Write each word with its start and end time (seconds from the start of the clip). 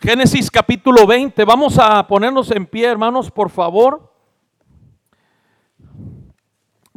Génesis 0.00 0.48
capítulo 0.48 1.08
20. 1.08 1.44
Vamos 1.44 1.76
a 1.76 2.06
ponernos 2.06 2.52
en 2.52 2.66
pie, 2.66 2.86
hermanos, 2.86 3.32
por 3.32 3.50
favor. 3.50 4.08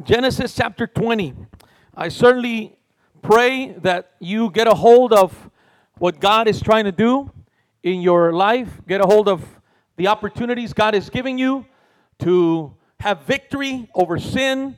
Genesis 0.06 0.54
chapter 0.54 0.86
20. 0.86 1.34
I 1.96 2.10
certainly 2.10 2.78
pray 3.24 3.74
that 3.82 4.12
you 4.20 4.52
get 4.52 4.68
a 4.68 4.76
hold 4.76 5.14
of 5.14 5.34
what 5.98 6.20
God 6.20 6.48
is 6.48 6.62
trying 6.62 6.86
to 6.86 6.92
do 6.92 7.32
in 7.82 8.02
your 8.02 8.34
life, 8.34 8.70
get 8.88 9.02
a 9.02 9.08
hold 9.08 9.28
of 9.28 9.44
the 9.98 10.08
opportunities 10.08 10.72
God 10.72 10.94
is 10.94 11.10
giving 11.10 11.40
you 11.40 11.66
to 12.20 12.72
have 13.00 13.24
victory 13.24 13.90
over 13.96 14.20
sin, 14.20 14.78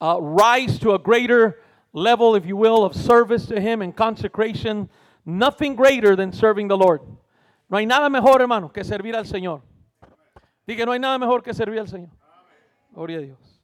uh, 0.00 0.16
rise 0.18 0.78
to 0.78 0.94
a 0.94 0.98
greater 0.98 1.58
level, 1.92 2.34
if 2.34 2.46
you 2.46 2.56
will, 2.56 2.86
of 2.86 2.96
service 2.96 3.44
to 3.46 3.60
Him 3.60 3.82
and 3.82 3.94
consecration. 3.94 4.88
Nothing 5.26 5.76
greater 5.76 6.16
than 6.16 6.32
serving 6.32 6.68
the 6.68 6.78
Lord. 6.78 7.02
No 7.70 7.76
hay 7.76 7.86
nada 7.86 8.10
mejor, 8.10 8.40
hermano, 8.40 8.72
que 8.72 8.82
servir 8.82 9.14
al 9.14 9.26
Señor. 9.26 9.62
Diga, 10.66 10.84
no 10.84 10.90
hay 10.90 10.98
nada 10.98 11.16
mejor 11.18 11.40
que 11.40 11.54
servir 11.54 11.78
al 11.78 11.86
Señor. 11.88 12.10
Gloria 12.90 13.18
a 13.18 13.20
Dios. 13.20 13.62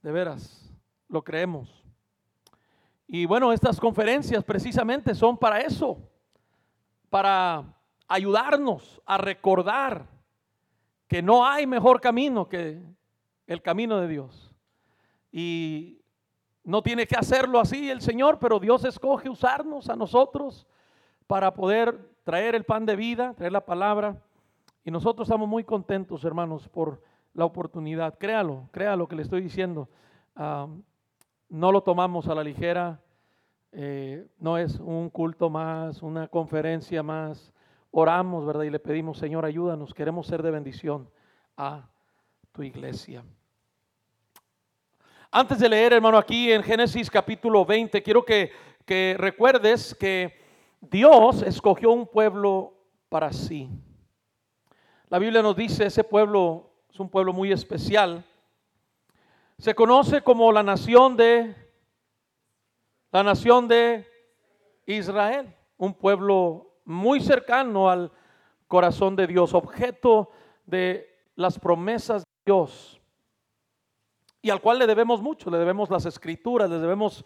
De 0.00 0.10
veras, 0.10 0.74
lo 1.06 1.22
creemos. 1.22 1.84
Y 3.06 3.26
bueno, 3.26 3.52
estas 3.52 3.78
conferencias 3.78 4.42
precisamente 4.42 5.14
son 5.14 5.36
para 5.36 5.60
eso, 5.60 5.98
para 7.10 7.64
ayudarnos 8.08 9.02
a 9.04 9.18
recordar 9.18 10.08
que 11.06 11.20
no 11.20 11.46
hay 11.46 11.66
mejor 11.66 12.00
camino 12.00 12.48
que 12.48 12.82
el 13.46 13.60
camino 13.60 14.00
de 14.00 14.08
Dios. 14.08 14.54
Y 15.30 16.00
no 16.64 16.82
tiene 16.82 17.06
que 17.06 17.16
hacerlo 17.16 17.60
así 17.60 17.90
el 17.90 18.00
Señor, 18.00 18.38
pero 18.38 18.58
Dios 18.58 18.86
escoge 18.86 19.28
usarnos 19.28 19.90
a 19.90 19.96
nosotros 19.96 20.66
para 21.26 21.54
poder 21.54 21.98
traer 22.24 22.54
el 22.54 22.64
pan 22.64 22.86
de 22.86 22.96
vida, 22.96 23.34
traer 23.34 23.52
la 23.52 23.64
palabra. 23.64 24.20
Y 24.84 24.90
nosotros 24.90 25.28
estamos 25.28 25.48
muy 25.48 25.64
contentos, 25.64 26.24
hermanos, 26.24 26.68
por 26.68 27.02
la 27.34 27.44
oportunidad. 27.44 28.18
Créalo, 28.18 28.68
créalo 28.72 28.98
lo 28.98 29.08
que 29.08 29.16
le 29.16 29.22
estoy 29.22 29.42
diciendo. 29.42 29.88
No 30.34 31.72
lo 31.72 31.82
tomamos 31.82 32.28
a 32.28 32.34
la 32.34 32.44
ligera. 32.44 33.00
Eh, 33.72 34.26
no 34.38 34.56
es 34.56 34.78
un 34.80 35.10
culto 35.10 35.50
más, 35.50 36.02
una 36.02 36.28
conferencia 36.28 37.02
más. 37.02 37.52
Oramos, 37.90 38.46
¿verdad? 38.46 38.62
Y 38.62 38.70
le 38.70 38.78
pedimos, 38.78 39.18
Señor, 39.18 39.44
ayúdanos. 39.44 39.92
Queremos 39.92 40.26
ser 40.26 40.42
de 40.42 40.50
bendición 40.50 41.10
a 41.56 41.88
tu 42.52 42.62
iglesia. 42.62 43.24
Antes 45.30 45.58
de 45.58 45.68
leer, 45.68 45.92
hermano, 45.92 46.16
aquí 46.16 46.50
en 46.50 46.62
Génesis 46.62 47.10
capítulo 47.10 47.64
20, 47.64 48.02
quiero 48.02 48.24
que 48.24 49.16
recuerdes 49.18 49.94
que 49.94 50.45
Dios 50.80 51.42
escogió 51.42 51.90
un 51.92 52.06
pueblo 52.06 52.74
para 53.08 53.32
sí. 53.32 53.68
La 55.08 55.18
Biblia 55.18 55.42
nos 55.42 55.56
dice, 55.56 55.86
ese 55.86 56.04
pueblo 56.04 56.70
es 56.90 56.98
un 57.00 57.08
pueblo 57.08 57.32
muy 57.32 57.52
especial. 57.52 58.24
Se 59.58 59.74
conoce 59.74 60.22
como 60.22 60.52
la 60.52 60.62
nación 60.62 61.16
de 61.16 61.54
la 63.12 63.22
nación 63.22 63.66
de 63.68 64.06
Israel, 64.84 65.54
un 65.78 65.94
pueblo 65.94 66.74
muy 66.84 67.20
cercano 67.20 67.88
al 67.88 68.12
corazón 68.66 69.16
de 69.16 69.26
Dios, 69.26 69.54
objeto 69.54 70.30
de 70.66 71.08
las 71.34 71.58
promesas 71.58 72.22
de 72.22 72.52
Dios 72.52 73.00
y 74.46 74.50
al 74.50 74.60
cual 74.60 74.78
le 74.78 74.86
debemos 74.86 75.20
mucho, 75.20 75.50
le 75.50 75.58
debemos 75.58 75.90
las 75.90 76.06
escrituras, 76.06 76.70
le 76.70 76.78
debemos 76.78 77.24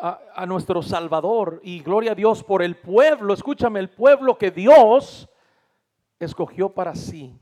a, 0.00 0.46
nuestro 0.46 0.82
Salvador 0.82 1.60
y 1.62 1.80
gloria 1.80 2.12
a 2.12 2.14
Dios 2.14 2.42
por 2.42 2.62
el 2.62 2.76
pueblo, 2.76 3.32
escúchame, 3.32 3.80
el 3.80 3.90
pueblo 3.90 4.36
que 4.36 4.50
Dios 4.50 5.28
escogió 6.18 6.68
para 6.68 6.94
sí. 6.94 7.38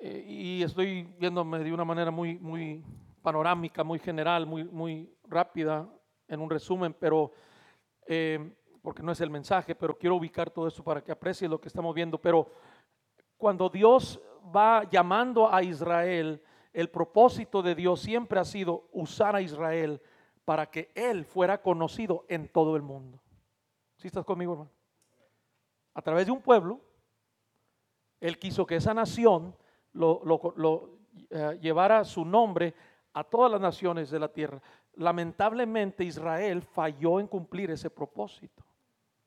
Eh, 0.00 0.24
y 0.26 0.62
estoy 0.62 1.04
viéndome 1.18 1.60
de 1.60 1.72
una 1.72 1.84
manera 1.84 2.10
muy, 2.10 2.38
muy 2.38 2.84
panorámica, 3.22 3.84
muy 3.84 3.98
general, 3.98 4.46
muy, 4.46 4.64
muy 4.64 5.12
rápida 5.24 5.88
en 6.28 6.40
un 6.40 6.50
resumen, 6.50 6.94
pero 6.98 7.32
eh, 8.06 8.52
porque 8.82 9.02
no 9.02 9.12
es 9.12 9.20
el 9.20 9.30
mensaje, 9.30 9.74
pero 9.74 9.96
quiero 9.96 10.16
ubicar 10.16 10.50
todo 10.50 10.66
esto 10.66 10.82
para 10.82 11.02
que 11.02 11.12
aprecie 11.12 11.48
lo 11.48 11.60
que 11.60 11.68
estamos 11.68 11.94
viendo. 11.94 12.18
Pero 12.18 12.50
cuando 13.36 13.68
Dios 13.68 14.20
va 14.54 14.88
llamando 14.90 15.52
a 15.52 15.62
Israel, 15.62 16.42
el 16.72 16.88
propósito 16.88 17.62
de 17.62 17.74
Dios 17.74 18.00
siempre 18.00 18.40
ha 18.40 18.44
sido 18.44 18.88
usar 18.92 19.36
a 19.36 19.42
Israel 19.42 20.00
para 20.44 20.70
que 20.70 20.90
Él 20.94 21.24
fuera 21.24 21.60
conocido 21.60 22.24
en 22.28 22.48
todo 22.48 22.76
el 22.76 22.82
mundo. 22.82 23.20
¿Sí 23.96 24.08
estás 24.08 24.24
conmigo, 24.24 24.52
hermano? 24.52 24.70
A 25.94 26.02
través 26.02 26.26
de 26.26 26.32
un 26.32 26.40
pueblo, 26.40 26.80
Él 28.20 28.38
quiso 28.38 28.66
que 28.66 28.76
esa 28.76 28.94
nación 28.94 29.54
lo, 29.92 30.98
eh, 31.30 31.58
llevara 31.60 32.04
su 32.04 32.24
nombre 32.24 32.74
a 33.12 33.22
todas 33.22 33.50
las 33.52 33.60
naciones 33.60 34.10
de 34.10 34.18
la 34.18 34.28
tierra. 34.28 34.60
Lamentablemente 34.94 36.04
Israel 36.04 36.62
falló 36.62 37.20
en 37.20 37.26
cumplir 37.26 37.70
ese 37.70 37.90
propósito. 37.90 38.64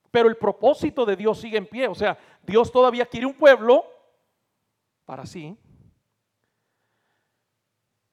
Pero 0.09 0.29
el 0.29 0.37
propósito 0.37 1.05
de 1.05 1.15
Dios 1.15 1.39
sigue 1.39 1.57
en 1.57 1.67
pie. 1.67 1.87
O 1.87 1.95
sea, 1.95 2.17
Dios 2.41 2.71
todavía 2.71 3.05
quiere 3.05 3.27
un 3.27 3.33
pueblo 3.33 3.85
para 5.05 5.25
sí, 5.25 5.55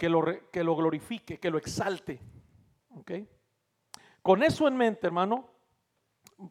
que 0.02 0.08
lo, 0.08 0.24
que 0.50 0.64
lo 0.64 0.74
glorifique, 0.74 1.38
que 1.38 1.48
lo 1.48 1.58
exalte. 1.58 2.18
Con 4.20 4.42
eso 4.42 4.66
en 4.66 4.76
mente, 4.76 5.06
hermano, 5.06 5.48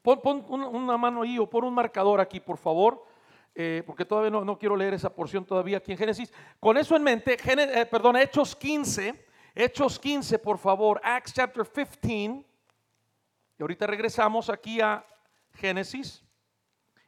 pon, 0.01 0.45
una 0.47 0.95
mano 0.95 1.23
ahí 1.23 1.38
o 1.38 1.50
pon 1.50 1.66
un 1.66 1.73
marcador 1.73 2.22
aquí, 2.22 2.40
por 2.40 2.57
favor. 2.57 3.06
Eh, 3.53 3.84
porque 3.85 4.06
todavía 4.06 4.29
no, 4.29 4.57
quiero 4.57 4.78
leer 4.78 4.94
esa 4.94 5.13
porción 5.13 5.44
todavía 5.44 5.79
aquí 5.79 5.91
en 5.91 5.97
Génesis. 5.97 6.31
Con 6.61 6.78
eso 6.78 6.95
en 6.95 7.03
mente, 7.03 7.38
eh, 7.44 7.85
perdón, 7.88 8.16
Hechos 8.16 8.56
15, 8.56 9.25
Hechos 9.53 10.00
15, 10.00 10.40
por 10.40 10.57
favor, 10.57 11.01
Acts 11.03 11.34
chapter 11.34 11.67
15. 11.67 12.45
Y 13.59 13.61
ahorita 13.61 13.85
regresamos 13.85 14.50
aquí 14.50 14.79
a 14.79 15.06
Génesis. 15.56 16.23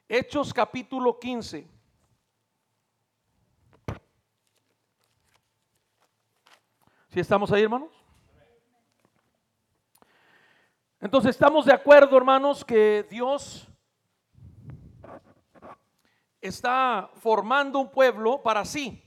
Hechos 0.06 0.52
capítulo 0.52 1.18
15. 1.18 1.73
¿Si 7.14 7.20
estamos 7.20 7.52
ahí, 7.52 7.62
hermanos? 7.62 7.92
Entonces 11.00 11.30
estamos 11.30 11.64
de 11.64 11.72
acuerdo, 11.72 12.16
hermanos, 12.16 12.64
que 12.64 13.06
Dios 13.08 13.68
está 16.40 17.08
formando 17.20 17.78
un 17.78 17.88
pueblo 17.88 18.42
para 18.42 18.64
sí. 18.64 19.00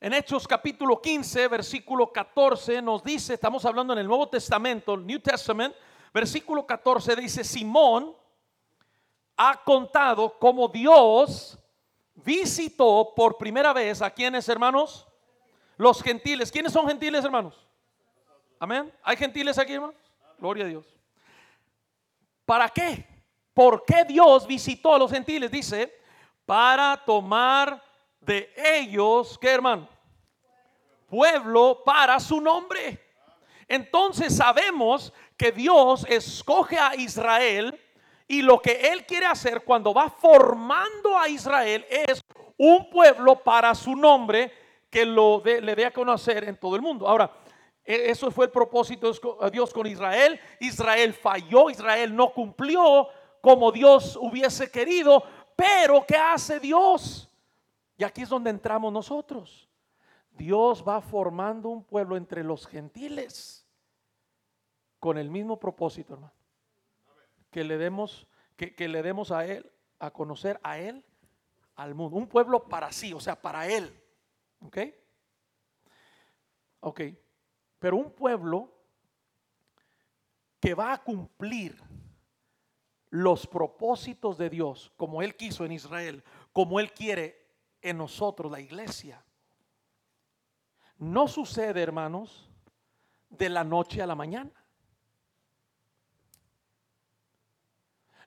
En 0.00 0.12
Hechos 0.12 0.48
capítulo 0.48 1.00
15, 1.00 1.46
versículo 1.46 2.12
14 2.12 2.82
nos 2.82 3.04
dice, 3.04 3.34
estamos 3.34 3.64
hablando 3.64 3.92
en 3.92 4.00
el 4.00 4.08
Nuevo 4.08 4.28
Testamento, 4.28 4.96
New 4.96 5.20
Testament, 5.20 5.76
versículo 6.12 6.66
14 6.66 7.14
dice, 7.14 7.44
Simón 7.44 8.16
ha 9.36 9.62
contado 9.62 10.36
cómo 10.40 10.66
Dios 10.66 11.56
visitó 12.26 13.12
por 13.14 13.38
primera 13.38 13.72
vez 13.72 14.02
a 14.02 14.10
quienes, 14.10 14.48
hermanos? 14.48 15.06
Los 15.76 16.02
gentiles. 16.02 16.50
¿Quiénes 16.50 16.72
son 16.72 16.88
gentiles, 16.88 17.24
hermanos? 17.24 17.66
Amén. 18.58 18.92
¿Hay 19.04 19.16
gentiles 19.16 19.56
aquí, 19.56 19.74
hermanos? 19.74 19.94
Gloria 20.38 20.64
a 20.64 20.68
Dios. 20.68 20.86
¿Para 22.44 22.68
qué? 22.68 23.06
¿Por 23.54 23.84
qué 23.84 24.04
Dios 24.04 24.46
visitó 24.46 24.94
a 24.94 24.98
los 24.98 25.10
gentiles? 25.10 25.50
Dice, 25.50 25.92
para 26.44 26.96
tomar 27.04 27.82
de 28.20 28.52
ellos, 28.56 29.38
¿qué 29.40 29.50
hermano? 29.50 29.88
Pueblo 31.08 31.82
para 31.84 32.18
su 32.18 32.40
nombre. 32.40 33.00
Entonces 33.68 34.36
sabemos 34.36 35.12
que 35.36 35.52
Dios 35.52 36.04
escoge 36.08 36.78
a 36.78 36.96
Israel 36.96 37.80
y 38.28 38.42
lo 38.42 38.60
que 38.60 38.72
Él 38.92 39.06
quiere 39.06 39.26
hacer 39.26 39.62
cuando 39.64 39.94
va 39.94 40.08
formando 40.08 41.16
a 41.16 41.28
Israel 41.28 41.86
es 41.88 42.20
un 42.56 42.90
pueblo 42.90 43.42
para 43.42 43.74
su 43.74 43.94
nombre 43.94 44.52
que 44.90 45.04
lo 45.04 45.42
le 45.44 45.74
dé 45.74 45.86
a 45.86 45.92
conocer 45.92 46.44
en 46.44 46.56
todo 46.56 46.74
el 46.74 46.82
mundo. 46.82 47.06
Ahora, 47.06 47.30
e, 47.84 48.10
eso 48.10 48.30
fue 48.30 48.46
el 48.46 48.50
propósito 48.50 49.12
de 49.12 49.50
Dios 49.50 49.72
con 49.72 49.86
Israel. 49.86 50.40
Israel 50.60 51.12
falló, 51.12 51.70
Israel 51.70 52.14
no 52.14 52.32
cumplió 52.32 53.08
como 53.40 53.70
Dios 53.70 54.16
hubiese 54.20 54.70
querido, 54.70 55.22
pero 55.54 56.04
¿qué 56.06 56.16
hace 56.16 56.58
Dios? 56.58 57.30
Y 57.96 58.04
aquí 58.04 58.22
es 58.22 58.28
donde 58.28 58.50
entramos 58.50 58.92
nosotros. 58.92 59.68
Dios 60.30 60.84
va 60.86 61.00
formando 61.00 61.68
un 61.68 61.84
pueblo 61.84 62.16
entre 62.16 62.42
los 62.42 62.66
gentiles 62.66 63.66
con 64.98 65.16
el 65.16 65.30
mismo 65.30 65.58
propósito, 65.58 66.14
hermano 66.14 66.35
que 67.56 67.64
le 67.64 67.78
demos, 67.78 68.26
que, 68.54 68.86
le 68.86 69.02
demos 69.02 69.30
a 69.30 69.46
Él, 69.46 69.72
a 69.98 70.10
conocer 70.10 70.60
a 70.62 70.78
Él, 70.78 71.02
al 71.74 71.94
mundo. 71.94 72.18
Un 72.18 72.26
pueblo 72.26 72.68
para 72.68 72.92
sí, 72.92 73.14
o 73.14 73.18
sea, 73.18 73.40
para 73.40 73.66
Él. 73.66 73.98
¿Ok? 74.60 74.76
Ok. 76.80 77.00
Pero 77.78 77.96
un 77.96 78.12
pueblo 78.12 78.70
que 80.60 80.74
va 80.74 80.92
a 80.92 81.02
cumplir 81.02 81.82
los 83.08 83.46
propósitos 83.46 84.36
de 84.36 84.50
Dios 84.50 84.92
como 84.98 85.22
Él 85.22 85.34
quiso 85.34 85.64
en 85.64 85.72
Israel, 85.72 86.22
como 86.52 86.78
Él 86.78 86.92
quiere 86.92 87.54
en 87.80 87.96
nosotros, 87.96 88.52
la 88.52 88.60
iglesia. 88.60 89.24
No 90.98 91.26
sucede, 91.26 91.80
hermanos, 91.80 92.50
de 93.30 93.48
la 93.48 93.64
noche 93.64 94.02
a 94.02 94.06
la 94.06 94.14
mañana. 94.14 94.52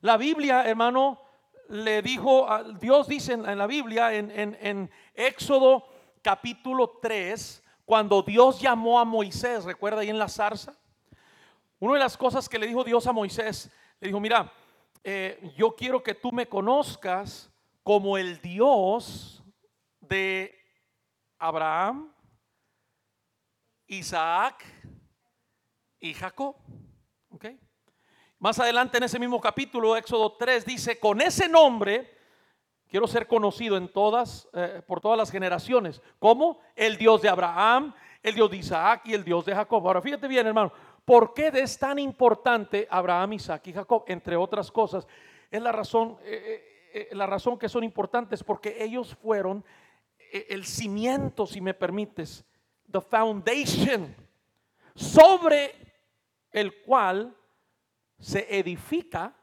La 0.01 0.17
Biblia, 0.17 0.65
hermano, 0.65 1.21
le 1.67 2.01
dijo, 2.01 2.47
Dios 2.79 3.07
dice 3.07 3.33
en 3.33 3.57
la 3.57 3.67
Biblia, 3.67 4.13
en, 4.13 4.31
en 4.31 4.89
Éxodo 5.13 5.85
capítulo 6.21 6.99
3, 7.01 7.63
cuando 7.85 8.21
Dios 8.21 8.61
llamó 8.61 8.99
a 8.99 9.05
Moisés, 9.05 9.65
recuerda 9.65 10.01
ahí 10.01 10.09
en 10.09 10.19
la 10.19 10.29
zarza, 10.29 10.77
una 11.79 11.93
de 11.93 11.99
las 11.99 12.17
cosas 12.17 12.47
que 12.47 12.59
le 12.59 12.67
dijo 12.67 12.83
Dios 12.83 13.07
a 13.07 13.13
Moisés, 13.13 13.71
le 13.99 14.07
dijo, 14.07 14.19
mira, 14.19 14.51
eh, 15.03 15.53
yo 15.57 15.75
quiero 15.75 16.03
que 16.03 16.13
tú 16.13 16.31
me 16.31 16.47
conozcas 16.47 17.49
como 17.83 18.17
el 18.17 18.41
Dios 18.41 19.43
de 20.01 20.53
Abraham, 21.37 22.13
Isaac 23.87 24.63
y 25.99 26.13
Jacob. 26.13 26.55
Más 28.41 28.57
adelante 28.57 28.97
en 28.97 29.03
ese 29.03 29.19
mismo 29.19 29.41
capítulo, 29.41 29.97
Éxodo 29.97 30.31
3, 30.31 30.65
dice, 30.65 30.97
con 30.97 31.19
ese 31.19 31.49
nombre 31.49 32.09
quiero 32.87 33.05
ser 33.05 33.27
conocido 33.27 33.75
en 33.75 33.91
todas, 33.91 34.47
eh, 34.53 34.81
por 34.87 35.01
todas 35.01 35.17
las 35.17 35.29
generaciones, 35.29 36.01
como 36.19 36.61
el 36.73 36.95
Dios 36.97 37.21
de 37.21 37.27
Abraham, 37.27 37.93
el 38.23 38.35
Dios 38.35 38.49
de 38.49 38.55
Isaac 38.55 39.01
y 39.03 39.13
el 39.13 39.25
Dios 39.25 39.43
de 39.45 39.53
Jacob. 39.53 39.85
Ahora 39.85 40.01
fíjate 40.01 40.27
bien, 40.27 40.47
hermano, 40.47 40.71
¿Por 41.03 41.33
qué 41.33 41.51
es 41.55 41.79
tan 41.79 41.97
importante 41.97 42.87
Abraham, 42.89 43.33
Isaac 43.33 43.65
y 43.65 43.73
Jacob? 43.73 44.03
Entre 44.05 44.35
otras 44.35 44.71
cosas, 44.71 45.07
es 45.49 45.59
la 45.59 45.71
razón, 45.71 46.17
eh, 46.21 46.91
eh, 46.93 47.09
la 47.13 47.25
razón 47.25 47.57
que 47.57 47.67
son 47.67 47.83
importantes 47.83 48.43
porque 48.43 48.77
ellos 48.79 49.15
fueron 49.15 49.65
el 50.31 50.63
cimiento, 50.65 51.47
si 51.47 51.59
me 51.59 51.73
permites, 51.73 52.45
the 52.91 53.01
foundation, 53.01 54.15
sobre 54.93 55.73
el 56.51 56.83
cual 56.83 57.35
se 58.19 58.57
edifica 58.57 59.35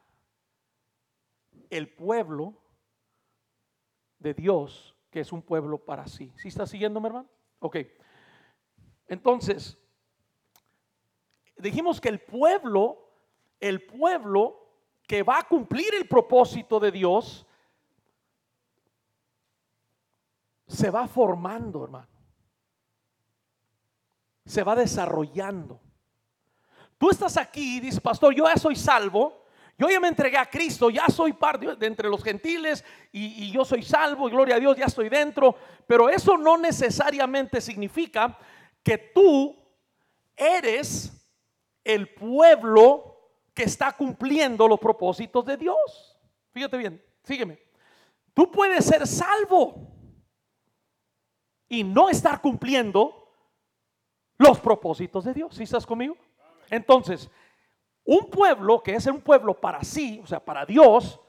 el 1.71 1.89
pueblo 1.89 2.55
de 4.19 4.35
Dios, 4.35 4.97
que 5.11 5.21
es 5.21 5.33
un 5.33 5.43
pueblo 5.43 5.79
para 5.79 6.07
sí. 6.07 6.33
¿Sí 6.37 6.49
está 6.49 6.67
siguiéndome, 6.67 7.09
hermano? 7.09 7.29
Ok. 7.59 7.79
Entonces, 9.09 9.79
dijimos 11.57 12.01
que 12.01 12.09
el 12.09 12.21
pueblo, 12.21 13.13
el 13.61 13.85
pueblo 13.87 14.63
que 15.07 15.23
va 15.23 15.39
a 15.39 15.49
cumplir 15.49 15.95
el 15.95 16.09
propósito 16.09 16.81
de 16.81 16.91
Dios, 16.91 17.47
se 20.67 20.91
va 20.91 21.07
formando, 21.07 21.85
hermano. 21.85 22.09
Se 24.45 24.63
va 24.63 24.75
desarrollando. 24.75 25.81
Tú 26.99 27.11
estás 27.11 27.37
aquí 27.37 27.77
y 27.77 27.81
dices, 27.81 28.01
pastor, 28.01 28.35
yo 28.35 28.45
ya 28.47 28.57
soy 28.57 28.77
salvo, 28.77 29.45
yo 29.79 29.89
ya 29.91 30.01
me 30.01 30.09
entregué 30.09 30.39
a 30.39 30.49
Cristo, 30.49 30.89
ya 30.89 31.07
soy 31.09 31.35
parte 31.35 31.77
de 31.77 31.87
entre 31.87 32.09
los 32.09 32.23
gentiles 32.25 32.83
y, 33.13 33.45
y, 33.45 33.53
yo 33.53 33.65
soy 33.65 33.83
salvo, 33.83 34.29
y 34.29 34.31
gloria 34.31 34.57
a 34.57 34.61
Dios, 34.61 34.77
ya 34.77 34.87
estoy 34.87 35.09
dentro. 35.09 35.55
Pero 35.87 36.09
eso 36.09 36.39
no 36.39 36.57
necesariamente 36.57 37.61
significa 37.61 38.39
que 38.83 38.97
tú 38.97 39.55
eres 40.35 41.13
el 41.85 42.09
pueblo 42.15 43.17
que 43.53 43.65
está 43.65 43.93
cumpliendo 43.93 44.67
los 44.67 44.81
propósitos 44.81 45.45
de 45.45 45.57
Dios. 45.57 46.19
Fíjate 46.53 46.77
bien, 46.79 47.05
sígueme. 47.23 47.59
Tú 48.33 48.51
puedes 48.51 48.85
ser 48.85 49.07
salvo 49.07 49.93
y 51.69 51.85
no 51.85 52.09
estar 52.09 52.41
cumpliendo 52.41 53.33
los 54.39 54.61
propósitos 54.61 55.25
de 55.25 55.35
Dios. 55.35 55.55
¿Sí 55.55 55.63
estás 55.63 55.87
conmigo? 55.87 56.17
Entonces, 56.71 57.31
un 58.05 58.31
pueblo 58.31 58.83
que 58.83 58.95
es 58.95 59.07
un 59.07 59.21
pueblo 59.21 59.55
para 59.55 59.83
sí, 59.83 60.21
o 60.23 60.27
sea, 60.27 60.39
para 60.39 60.65
Dios, 60.65 61.21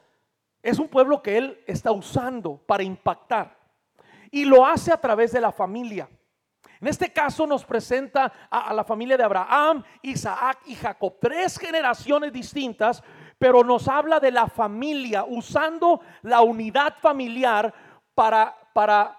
es 0.62 0.80
un 0.80 0.88
pueblo 0.88 1.22
que 1.22 1.38
Él 1.38 1.63
está 1.66 1.92
usando 1.92 2.57
para 2.57 2.84
impactar. 2.84 3.57
Y 4.30 4.45
lo 4.45 4.66
hace 4.66 4.92
a 4.92 5.01
través 5.01 5.31
de 5.31 5.42
la 5.42 5.51
familia. 5.51 6.10
En 6.80 6.88
este 6.88 7.12
caso 7.12 7.48
nos 7.48 7.66
presenta 7.66 8.31
a, 8.51 8.74
la 8.74 8.84
familia 8.84 9.18
de 9.18 9.24
Abraham, 9.24 9.84
Isaac 10.04 10.60
y 10.66 10.75
Jacob, 10.75 11.16
tres 11.19 11.57
generaciones 11.57 12.31
distintas, 12.31 13.04
pero 13.39 13.63
nos 13.63 13.88
habla 13.88 14.19
de 14.19 14.31
la 14.31 14.48
familia, 14.48 15.25
usando 15.28 16.01
la 16.22 16.42
unidad 16.42 16.95
familiar 17.00 17.74
para, 18.13 18.56
para 18.74 19.18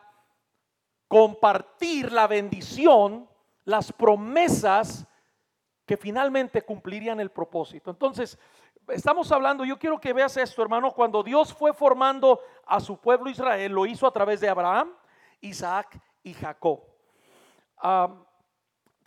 compartir 1.09 2.13
la 2.13 2.29
bendición, 2.29 3.29
las 3.65 3.93
promesas 3.93 5.08
que 5.89 5.97
finalmente 5.97 6.63
cumplirían 6.63 7.19
el 7.19 7.33
propósito. 7.33 7.91
Entonces, 7.91 8.39
estamos 8.87 9.33
hablando, 9.33 9.65
yo 9.65 9.77
quiero 9.77 9.99
que 9.99 10.13
veas 10.13 10.37
esto, 10.37 10.63
hermano, 10.63 10.93
cuando 10.93 11.25
Dios 11.25 11.53
fue 11.53 11.73
formando 11.73 12.41
a 12.65 12.79
su 12.79 12.97
pueblo 12.99 13.29
Israel, 13.29 13.73
lo 13.73 13.87
hizo 13.87 14.07
a 14.07 14.13
través 14.13 14.41
de 14.41 14.49
Abraham, 14.49 14.93
Isaac 15.41 16.01
y 16.23 16.33
Jacob 16.35 16.83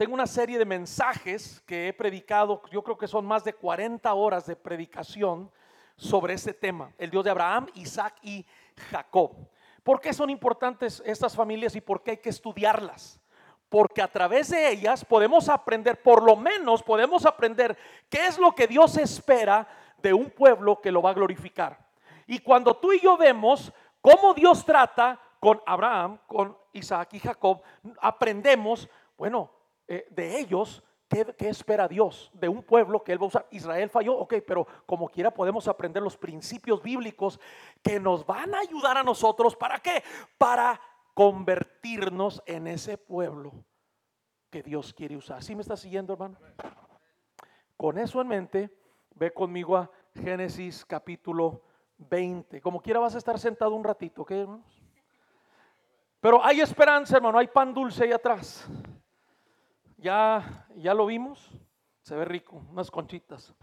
tengo 0.02 0.16
una 0.16 0.26
serie 0.26 0.58
de 0.58 0.66
mensajes 0.66 1.62
que 1.68 1.88
he 1.88 1.94
predicado, 1.94 2.64
yo 2.72 2.82
creo 2.82 2.98
que 2.98 3.08
son 3.08 3.24
más 3.24 3.44
de 3.44 3.54
40 3.54 4.12
horas 4.16 4.48
de 4.48 4.56
predicación 4.56 5.52
sobre 5.96 6.34
este 6.34 6.56
tema, 6.56 6.92
el 6.98 7.12
Dios 7.12 7.24
de 7.24 7.30
Abraham, 7.30 7.68
Isaac 7.76 8.16
y 8.24 8.44
Jacob. 8.90 9.30
¿Por 9.84 10.02
qué 10.02 10.12
son 10.12 10.32
importantes 10.32 11.04
estas 11.06 11.36
familias 11.36 11.76
y 11.76 11.82
por 11.82 12.02
qué 12.02 12.10
hay 12.10 12.18
que 12.18 12.32
estudiarlas? 12.32 13.21
Porque 13.72 14.02
a 14.02 14.10
través 14.10 14.50
de 14.50 14.70
ellas 14.70 15.06
podemos 15.06 15.48
aprender, 15.48 16.02
por 16.02 16.22
lo 16.22 16.36
menos 16.36 16.84
podemos 16.84 17.26
aprender 17.26 17.78
qué 18.10 18.28
es 18.28 18.38
lo 18.38 18.54
que 18.54 18.68
Dios 18.68 18.98
espera 18.98 19.66
de 20.02 20.14
un 20.14 20.30
pueblo 20.30 20.82
que 20.82 20.92
lo 20.92 21.02
va 21.02 21.12
a 21.12 21.14
glorificar. 21.14 21.80
Y 22.28 22.40
cuando 22.40 22.76
tú 22.76 22.92
y 22.92 23.00
yo 23.00 23.16
vemos 23.16 23.72
cómo 24.02 24.34
Dios 24.34 24.66
trata 24.66 25.18
con 25.40 25.62
Abraham, 25.66 26.20
con 26.28 26.58
Isaac 26.74 27.14
y 27.14 27.20
Jacob, 27.20 27.62
aprendemos, 28.02 28.90
bueno, 29.18 29.50
eh, 29.88 30.06
de 30.10 30.38
ellos, 30.38 30.84
¿qué, 31.08 31.34
espera 31.48 31.88
Dios 31.88 32.30
de 32.34 32.50
un 32.50 32.64
pueblo 32.64 33.02
que 33.02 33.14
Él 33.14 33.22
va 33.22 33.24
a 33.24 33.28
usar? 33.28 33.48
Israel 33.52 33.90
falló, 33.90 34.18
ok, 34.18 34.34
pero 34.46 34.68
como 34.86 35.08
quiera 35.08 35.32
podemos 35.32 35.70
aprender 35.70 36.04
los 36.04 36.18
principios 36.18 36.84
bíblicos 36.84 37.40
que 37.82 38.02
nos 38.02 38.26
van 38.26 38.54
a 38.54 38.60
ayudar 38.60 38.98
a 38.98 39.04
nosotros, 39.04 39.56
¿para 39.56 39.80
qué? 39.80 40.04
Para 40.38 40.78
convertirnos 41.22 42.42
en 42.48 42.66
ese 42.66 42.98
pueblo 42.98 43.54
que 44.50 44.64
Dios 44.64 44.92
quiere 44.92 45.16
usar. 45.16 45.44
¿Sí 45.44 45.54
me 45.54 45.62
está 45.62 45.78
siguiendo, 45.78 46.14
hermano? 46.14 46.36
Con 47.78 48.00
eso 48.00 48.20
en 48.22 48.28
mente, 48.28 48.76
ve 49.14 49.32
conmigo 49.32 49.78
a 49.78 49.92
Génesis 50.16 50.84
capítulo 50.84 51.62
20. 52.00 52.60
Como 52.60 52.82
quiera 52.82 53.00
vas 53.00 53.14
a 53.14 53.20
estar 53.20 53.38
sentado 53.38 53.76
un 53.76 53.84
ratito, 53.84 54.24
¿ok, 54.24 54.32
hermanos? 54.32 54.82
Pero 56.20 56.44
hay 56.44 56.60
esperanza, 56.60 57.18
hermano, 57.18 57.38
hay 57.38 57.50
pan 57.50 57.72
dulce 57.72 58.06
ahí 58.06 58.12
atrás. 58.12 58.68
Ya, 59.98 60.68
ya 60.76 60.96
lo 60.96 61.06
vimos, 61.06 61.52
se 62.02 62.16
ve 62.16 62.26
rico, 62.26 62.64
unas 62.72 62.90
conchitas. 62.90 63.54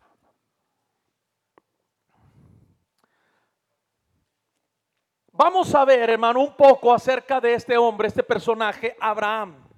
Vamos 5.38 5.72
a 5.72 5.84
ver, 5.84 6.10
hermano, 6.10 6.40
un 6.40 6.52
poco 6.56 6.92
acerca 6.92 7.40
de 7.40 7.54
este 7.54 7.78
hombre, 7.78 8.08
este 8.08 8.24
personaje, 8.24 8.96
Abraham. 8.98 9.68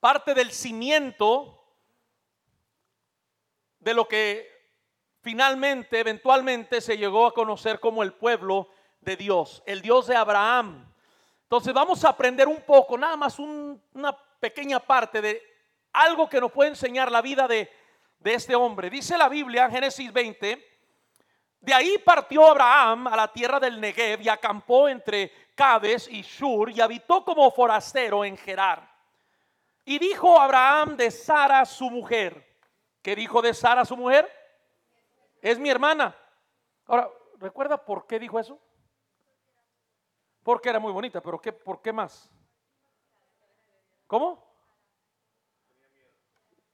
Parte 0.00 0.32
del 0.32 0.52
cimiento 0.52 1.62
de 3.78 3.92
lo 3.92 4.08
que 4.08 4.48
finalmente, 5.20 6.00
eventualmente, 6.00 6.80
se 6.80 6.96
llegó 6.96 7.26
a 7.26 7.34
conocer 7.34 7.78
como 7.78 8.02
el 8.02 8.14
pueblo 8.14 8.70
de 9.02 9.16
Dios, 9.16 9.62
el 9.66 9.82
Dios 9.82 10.06
de 10.06 10.16
Abraham. 10.16 10.90
Entonces 11.42 11.74
vamos 11.74 12.02
a 12.06 12.08
aprender 12.08 12.48
un 12.48 12.62
poco, 12.62 12.96
nada 12.96 13.18
más 13.18 13.38
una 13.38 14.16
pequeña 14.40 14.80
parte 14.80 15.20
de 15.20 15.42
algo 15.92 16.26
que 16.26 16.40
nos 16.40 16.52
puede 16.52 16.70
enseñar 16.70 17.12
la 17.12 17.20
vida 17.20 17.46
de, 17.46 17.70
de 18.18 18.32
este 18.32 18.54
hombre. 18.54 18.88
Dice 18.88 19.18
la 19.18 19.28
Biblia 19.28 19.66
en 19.66 19.72
Génesis 19.72 20.10
20, 20.10 20.69
de 21.60 21.74
ahí 21.74 21.98
partió 21.98 22.46
Abraham 22.46 23.06
a 23.08 23.16
la 23.16 23.32
tierra 23.32 23.60
del 23.60 23.80
Negev 23.80 24.22
y 24.22 24.28
acampó 24.28 24.88
entre 24.88 25.30
Cades 25.54 26.08
y 26.08 26.22
Shur 26.22 26.70
y 26.70 26.80
habitó 26.80 27.22
como 27.22 27.50
forastero 27.50 28.24
en 28.24 28.36
Gerar. 28.38 28.88
Y 29.84 29.98
dijo 29.98 30.40
Abraham 30.40 30.96
de 30.96 31.10
Sara 31.10 31.64
su 31.66 31.90
mujer. 31.90 32.46
¿Qué 33.02 33.14
dijo 33.14 33.42
de 33.42 33.52
Sara 33.52 33.84
su 33.84 33.96
mujer? 33.96 34.30
Es 35.42 35.58
mi 35.58 35.68
hermana. 35.68 36.16
Ahora, 36.86 37.10
¿recuerda 37.38 37.76
por 37.76 38.06
qué 38.06 38.18
dijo 38.18 38.38
eso? 38.38 38.58
Porque 40.42 40.70
era 40.70 40.78
muy 40.78 40.92
bonita, 40.92 41.20
pero 41.20 41.38
¿qué, 41.40 41.52
¿por 41.52 41.82
qué 41.82 41.92
más? 41.92 42.30
¿Cómo? 44.06 44.50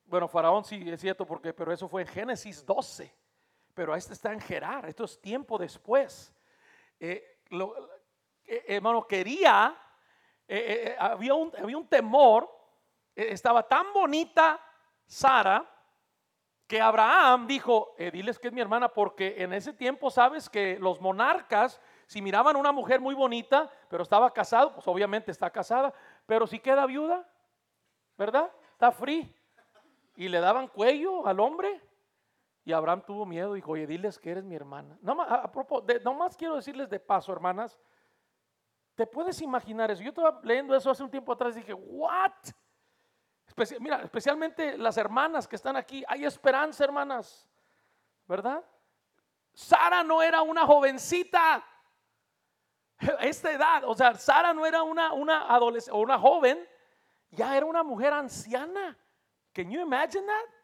Bueno, 0.04 0.28
Faraón 0.28 0.64
sí 0.64 0.88
es 0.88 1.00
cierto, 1.00 1.26
porque, 1.26 1.52
pero 1.52 1.72
eso 1.72 1.88
fue 1.88 2.02
en 2.02 2.08
Génesis 2.08 2.64
12. 2.64 3.25
Pero 3.76 3.95
este 3.95 4.14
está 4.14 4.33
en 4.33 4.40
Gerar, 4.40 4.87
esto 4.87 5.04
es 5.04 5.21
tiempo 5.21 5.59
después. 5.59 6.33
Eh, 6.99 7.42
eh, 7.50 8.64
hermano, 8.68 9.06
quería, 9.06 9.76
eh, 10.49 10.97
había, 10.99 11.35
un, 11.35 11.52
había 11.62 11.76
un 11.76 11.87
temor, 11.87 12.50
estaba 13.14 13.62
tan 13.68 13.92
bonita 13.92 14.59
Sara 15.04 15.71
que 16.66 16.80
Abraham 16.80 17.47
dijo, 17.47 17.95
diles 17.99 18.38
que 18.38 18.49
es 18.49 18.54
mi 18.54 18.62
hermana, 18.62 18.88
porque 18.88 19.35
en 19.42 19.52
ese 19.52 19.75
tiempo 19.75 20.11
sabes 20.11 20.49
que 20.49 20.78
los 20.80 20.99
monarcas, 21.02 21.78
si 22.06 22.23
miraban 22.23 22.56
una 22.56 22.73
mujer 22.73 22.99
muy 22.99 23.14
bonita, 23.14 23.71
pero 23.90 24.02
estaba 24.02 24.33
casado, 24.33 24.73
pues 24.73 24.88
obviamente 24.88 25.30
está 25.30 25.50
casada, 25.50 25.92
pero 26.25 26.47
si 26.47 26.61
queda 26.61 26.87
viuda, 26.87 27.28
¿verdad? 28.16 28.50
Está 28.73 28.90
free. 28.90 29.30
Y 30.16 30.28
le 30.28 30.40
daban 30.40 30.66
cuello 30.66 31.26
al 31.26 31.40
hombre. 31.40 31.85
Y 32.66 32.73
Abraham 32.73 33.00
tuvo 33.06 33.25
miedo, 33.25 33.54
dijo, 33.54 33.70
oye, 33.70 33.87
diles 33.87 34.18
que 34.18 34.32
eres 34.32 34.42
mi 34.42 34.56
hermana. 34.56 34.99
No 35.00 35.14
más, 35.14 35.30
a, 35.30 35.52
propósito, 35.52 36.12
más 36.14 36.37
quiero 36.37 36.56
decirles 36.56 36.90
de 36.90 36.99
paso, 36.99 37.32
hermanas, 37.32 37.78
¿te 38.96 39.06
puedes 39.06 39.40
imaginar 39.40 39.88
eso? 39.92 40.02
Yo 40.02 40.08
estaba 40.08 40.40
leyendo 40.42 40.75
eso 40.75 40.90
hace 40.90 41.04
un 41.04 41.11
tiempo 41.11 41.32
atrás 41.32 41.54
y 41.54 41.61
dije, 41.61 41.73
¿what? 41.73 42.32
mira, 43.78 44.02
especialmente 44.02 44.76
las 44.76 44.96
hermanas 44.96 45.46
que 45.46 45.54
están 45.54 45.76
aquí, 45.76 46.04
hay 46.08 46.25
esperanza, 46.25 46.82
hermanas, 46.82 47.49
¿verdad? 48.26 48.64
Sara 49.52 50.02
no 50.02 50.20
era 50.20 50.42
una 50.42 50.66
jovencita, 50.66 51.64
esta 53.20 53.52
edad, 53.52 53.85
o 53.85 53.94
sea, 53.94 54.12
Sara 54.16 54.52
no 54.52 54.66
era 54.66 54.82
una, 54.82 55.12
una 55.12 55.54
adolescente 55.54 55.96
o 55.96 56.00
una 56.00 56.18
joven, 56.18 56.68
ya 57.30 57.56
era 57.56 57.64
una 57.64 57.85
mujer 57.85 58.12
anciana. 58.12 58.99
Can 59.52 59.70
you 59.70 59.80
imagine 59.80 60.26
that? 60.26 60.55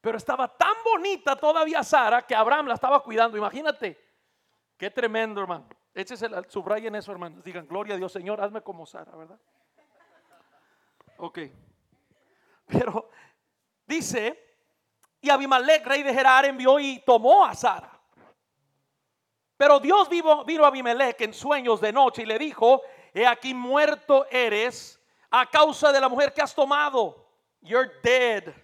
Pero 0.00 0.16
estaba 0.16 0.48
tan 0.48 0.74
bonita 0.84 1.36
todavía 1.36 1.82
Sara 1.82 2.26
que 2.26 2.34
Abraham 2.34 2.66
la 2.66 2.74
estaba 2.74 3.02
cuidando. 3.02 3.36
Imagínate. 3.36 3.98
Qué 4.76 4.90
tremendo, 4.90 5.42
hermano. 5.42 5.68
Échese, 5.92 6.28
subrayen 6.48 6.94
eso, 6.94 7.12
hermanos. 7.12 7.44
Digan, 7.44 7.66
gloria 7.66 7.94
a 7.94 7.98
Dios, 7.98 8.10
Señor, 8.10 8.40
hazme 8.40 8.62
como 8.62 8.86
Sara, 8.86 9.14
¿verdad? 9.14 9.38
Ok. 11.18 11.38
Pero 12.66 13.10
dice, 13.86 14.56
y 15.20 15.28
Abimelech, 15.28 15.84
rey 15.84 16.02
de 16.02 16.14
Gerar, 16.14 16.46
envió 16.46 16.78
y 16.78 17.00
tomó 17.00 17.44
a 17.44 17.54
Sara. 17.54 18.00
Pero 19.58 19.80
Dios 19.80 20.08
vino, 20.08 20.44
vino 20.46 20.64
a 20.64 20.68
Abimelech 20.68 21.20
en 21.20 21.34
sueños 21.34 21.78
de 21.82 21.92
noche 21.92 22.22
y 22.22 22.26
le 22.26 22.38
dijo, 22.38 22.80
he 23.12 23.26
aquí 23.26 23.52
muerto 23.52 24.26
eres 24.30 24.98
a 25.30 25.44
causa 25.44 25.92
de 25.92 26.00
la 26.00 26.08
mujer 26.08 26.32
que 26.32 26.40
has 26.40 26.54
tomado. 26.54 27.28
You're 27.60 27.92
dead 28.02 28.54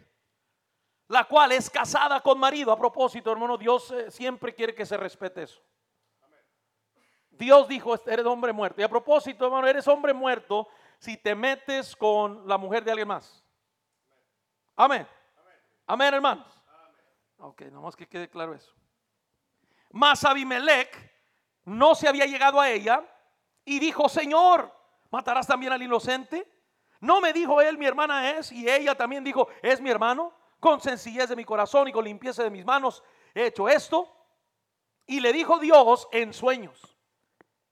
la 1.09 1.25
cual 1.25 1.53
es 1.53 1.71
casada 1.71 2.21
con 2.21 2.39
marido. 2.39 2.73
A 2.73 2.79
propósito, 2.79 3.31
hermano, 3.31 3.57
Dios 3.57 3.91
eh, 3.91 4.11
siempre 4.11 4.55
quiere 4.55 4.75
que 4.75 4.87
se 4.87 4.97
respete 4.97 5.43
eso. 5.43 5.61
Dios 7.31 7.69
dijo, 7.69 7.95
eres 8.07 8.25
hombre 8.25 8.53
muerto. 8.53 8.81
Y 8.81 8.85
a 8.85 8.89
propósito, 8.89 9.45
hermano, 9.45 9.67
eres 9.67 9.87
hombre 9.87 10.15
muerto 10.15 10.69
si 10.99 11.17
te 11.17 11.35
metes 11.35 11.95
con 11.95 12.47
la 12.49 12.57
mujer 12.57 12.83
de 12.83 12.91
alguien 12.91 13.09
más. 13.09 13.45
Amén. 14.75 15.07
Amén, 15.87 16.15
hermanos. 16.15 16.47
Ok, 17.39 17.63
nomás 17.63 17.95
que 17.95 18.09
quede 18.09 18.29
claro 18.29 18.55
eso. 18.55 18.73
Mas 19.91 20.25
Abimelech 20.25 21.13
no 21.65 21.95
se 21.95 22.09
había 22.09 22.25
llegado 22.25 22.61
a 22.61 22.71
ella 22.71 23.05
y 23.65 23.79
dijo, 23.79 24.09
Señor, 24.09 24.73
¿matarás 25.11 25.47
también 25.47 25.73
al 25.73 25.83
inocente? 25.83 26.51
No 27.01 27.21
me 27.21 27.33
dijo 27.33 27.61
él, 27.61 27.77
mi 27.77 27.87
hermana 27.87 28.31
es, 28.31 28.51
y 28.51 28.69
ella 28.69 28.95
también 28.95 29.23
dijo, 29.23 29.49
es 29.63 29.81
mi 29.81 29.91
hermano 29.91 30.33
con 30.61 30.81
sencillez 30.81 31.29
de 31.29 31.37
mi 31.37 31.45
corazón 31.45 31.89
y 31.89 31.93
con 31.93 32.05
limpieza 32.05 32.43
de 32.43 32.51
mis 32.51 32.65
manos 32.65 33.03
he 33.35 33.47
hecho 33.47 33.69
esto. 33.69 34.13
Y 35.07 35.21
le 35.21 35.33
dijo 35.33 35.59
Dios 35.59 36.09
en 36.11 36.33
sueños, 36.33 36.97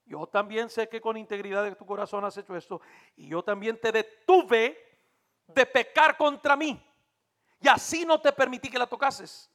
yo 0.05 0.27
también 0.27 0.69
sé 0.69 0.87
que 0.87 1.01
con 1.01 1.17
integridad 1.17 1.63
de 1.63 1.75
tu 1.75 1.85
corazón 1.85 2.23
has 2.23 2.37
hecho 2.37 2.55
esto, 2.55 2.79
y 3.17 3.27
yo 3.27 3.43
también 3.43 3.79
te 3.79 3.91
detuve 3.91 4.77
de 5.47 5.65
pecar 5.65 6.15
contra 6.15 6.55
mí, 6.55 6.81
y 7.59 7.67
así 7.67 8.05
no 8.05 8.21
te 8.21 8.31
permití 8.31 8.69
que 8.69 8.79
la 8.79 8.87
tocases. 8.87 9.51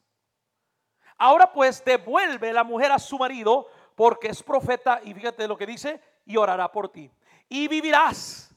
Ahora 1.16 1.50
pues 1.50 1.82
devuelve 1.84 2.52
la 2.52 2.64
mujer 2.64 2.92
a 2.92 2.98
su 2.98 3.16
marido, 3.18 3.68
porque 3.94 4.28
es 4.28 4.42
profeta, 4.42 5.00
y 5.02 5.14
fíjate 5.14 5.48
lo 5.48 5.56
que 5.56 5.66
dice, 5.66 6.02
y 6.26 6.36
orará 6.36 6.70
por 6.70 6.90
ti, 6.90 7.10
y 7.48 7.66
vivirás. 7.66 8.54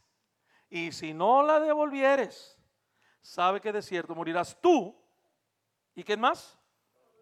Y 0.69 0.91
si 0.91 1.13
no 1.13 1.43
la 1.43 1.59
devolvieres, 1.59 2.52
sabe 3.23 3.61
que 3.61 3.71
de 3.71 3.81
cierto 3.81 4.13
morirás 4.13 4.55
tú 4.61 4.95
y 5.95 6.03
quién 6.03 6.19
más? 6.19 6.59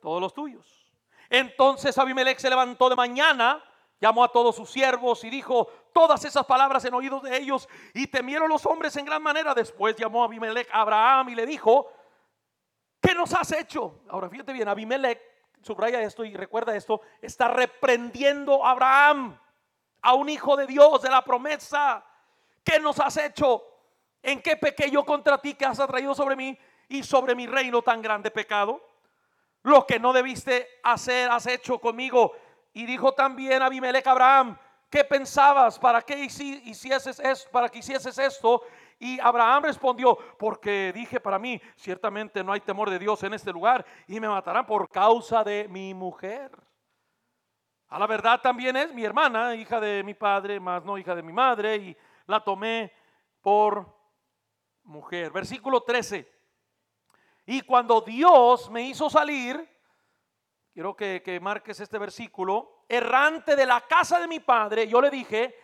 Todos 0.02 0.20
los 0.20 0.34
tuyos. 0.34 0.92
Entonces 1.30 1.98
Abimelech 1.98 2.40
se 2.40 2.50
levantó 2.50 2.90
de 2.90 2.96
mañana, 2.96 3.64
llamó 4.02 4.24
a 4.24 4.32
todos 4.32 4.56
sus 4.56 4.70
siervos 4.70 5.24
y 5.24 5.30
dijo 5.30 5.68
todas 5.94 6.26
esas 6.26 6.46
palabras 6.46 6.84
en 6.84 6.94
oídos 6.94 7.22
de 7.22 7.38
ellos 7.38 7.70
y 7.94 8.08
temieron 8.08 8.50
los 8.50 8.66
hombres 8.66 8.98
en 8.98 9.06
gran 9.06 9.22
manera. 9.22 9.54
Después 9.54 9.96
llamó 9.96 10.24
a 10.24 10.26
Abimelech 10.26 10.68
a 10.74 10.82
Abraham 10.82 11.30
y 11.30 11.36
le 11.36 11.46
dijo, 11.46 11.94
¿qué 13.00 13.14
nos 13.14 13.34
has 13.34 13.52
hecho? 13.52 14.02
Ahora 14.10 14.28
fíjate 14.28 14.52
bien, 14.52 14.68
Abimelech, 14.68 15.22
subraya 15.62 16.02
esto 16.02 16.26
y 16.26 16.36
recuerda 16.36 16.76
esto, 16.76 17.02
está 17.22 17.48
reprendiendo 17.48 18.66
a 18.66 18.72
Abraham, 18.72 19.40
a 20.02 20.16
un 20.16 20.30
hijo 20.30 20.58
de 20.58 20.66
Dios, 20.66 21.04
de 21.04 21.10
la 21.10 21.24
promesa. 21.24 22.04
¿Qué 22.64 22.80
nos 22.80 23.00
has 23.00 23.18
hecho? 23.18 23.71
¿En 24.24 24.42
qué 24.42 24.56
pequé 24.56 24.90
yo 24.90 25.04
contra 25.04 25.38
ti 25.40 25.54
que 25.54 25.66
has 25.66 25.80
atraído 25.80 26.14
sobre 26.14 26.36
mí 26.36 26.58
y 26.88 27.04
sobre 27.04 27.36
mi 27.36 27.48
reino 27.48 27.82
tan 27.82 28.02
grande 28.02 28.32
pecado? 28.32 28.82
Lo 29.64 29.86
que 29.86 30.00
no 30.00 30.14
debiste 30.14 30.68
hacer, 30.84 31.30
has 31.30 31.48
hecho 31.48 31.80
conmigo. 31.80 32.34
Y 32.74 32.86
dijo 32.86 33.14
también 33.14 33.62
Abimelech 33.62 34.06
a 34.08 34.12
Abraham, 34.12 34.58
¿qué 34.90 35.04
pensabas? 35.04 35.78
¿Para 35.80 36.02
qué 36.02 36.18
hicieses 36.20 37.20
esto? 37.20 37.50
¿Para 37.52 37.70
que 37.70 37.80
hicieses 37.80 38.18
esto? 38.18 38.64
Y 39.00 39.20
Abraham 39.20 39.64
respondió, 39.64 40.16
porque 40.38 40.92
dije 40.94 41.20
para 41.20 41.40
mí, 41.40 41.60
ciertamente 41.76 42.44
no 42.44 42.54
hay 42.54 42.60
temor 42.60 42.90
de 42.90 43.00
Dios 43.00 43.24
en 43.24 43.34
este 43.34 43.52
lugar 43.52 43.84
y 44.08 44.20
me 44.20 44.28
matarán 44.30 44.66
por 44.66 44.88
causa 44.90 45.44
de 45.44 45.68
mi 45.68 45.94
mujer. 45.94 46.52
A 47.88 48.00
la 48.00 48.08
verdad 48.08 48.40
también 48.40 48.76
es 48.78 48.94
mi 48.94 49.04
hermana, 49.04 49.56
hija 49.56 49.80
de 49.80 50.04
mi 50.04 50.14
padre, 50.14 50.60
más 50.60 50.86
no 50.86 50.98
hija 50.98 51.14
de 51.14 51.24
mi 51.24 51.34
madre, 51.34 51.76
y 51.76 51.98
la 52.28 52.42
tomé 52.42 52.94
por 53.42 54.01
mujer. 54.84 55.32
Versículo 55.32 55.82
13. 55.82 56.32
Y 57.46 57.62
cuando 57.62 58.02
Dios 58.02 58.70
me 58.70 58.84
hizo 58.84 59.10
salir, 59.10 59.68
quiero 60.74 60.96
que, 60.96 61.22
que 61.24 61.40
marques 61.40 61.80
este 61.80 61.98
versículo, 61.98 62.86
errante 62.88 63.56
de 63.56 63.66
la 63.66 63.82
casa 63.82 64.20
de 64.20 64.28
mi 64.28 64.40
padre, 64.40 64.88
yo 64.88 65.02
le 65.02 65.10
dije, 65.10 65.56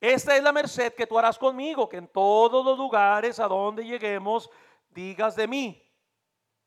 esta 0.00 0.36
es 0.36 0.42
la 0.42 0.52
merced 0.52 0.94
que 0.94 1.06
tú 1.06 1.18
harás 1.18 1.38
conmigo, 1.38 1.88
que 1.88 1.98
en 1.98 2.08
todos 2.08 2.64
los 2.64 2.78
lugares 2.78 3.38
a 3.38 3.48
donde 3.48 3.84
lleguemos 3.84 4.50
digas 4.88 5.36
de 5.36 5.46
mí, 5.46 5.82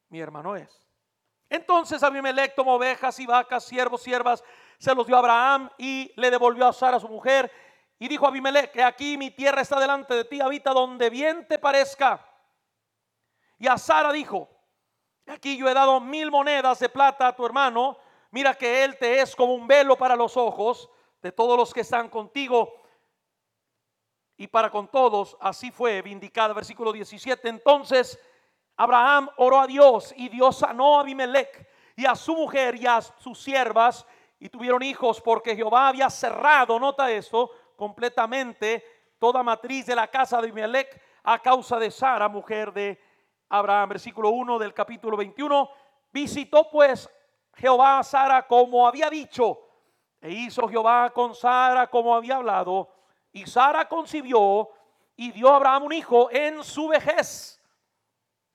mi 0.10 0.20
hermano 0.20 0.56
es. 0.56 0.88
Entonces 1.50 2.02
Abimelech 2.04 2.56
tomó 2.56 2.76
ovejas 2.76 3.20
y 3.20 3.26
vacas, 3.26 3.64
siervos, 3.64 4.02
siervas, 4.02 4.44
se 4.78 4.94
los 4.94 5.06
dio 5.08 5.16
a 5.16 5.20
Abraham 5.20 5.70
y 5.78 6.12
le 6.16 6.32
devolvió 6.32 6.68
a 6.68 6.74
Sara 6.74 7.00
su 7.00 7.08
mujer 7.08 7.52
y 8.00 8.08
dijo 8.08 8.28
Abimelech, 8.28 8.72
que 8.72 8.84
aquí 8.84 9.18
mi 9.18 9.32
tierra 9.32 9.62
está 9.62 9.80
delante 9.80 10.14
de 10.14 10.26
ti, 10.26 10.42
habita 10.42 10.72
donde 10.72 11.10
bien 11.10 11.48
te 11.48 11.60
parezca. 11.60 12.26
Y 13.60 13.68
a 13.68 13.78
Sara 13.78 14.12
dijo, 14.12 14.50
aquí 15.28 15.58
yo 15.58 15.70
he 15.70 15.74
dado 15.74 16.00
mil 16.00 16.30
monedas 16.30 16.80
de 16.80 16.90
plata 16.90 17.28
a 17.28 17.36
tu 17.36 17.46
hermano, 17.46 17.98
mira 18.32 18.56
que 18.56 18.84
él 18.84 18.98
te 18.98 19.22
es 19.22 19.36
como 19.36 19.54
un 19.54 19.68
velo 19.68 19.98
para 19.98 20.16
los 20.16 20.36
ojos 20.36 20.90
de 21.22 21.32
todos 21.32 21.58
los 21.58 21.74
que 21.74 21.82
están 21.82 22.10
contigo 22.10 22.74
y 24.36 24.48
para 24.48 24.70
con 24.70 24.90
todos. 24.90 25.38
Así 25.40 25.72
fue 25.72 26.02
vindicada, 26.02 26.54
versículo 26.54 26.92
17. 26.92 27.48
Entonces 27.48 28.20
Abraham 28.76 29.30
oró 29.38 29.62
a 29.62 29.68
Dios 29.68 30.14
y 30.18 30.30
Dios 30.30 30.58
sanó 30.58 30.98
a 30.98 31.02
Abimelech 31.02 31.68
y 31.96 32.06
a 32.06 32.16
su 32.16 32.36
mujer 32.36 32.76
y 32.76 32.86
a 32.86 33.02
sus 33.02 33.42
siervas 33.42 34.06
y 34.40 34.50
tuvieron 34.50 34.84
hijos 34.84 35.22
porque 35.22 35.56
Jehová 35.56 35.88
había 35.88 36.10
cerrado, 36.10 36.78
nota 36.80 37.10
esto, 37.10 37.52
completamente 37.76 38.84
toda 39.20 39.44
matriz 39.44 39.86
de 39.86 39.96
la 39.96 40.08
casa 40.08 40.38
de 40.38 40.50
Abimelech 40.50 41.02
a 41.24 41.40
causa 41.40 41.80
de 41.80 41.90
Sara, 41.90 42.28
mujer 42.28 42.74
de 42.74 43.00
Abraham. 43.50 43.90
Versículo 43.90 44.30
1 44.30 44.60
del 44.60 44.74
capítulo 44.74 45.18
21. 45.18 45.70
Visitó 46.12 46.70
pues 46.70 47.10
Jehová 47.56 48.00
a 48.00 48.04
Sara 48.04 48.48
como 48.48 48.88
había 48.88 49.10
dicho, 49.10 49.60
e 50.22 50.32
hizo 50.32 50.68
Jehová 50.68 51.12
con 51.12 51.36
Sara 51.36 51.88
como 51.88 52.16
había 52.16 52.36
hablado, 52.36 52.90
y 53.32 53.46
Sara 53.46 53.88
concibió 53.88 54.70
y 55.16 55.32
dio 55.32 55.50
a 55.50 55.56
Abraham 55.56 55.84
un 55.84 55.94
hijo 55.94 56.30
en 56.32 56.64
su 56.64 56.88
vejez, 56.88 57.62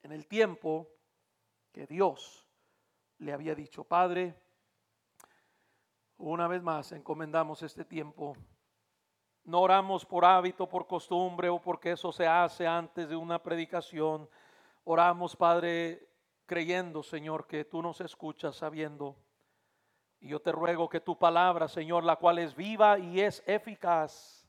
en 0.03 0.13
el 0.13 0.27
tiempo 0.27 0.89
que 1.73 1.87
Dios 1.87 2.47
le 3.19 3.33
había 3.33 3.55
dicho. 3.55 3.85
Padre, 3.85 4.35
una 6.17 6.49
vez 6.49 6.63
más 6.63 6.93
encomendamos 6.93 7.63
este 7.63 7.85
tiempo 7.85 8.37
no 9.49 9.63
oramos 9.63 10.05
por 10.05 10.27
hábito, 10.27 10.69
por 10.69 10.87
costumbre 10.87 11.49
o 11.49 11.59
porque 11.59 11.93
eso 11.93 12.13
se 12.13 12.27
hace 12.27 12.67
antes 12.67 13.09
de 13.09 13.17
una 13.17 13.43
predicación. 13.43 14.29
Oramos, 14.85 15.35
Padre, 15.35 16.07
creyendo, 16.45 17.03
Señor, 17.03 17.47
que 17.47 17.65
tú 17.65 17.81
nos 17.81 18.03
escuchas, 18.03 18.57
sabiendo. 18.57 19.17
Y 20.21 20.29
yo 20.29 20.43
te 20.43 20.53
ruego 20.53 20.87
que 20.91 21.01
tu 21.01 21.17
palabra, 21.17 21.67
Señor, 21.67 22.05
la 22.05 22.17
cual 22.17 22.41
es 22.41 22.55
viva 22.55 22.99
y 22.99 23.23
es 23.23 23.43
eficaz, 23.47 24.47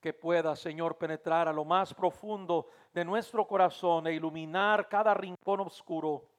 que 0.00 0.14
pueda, 0.14 0.56
Señor, 0.56 0.96
penetrar 0.96 1.46
a 1.46 1.52
lo 1.52 1.66
más 1.66 1.92
profundo 1.92 2.68
de 2.94 3.04
nuestro 3.04 3.46
corazón 3.46 4.06
e 4.06 4.14
iluminar 4.14 4.88
cada 4.88 5.12
rincón 5.12 5.60
oscuro. 5.60 6.31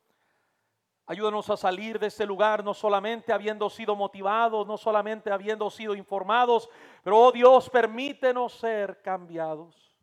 Ayúdanos 1.05 1.49
a 1.49 1.57
salir 1.57 1.99
de 1.99 2.07
este 2.07 2.25
lugar 2.25 2.63
no 2.63 2.73
solamente 2.73 3.33
habiendo 3.33 3.69
sido 3.69 3.95
motivados, 3.95 4.65
no 4.65 4.77
solamente 4.77 5.31
habiendo 5.31 5.69
sido 5.69 5.95
informados, 5.95 6.69
pero 7.03 7.19
oh 7.19 7.31
Dios, 7.31 7.69
permítenos 7.69 8.53
ser 8.53 9.01
cambiados. 9.01 9.93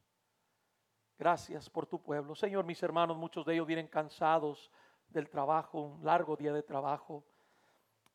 Gracias 1.18 1.70
por 1.70 1.86
tu 1.86 2.02
pueblo. 2.02 2.34
Señor, 2.34 2.64
mis 2.64 2.82
hermanos, 2.82 3.16
muchos 3.16 3.46
de 3.46 3.54
ellos 3.54 3.66
vienen 3.66 3.88
cansados 3.88 4.70
del 5.08 5.28
trabajo, 5.28 5.80
un 5.80 6.04
largo 6.04 6.36
día 6.36 6.52
de 6.52 6.62
trabajo. 6.62 7.24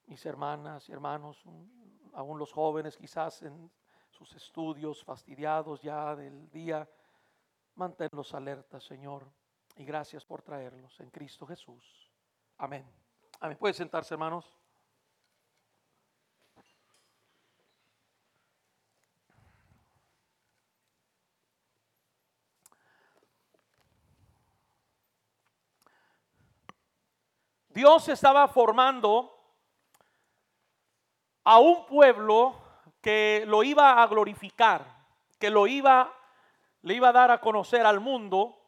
Mis 0.05 0.23
hermanas 0.25 0.87
y 0.87 0.91
hermanos, 0.91 1.43
aún 2.13 2.37
los 2.37 2.51
jóvenes 2.51 2.97
quizás 2.97 3.41
en 3.41 3.71
sus 4.11 4.33
estudios, 4.35 5.03
fastidiados 5.03 5.81
ya 5.81 6.15
del 6.15 6.49
día, 6.51 6.87
manténlos 7.73 8.33
alertas, 8.33 8.83
Señor. 8.83 9.27
Y 9.75 9.85
gracias 9.85 10.23
por 10.23 10.41
traerlos 10.41 10.99
en 10.99 11.09
Cristo 11.09 11.45
Jesús. 11.45 12.04
Amén. 12.57 12.85
Amén. 13.39 13.57
Puede 13.57 13.73
sentarse, 13.73 14.13
hermanos. 14.13 14.45
Dios 27.69 28.07
estaba 28.07 28.47
formando 28.47 29.31
a 31.43 31.59
un 31.59 31.85
pueblo 31.85 32.55
que 33.01 33.43
lo 33.47 33.63
iba 33.63 34.01
a 34.01 34.07
glorificar, 34.07 35.05
que 35.37 35.49
lo 35.49 35.67
iba 35.67 36.11
le 36.85 36.93
iba 36.93 37.09
a 37.09 37.13
dar 37.13 37.31
a 37.31 37.41
conocer 37.41 37.83
al 37.83 37.99
mundo 37.99 38.61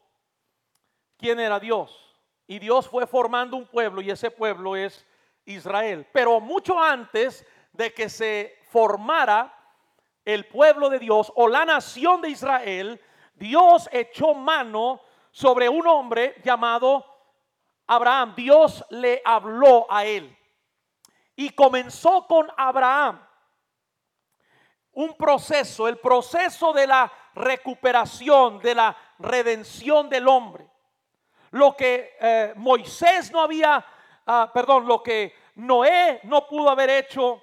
quién 1.16 1.38
era 1.38 1.60
Dios. 1.60 2.07
Y 2.48 2.58
Dios 2.58 2.88
fue 2.88 3.06
formando 3.06 3.58
un 3.58 3.66
pueblo 3.66 4.00
y 4.00 4.10
ese 4.10 4.30
pueblo 4.30 4.74
es 4.74 5.06
Israel. 5.44 6.08
Pero 6.12 6.40
mucho 6.40 6.82
antes 6.82 7.46
de 7.74 7.92
que 7.92 8.08
se 8.08 8.56
formara 8.70 9.54
el 10.24 10.46
pueblo 10.46 10.88
de 10.88 10.98
Dios 10.98 11.30
o 11.36 11.46
la 11.46 11.66
nación 11.66 12.22
de 12.22 12.30
Israel, 12.30 13.00
Dios 13.34 13.86
echó 13.92 14.32
mano 14.32 15.02
sobre 15.30 15.68
un 15.68 15.86
hombre 15.86 16.36
llamado 16.42 17.04
Abraham, 17.86 18.34
Dios 18.34 18.82
le 18.88 19.20
habló 19.26 19.86
a 19.90 20.06
él. 20.06 20.34
Y 21.36 21.50
comenzó 21.50 22.26
con 22.26 22.50
Abraham 22.56 23.22
un 24.92 25.14
proceso, 25.18 25.86
el 25.86 25.98
proceso 25.98 26.72
de 26.72 26.86
la 26.86 27.12
recuperación, 27.34 28.58
de 28.60 28.74
la 28.74 28.96
redención 29.18 30.08
del 30.08 30.28
hombre. 30.28 30.66
Lo 31.50 31.76
que 31.76 32.16
eh, 32.20 32.52
Moisés 32.56 33.32
no 33.32 33.40
había, 33.40 33.84
ah, 34.26 34.50
perdón, 34.52 34.86
lo 34.86 35.02
que 35.02 35.34
Noé 35.56 36.20
no 36.24 36.46
pudo 36.46 36.70
haber 36.70 36.90
hecho, 36.90 37.42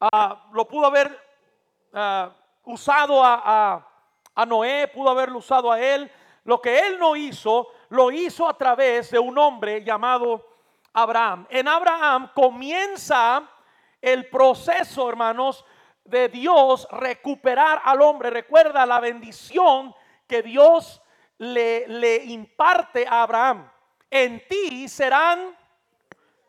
ah, 0.00 0.48
lo 0.52 0.68
pudo 0.68 0.86
haber 0.86 1.18
ah, 1.92 2.30
usado 2.64 3.24
a, 3.24 3.88
a 4.34 4.46
Noé, 4.46 4.88
pudo 4.88 5.10
haberlo 5.10 5.38
usado 5.38 5.70
a 5.70 5.80
él. 5.80 6.10
Lo 6.44 6.60
que 6.60 6.78
él 6.78 6.98
no 6.98 7.16
hizo, 7.16 7.68
lo 7.88 8.10
hizo 8.10 8.46
a 8.48 8.56
través 8.58 9.10
de 9.10 9.18
un 9.18 9.38
hombre 9.38 9.82
llamado 9.82 10.46
Abraham. 10.92 11.46
En 11.48 11.68
Abraham 11.68 12.30
comienza 12.34 13.48
el 14.00 14.28
proceso, 14.28 15.08
hermanos, 15.08 15.64
de 16.04 16.28
Dios 16.28 16.86
recuperar 16.90 17.80
al 17.84 18.02
hombre. 18.02 18.30
Recuerda 18.30 18.84
la 18.84 19.00
bendición 19.00 19.94
que 20.26 20.42
Dios 20.42 21.00
le, 21.52 22.24
imparte 22.24 23.06
a 23.06 23.22
Abraham. 23.22 23.70
En 24.10 24.46
ti 24.48 24.88
serán 24.88 25.56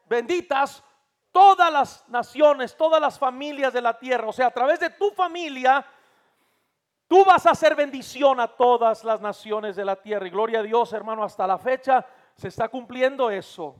benditas 0.08 0.84
todas 1.32 1.72
las 1.72 2.08
naciones, 2.08 2.78
todas 2.78 3.02
las 3.02 3.20
familias 3.20 3.74
de 3.74 3.82
la 3.82 3.98
tierra. 3.98 4.28
O 4.28 4.34
sea, 4.34 4.48
a 4.48 4.52
través 4.52 4.80
de 4.80 4.90
tu 4.90 5.12
familia 5.12 5.86
Tú 7.08 7.24
vas 7.24 7.46
a 7.46 7.52
hacer 7.52 7.76
bendición 7.76 8.40
a 8.40 8.48
todas 8.48 9.04
las 9.04 9.22
naciones 9.22 9.76
de 9.76 9.86
la 9.86 9.96
tierra. 9.96 10.28
Y 10.28 10.32
gloria 10.32 10.60
a 10.60 10.64
Dios, 10.64 10.92
hermano, 10.92 11.24
hasta 11.24 11.46
la 11.46 11.58
fecha 11.58 12.06
se 12.36 12.48
está 12.48 12.68
cumpliendo 12.68 13.30
eso. 13.30 13.76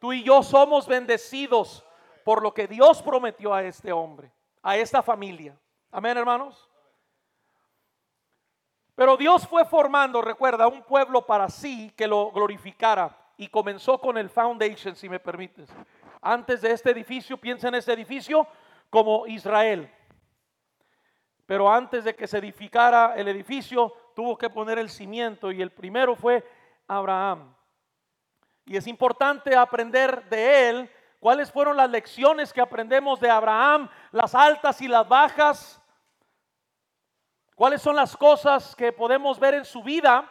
Tú 0.00 0.12
y 0.12 0.24
yo 0.24 0.42
somos 0.42 0.86
bendecidos 0.88 1.84
por 2.24 2.42
lo 2.42 2.52
que 2.52 2.66
Dios 2.66 3.00
prometió 3.02 3.54
a 3.54 3.62
este 3.62 3.92
hombre, 3.92 4.32
a 4.62 4.76
esta 4.76 5.02
familia. 5.02 5.56
Amén, 5.92 6.16
hermanos. 6.16 6.68
Pero 8.94 9.16
Dios 9.16 9.46
fue 9.48 9.64
formando, 9.64 10.22
recuerda, 10.22 10.68
un 10.68 10.82
pueblo 10.82 11.26
para 11.26 11.48
sí 11.48 11.92
que 11.96 12.06
lo 12.06 12.30
glorificara. 12.30 13.16
Y 13.36 13.48
comenzó 13.48 14.00
con 14.00 14.16
el 14.16 14.30
foundation, 14.30 14.94
si 14.94 15.08
me 15.08 15.18
permites. 15.18 15.68
Antes 16.20 16.60
de 16.60 16.70
este 16.70 16.90
edificio, 16.90 17.36
piensa 17.36 17.68
en 17.68 17.74
este 17.74 17.92
edificio 17.92 18.46
como 18.90 19.26
Israel. 19.26 19.90
Pero 21.46 21.70
antes 21.70 22.04
de 22.04 22.14
que 22.14 22.26
se 22.26 22.38
edificara 22.38 23.14
el 23.16 23.28
edificio, 23.28 23.92
tuvo 24.14 24.38
que 24.38 24.48
poner 24.48 24.78
el 24.78 24.88
cimiento 24.88 25.50
y 25.50 25.60
el 25.60 25.70
primero 25.70 26.14
fue 26.14 26.46
Abraham. 26.86 27.54
Y 28.66 28.76
es 28.76 28.86
importante 28.86 29.54
aprender 29.54 30.24
de 30.28 30.68
él 30.68 30.90
cuáles 31.20 31.50
fueron 31.50 31.76
las 31.76 31.90
lecciones 31.90 32.52
que 32.52 32.60
aprendemos 32.60 33.20
de 33.20 33.28
Abraham, 33.28 33.90
las 34.12 34.34
altas 34.34 34.80
y 34.80 34.88
las 34.88 35.06
bajas, 35.06 35.82
cuáles 37.54 37.82
son 37.82 37.96
las 37.96 38.16
cosas 38.16 38.74
que 38.76 38.92
podemos 38.92 39.38
ver 39.38 39.54
en 39.54 39.64
su 39.64 39.82
vida, 39.82 40.30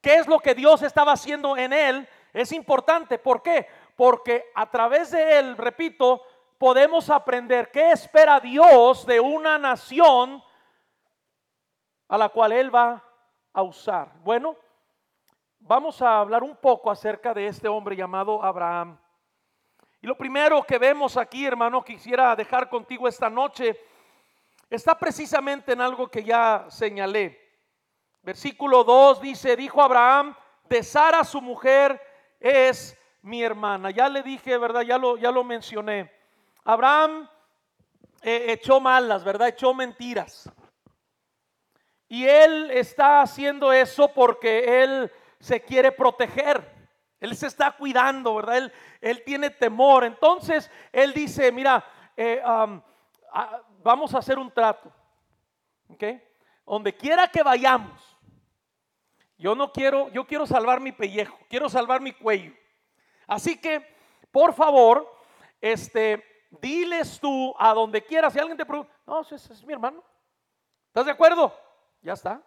qué 0.00 0.16
es 0.16 0.26
lo 0.26 0.38
que 0.38 0.54
Dios 0.54 0.82
estaba 0.82 1.12
haciendo 1.12 1.56
en 1.56 1.72
él. 1.72 2.08
Es 2.32 2.52
importante, 2.52 3.18
¿por 3.18 3.42
qué? 3.42 3.66
Porque 3.96 4.50
a 4.54 4.70
través 4.70 5.10
de 5.10 5.38
él, 5.38 5.56
repito, 5.56 6.22
podemos 6.60 7.08
aprender 7.08 7.70
qué 7.70 7.90
espera 7.92 8.38
Dios 8.38 9.06
de 9.06 9.18
una 9.18 9.58
nación 9.58 10.42
a 12.06 12.18
la 12.18 12.28
cual 12.28 12.52
Él 12.52 12.74
va 12.74 13.02
a 13.52 13.62
usar. 13.62 14.12
Bueno, 14.22 14.56
vamos 15.60 16.02
a 16.02 16.18
hablar 16.18 16.42
un 16.42 16.56
poco 16.56 16.90
acerca 16.90 17.32
de 17.32 17.46
este 17.46 17.66
hombre 17.66 17.96
llamado 17.96 18.42
Abraham. 18.42 18.98
Y 20.02 20.06
lo 20.06 20.16
primero 20.16 20.62
que 20.64 20.76
vemos 20.76 21.16
aquí, 21.16 21.46
hermano, 21.46 21.82
quisiera 21.82 22.36
dejar 22.36 22.68
contigo 22.68 23.08
esta 23.08 23.30
noche, 23.30 23.78
está 24.70 24.98
precisamente 24.98 25.72
en 25.72 25.80
algo 25.80 26.08
que 26.08 26.22
ya 26.22 26.66
señalé. 26.70 27.38
Versículo 28.22 28.84
2 28.84 29.20
dice, 29.20 29.56
dijo 29.56 29.82
Abraham, 29.82 30.36
de 30.68 30.82
Sara 30.84 31.24
su 31.24 31.42
mujer 31.42 32.00
es 32.38 32.96
mi 33.22 33.42
hermana. 33.42 33.90
Ya 33.90 34.08
le 34.08 34.22
dije, 34.22 34.56
¿verdad? 34.56 34.82
Ya 34.82 34.96
lo, 34.96 35.16
ya 35.16 35.30
lo 35.30 35.42
mencioné. 35.42 36.12
Abraham 36.64 37.28
eh, 38.22 38.46
echó 38.48 38.80
malas, 38.80 39.24
¿verdad? 39.24 39.48
Echó 39.48 39.74
mentiras. 39.74 40.48
Y 42.08 42.26
él 42.26 42.70
está 42.70 43.22
haciendo 43.22 43.72
eso 43.72 44.12
porque 44.12 44.82
él 44.82 45.12
se 45.38 45.60
quiere 45.62 45.90
proteger. 45.90 46.80
Él 47.18 47.36
se 47.36 47.46
está 47.46 47.72
cuidando, 47.72 48.34
¿verdad? 48.34 48.58
Él, 48.58 48.72
él 49.00 49.22
tiene 49.24 49.50
temor. 49.50 50.04
Entonces, 50.04 50.70
él 50.92 51.12
dice, 51.12 51.52
mira, 51.52 51.84
eh, 52.16 52.42
vamos 53.82 54.14
a 54.14 54.18
hacer 54.18 54.38
un 54.38 54.50
trato. 54.50 54.92
¿Ok? 55.88 56.04
Donde 56.64 56.96
quiera 56.96 57.28
que 57.28 57.42
vayamos. 57.42 58.00
Yo 59.36 59.54
no 59.54 59.72
quiero, 59.72 60.08
yo 60.10 60.26
quiero 60.26 60.46
salvar 60.46 60.80
mi 60.80 60.92
pellejo, 60.92 61.38
quiero 61.48 61.68
salvar 61.68 62.00
mi 62.00 62.12
cuello. 62.12 62.52
Así 63.26 63.58
que, 63.58 63.96
por 64.30 64.52
favor, 64.52 65.10
este, 65.60 66.22
diles 66.50 67.18
tú 67.18 67.54
a 67.58 67.72
donde 67.72 68.04
quieras. 68.04 68.32
Si 68.32 68.38
alguien 68.38 68.58
te 68.58 68.66
pregunta, 68.66 68.92
no, 69.06 69.22
ese 69.22 69.36
es 69.36 69.64
mi 69.64 69.72
hermano. 69.72 70.04
¿Estás 70.88 71.06
de 71.06 71.12
acuerdo? 71.12 71.56
Ya 72.02 72.12
está. 72.12 72.42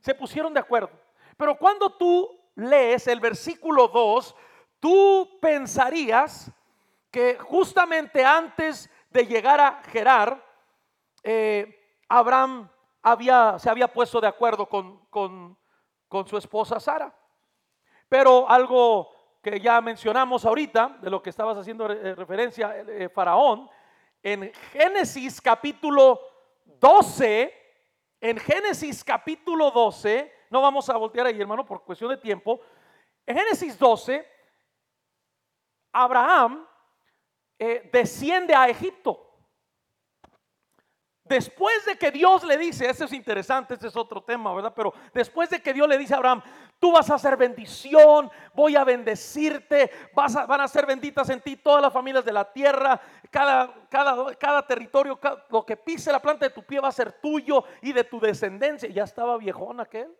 Se 0.00 0.14
pusieron 0.14 0.52
de 0.52 0.60
acuerdo. 0.60 0.90
Pero 1.36 1.56
cuando 1.56 1.90
tú 1.96 2.28
lees 2.54 3.06
el 3.06 3.20
versículo 3.20 3.88
2, 3.88 4.36
tú 4.78 5.38
pensarías 5.40 6.50
que 7.10 7.38
justamente 7.38 8.24
antes 8.24 8.90
de 9.10 9.26
llegar 9.26 9.60
a 9.60 9.82
Gerar, 9.84 10.49
eh, 11.22 12.02
Abraham 12.08 12.68
había, 13.02 13.58
se 13.58 13.70
había 13.70 13.88
puesto 13.88 14.20
de 14.20 14.26
acuerdo 14.26 14.66
con, 14.66 15.06
con, 15.08 15.56
su 16.26 16.36
esposa 16.36 16.80
Sara. 16.80 17.14
Pero 18.08 18.48
algo 18.48 19.10
que 19.42 19.60
ya 19.60 19.80
mencionamos 19.80 20.44
ahorita, 20.44 20.98
de 21.00 21.10
lo 21.10 21.22
que 21.22 21.30
estabas 21.30 21.56
haciendo 21.56 21.90
eh, 21.90 22.14
referencia, 22.14 22.76
eh, 22.76 23.08
Faraón, 23.08 23.70
en 24.22 24.52
Génesis 24.72 25.40
capítulo 25.40 26.20
12, 26.64 27.54
en 28.20 28.38
Génesis 28.38 29.02
capítulo 29.04 29.70
12, 29.70 30.32
no 30.50 30.60
vamos 30.60 30.90
a 30.90 30.96
voltear 30.96 31.26
ahí, 31.26 31.40
hermano, 31.40 31.64
por 31.64 31.84
cuestión 31.84 32.10
de 32.10 32.16
tiempo. 32.16 32.60
En 33.24 33.36
Génesis 33.38 33.78
12, 33.78 34.26
Abraham 35.92 36.66
desciende 37.92 38.54
a 38.54 38.68
Egipto. 38.68 39.29
Después 41.30 41.86
de 41.86 41.96
que 41.96 42.10
Dios 42.10 42.42
le 42.42 42.58
dice, 42.58 42.90
ese 42.90 43.04
es 43.04 43.12
interesante, 43.12 43.74
ese 43.74 43.86
es 43.86 43.94
otro 43.94 44.20
tema, 44.20 44.52
¿verdad? 44.52 44.72
Pero 44.74 44.92
después 45.14 45.48
de 45.48 45.62
que 45.62 45.72
Dios 45.72 45.88
le 45.88 45.96
dice 45.96 46.12
a 46.12 46.16
Abraham, 46.16 46.42
tú 46.80 46.90
vas 46.90 47.08
a 47.08 47.20
ser 47.20 47.36
bendición, 47.36 48.28
voy 48.52 48.74
a 48.74 48.82
bendecirte, 48.82 49.92
vas 50.12 50.34
van 50.34 50.60
a 50.60 50.66
ser 50.66 50.86
benditas 50.86 51.30
en 51.30 51.40
ti 51.40 51.54
todas 51.54 51.80
las 51.80 51.92
familias 51.92 52.24
de 52.24 52.32
la 52.32 52.52
tierra, 52.52 53.00
cada, 53.30 53.72
cada, 53.88 54.34
cada 54.34 54.66
territorio, 54.66 55.20
lo 55.50 55.64
que 55.64 55.76
pise 55.76 56.10
la 56.10 56.20
planta 56.20 56.48
de 56.48 56.52
tu 56.52 56.64
pie 56.64 56.80
va 56.80 56.88
a 56.88 56.92
ser 56.92 57.12
tuyo 57.12 57.62
y 57.80 57.92
de 57.92 58.02
tu 58.02 58.18
descendencia. 58.18 58.88
Ya 58.88 59.04
estaba 59.04 59.38
viejón 59.38 59.78
aquel. 59.78 60.12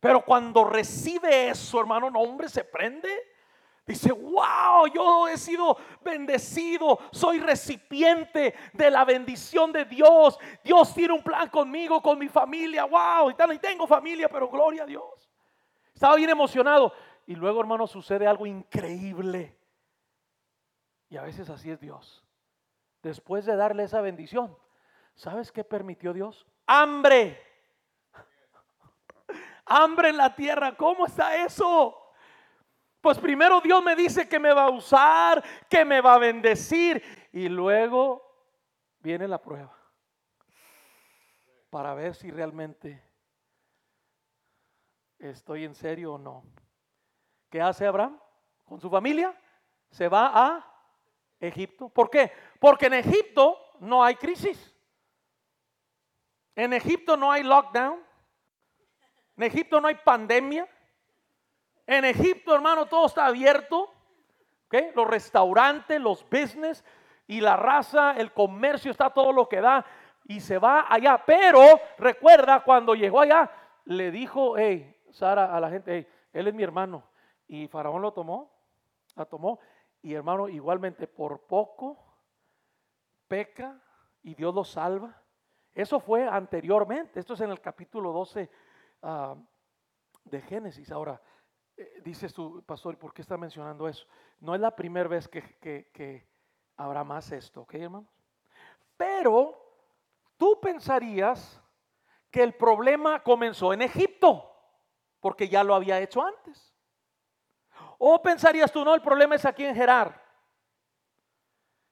Pero 0.00 0.24
cuando 0.24 0.62
recibe 0.62 1.48
eso, 1.48 1.80
hermano, 1.80 2.08
no, 2.08 2.20
hombre, 2.20 2.48
se 2.48 2.62
prende. 2.62 3.10
Dice, 3.90 4.12
wow, 4.12 4.86
yo 4.86 5.26
he 5.26 5.36
sido 5.36 5.76
bendecido, 6.00 7.00
soy 7.10 7.40
recipiente 7.40 8.54
de 8.72 8.88
la 8.88 9.04
bendición 9.04 9.72
de 9.72 9.84
Dios. 9.84 10.38
Dios 10.62 10.94
tiene 10.94 11.12
un 11.14 11.24
plan 11.24 11.48
conmigo, 11.48 12.00
con 12.00 12.16
mi 12.16 12.28
familia, 12.28 12.84
wow, 12.84 13.30
y 13.30 13.58
tengo 13.58 13.88
familia, 13.88 14.28
pero 14.28 14.48
gloria 14.48 14.84
a 14.84 14.86
Dios. 14.86 15.28
Estaba 15.92 16.14
bien 16.14 16.30
emocionado. 16.30 16.92
Y 17.26 17.34
luego, 17.34 17.58
hermano, 17.58 17.88
sucede 17.88 18.28
algo 18.28 18.46
increíble. 18.46 19.58
Y 21.08 21.16
a 21.16 21.22
veces 21.22 21.50
así 21.50 21.72
es 21.72 21.80
Dios. 21.80 22.24
Después 23.02 23.44
de 23.44 23.56
darle 23.56 23.82
esa 23.82 24.00
bendición, 24.00 24.56
¿sabes 25.16 25.50
qué 25.50 25.64
permitió 25.64 26.12
Dios? 26.12 26.46
Hambre. 26.64 27.42
Hambre 29.66 30.10
en 30.10 30.16
la 30.16 30.32
tierra. 30.32 30.76
¿Cómo 30.76 31.06
está 31.06 31.44
eso? 31.44 31.99
Pues 33.00 33.18
primero 33.18 33.60
Dios 33.60 33.82
me 33.82 33.96
dice 33.96 34.28
que 34.28 34.38
me 34.38 34.52
va 34.52 34.64
a 34.64 34.70
usar, 34.70 35.42
que 35.68 35.84
me 35.84 36.00
va 36.00 36.14
a 36.14 36.18
bendecir. 36.18 37.02
Y 37.32 37.48
luego 37.48 38.22
viene 38.98 39.26
la 39.26 39.40
prueba. 39.40 39.76
Para 41.70 41.94
ver 41.94 42.14
si 42.14 42.30
realmente 42.30 43.02
estoy 45.18 45.64
en 45.64 45.74
serio 45.74 46.14
o 46.14 46.18
no. 46.18 46.44
¿Qué 47.48 47.60
hace 47.60 47.86
Abraham 47.86 48.18
con 48.64 48.80
su 48.80 48.90
familia? 48.90 49.34
Se 49.90 50.08
va 50.08 50.30
a 50.34 50.66
Egipto. 51.40 51.88
¿Por 51.88 52.10
qué? 52.10 52.32
Porque 52.58 52.86
en 52.86 52.94
Egipto 52.94 53.56
no 53.80 54.04
hay 54.04 54.16
crisis. 54.16 54.74
En 56.54 56.72
Egipto 56.72 57.16
no 57.16 57.32
hay 57.32 57.42
lockdown. 57.42 58.04
En 59.36 59.42
Egipto 59.42 59.80
no 59.80 59.88
hay 59.88 59.94
pandemia. 59.94 60.68
En 61.90 62.04
Egipto, 62.04 62.54
hermano, 62.54 62.86
todo 62.86 63.06
está 63.06 63.26
abierto. 63.26 63.92
Los 64.94 65.08
restaurantes, 65.08 66.00
los 66.00 66.24
business 66.30 66.84
y 67.26 67.40
la 67.40 67.56
raza, 67.56 68.12
el 68.12 68.32
comercio 68.32 68.92
está 68.92 69.10
todo 69.10 69.32
lo 69.32 69.48
que 69.48 69.60
da 69.60 69.84
y 70.22 70.38
se 70.38 70.58
va 70.58 70.86
allá. 70.88 71.20
Pero 71.26 71.60
recuerda, 71.98 72.62
cuando 72.62 72.94
llegó 72.94 73.18
allá, 73.20 73.50
le 73.86 74.12
dijo, 74.12 74.56
hey, 74.56 75.02
Sara, 75.10 75.52
a 75.52 75.58
la 75.58 75.68
gente, 75.68 75.92
hey, 75.92 76.08
él 76.32 76.46
es 76.46 76.54
mi 76.54 76.62
hermano. 76.62 77.02
Y 77.48 77.66
Faraón 77.66 78.02
lo 78.02 78.12
tomó, 78.12 78.52
la 79.16 79.24
tomó. 79.24 79.58
Y 80.00 80.14
hermano, 80.14 80.48
igualmente 80.48 81.08
por 81.08 81.40
poco 81.48 81.98
peca 83.26 83.82
y 84.22 84.36
Dios 84.36 84.54
lo 84.54 84.62
salva. 84.62 85.20
Eso 85.74 85.98
fue 85.98 86.28
anteriormente. 86.28 87.18
Esto 87.18 87.34
es 87.34 87.40
en 87.40 87.50
el 87.50 87.60
capítulo 87.60 88.12
12 88.12 88.48
ah, 89.02 89.34
de 90.22 90.40
Génesis. 90.40 90.92
Ahora, 90.92 91.20
eh, 91.80 92.02
dice 92.04 92.28
su 92.28 92.62
pastor, 92.62 92.98
¿por 92.98 93.14
qué 93.14 93.22
está 93.22 93.38
mencionando 93.38 93.88
eso? 93.88 94.06
No 94.38 94.54
es 94.54 94.60
la 94.60 94.76
primera 94.76 95.08
vez 95.08 95.26
que, 95.26 96.26
habrá 96.76 97.04
más 97.04 97.32
esto, 97.32 97.62
¿ok, 97.62 97.74
hermanos? 97.74 98.10
Pero 98.98 99.58
tú 100.36 100.60
pensarías 100.60 101.58
que 102.30 102.42
el 102.42 102.54
problema 102.54 103.22
comenzó 103.22 103.72
en 103.72 103.80
Egipto, 103.80 104.46
porque 105.20 105.48
ya 105.48 105.64
lo 105.64 105.74
había 105.74 105.98
hecho 106.00 106.22
antes. 106.22 106.74
O 107.96 108.20
pensarías 108.20 108.70
tú, 108.70 108.84
no, 108.84 108.94
el 108.94 109.00
problema 109.00 109.36
es 109.36 109.46
aquí 109.46 109.64
en 109.64 109.74
Gerar. 109.74 110.22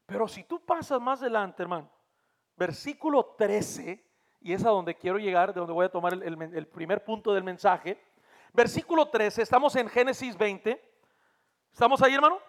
Pero 0.05 0.29
si 0.29 0.44
tú 0.44 0.61
pasas 0.66 1.01
más 1.01 1.22
adelante, 1.22 1.62
hermano, 1.62 1.90
versículo 2.57 3.24
13, 3.38 4.05
y 4.42 4.53
es 4.53 4.66
a 4.66 4.68
donde 4.68 4.94
quiero 4.94 5.18
llegar, 5.18 5.55
de 5.55 5.61
donde 5.61 5.72
voy 5.72 5.87
a 5.87 5.90
tomar 5.90 6.12
el 6.12 6.66
primer 6.66 7.03
punto 7.03 7.33
del 7.33 7.42
mensaje, 7.42 7.98
Versículo 8.59 9.07
13, 9.07 9.42
estamos 9.42 9.77
en 9.77 9.88
Génesis 9.88 10.37
20. 10.37 10.83
¿Estamos 11.73 12.03
ahí, 12.03 12.14
hermano? 12.14 12.40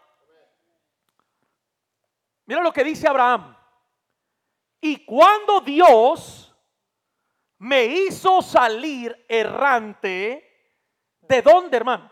Mira 2.48 2.64
lo 2.64 2.74
que 2.74 2.84
dice 2.84 3.08
Abraham. 3.08 3.56
Y 4.82 5.06
cuando 5.06 5.62
Dios 5.62 6.52
me 7.60 7.86
hizo 7.86 8.42
salir 8.42 9.24
errante, 9.30 10.74
¿de 11.22 11.42
dónde, 11.44 11.78
hermanos? 11.78 12.12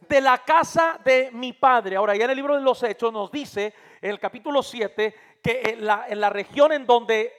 De 0.00 0.20
la 0.20 0.38
casa 0.38 0.98
de 1.04 1.30
mi 1.30 1.52
padre. 1.52 1.94
Ahora, 1.94 2.16
ya 2.16 2.24
en 2.24 2.30
el 2.30 2.36
libro 2.36 2.56
de 2.56 2.62
los 2.62 2.82
Hechos 2.82 3.12
nos 3.12 3.30
dice, 3.30 3.72
en 4.00 4.10
el 4.10 4.18
capítulo 4.18 4.60
7, 4.60 5.38
que 5.40 5.62
en 5.66 5.86
la, 5.86 6.30
región 6.30 6.72
en 6.72 6.84
donde, 6.84 7.32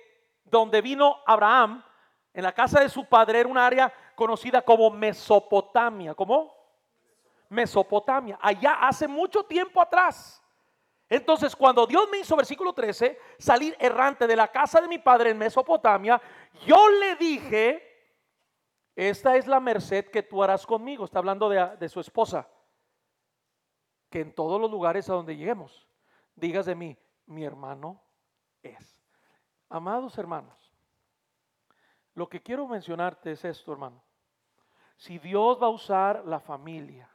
donde 0.46 0.80
vino 0.80 1.18
Abraham, 1.28 1.84
en 2.34 2.44
la 2.44 2.54
casa 2.54 2.80
de 2.80 2.88
su 2.88 3.10
padre, 3.10 3.42
era 3.42 3.50
un 3.50 3.58
área 3.58 3.94
conocida 4.20 4.62
como 4.62 4.92
Mesopotamia. 4.92 6.14
¿Cómo? 6.14 6.54
Mesopotamia. 7.48 8.38
Allá 8.42 8.74
hace 8.74 9.08
mucho 9.08 9.46
tiempo 9.46 9.82
atrás. 9.82 10.44
Entonces, 11.08 11.56
cuando 11.56 11.88
Dios 11.88 12.06
me 12.12 12.20
hizo, 12.20 12.36
versículo 12.36 12.74
13, 12.74 13.18
salir 13.40 13.78
errante 13.80 14.28
de 14.28 14.36
la 14.36 14.50
casa 14.50 14.82
de 14.82 14.90
mi 14.90 15.00
padre 15.00 15.30
en 15.30 15.38
Mesopotamia, 15.38 16.22
yo 16.68 16.90
le 16.90 17.16
dije, 17.16 17.82
esta 18.94 19.38
es 19.38 19.48
la 19.48 19.62
merced 19.62 20.12
que 20.12 20.22
tú 20.22 20.44
harás 20.44 20.66
conmigo. 20.66 21.06
Está 21.06 21.20
hablando 21.20 21.48
de, 21.48 21.78
de 21.78 21.88
su 21.88 22.02
esposa. 22.02 22.46
Que 24.10 24.20
en 24.20 24.36
todos 24.36 24.60
los 24.60 24.70
lugares 24.70 25.10
a 25.10 25.14
donde 25.14 25.38
lleguemos, 25.38 25.88
digas 26.36 26.66
de 26.66 26.76
mí, 26.76 26.98
mi 27.26 27.46
hermano 27.46 28.04
es. 28.62 29.02
Amados 29.70 30.18
hermanos, 30.18 30.74
lo 32.16 32.28
que 32.28 32.42
quiero 32.42 32.68
mencionarte 32.68 33.32
es 33.32 33.46
esto, 33.46 33.72
hermano 33.72 34.09
si 35.00 35.18
Dios 35.18 35.58
va 35.62 35.68
a 35.68 35.70
usar 35.70 36.26
la 36.26 36.42
familia, 36.42 37.10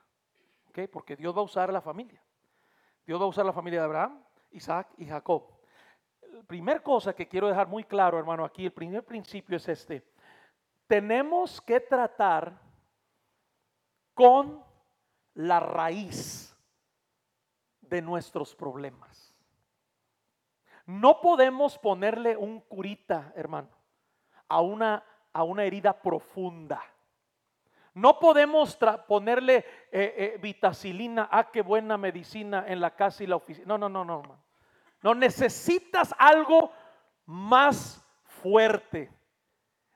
¿ok? 0.71 0.89
Porque 0.91 1.17
Dios 1.17 1.37
va 1.37 1.41
a 1.41 1.45
usar 1.45 1.71
la 1.71 1.83
familia. 1.83 2.21
Dios 3.07 3.21
va 3.21 3.27
a 3.27 3.29
usar 3.29 3.45
la 3.45 3.53
familia 3.53 3.81
de 3.81 3.85
Abraham, 3.85 4.25
Isaac 4.53 4.89
y 4.97 5.05
Jacob. 5.05 5.45
La 6.33 6.43
primera 6.45 6.81
cosa 6.81 7.13
que 7.13 7.29
quiero 7.29 7.47
dejar 7.47 7.69
muy 7.69 7.85
claro, 7.85 8.19
hermano, 8.19 8.43
aquí, 8.43 8.65
el 8.65 8.73
primer 8.73 9.05
principio 9.05 9.59
es 9.59 9.69
este. 9.69 10.03
Tenemos 10.87 11.61
que 11.61 11.79
tratar 11.79 12.59
con 14.15 14.65
la 15.35 15.61
raíz 15.61 16.57
de 17.83 18.01
nuestros 18.01 18.57
problemas. 18.57 19.37
No 20.87 21.21
podemos 21.21 21.79
ponerle 21.79 22.35
un 22.35 22.61
curita, 22.61 23.31
hermano, 23.37 23.69
a 24.49 24.63
una, 24.63 25.05
a 25.35 25.43
una 25.43 25.65
herida 25.65 26.01
profunda. 26.01 26.83
No 27.95 28.19
podemos 28.19 28.77
ponerle 29.07 29.57
eh, 29.57 29.65
eh, 29.93 30.39
vitacilina, 30.43 31.29
ah, 31.31 31.51
qué 31.51 31.63
buena 31.63 31.97
medicina 31.97 32.65
en 32.67 32.81
la 32.81 32.91
casa 32.91 33.23
y 33.23 33.29
la 33.29 33.37
oficina. 33.37 33.67
No, 33.69 33.79
no, 33.79 33.89
no, 33.89 34.05
no, 34.05 34.21
hermano. 34.21 34.45
No 35.01 35.15
necesitas 35.15 36.13
algo 36.19 36.73
más 37.27 38.05
fuerte. 38.25 39.11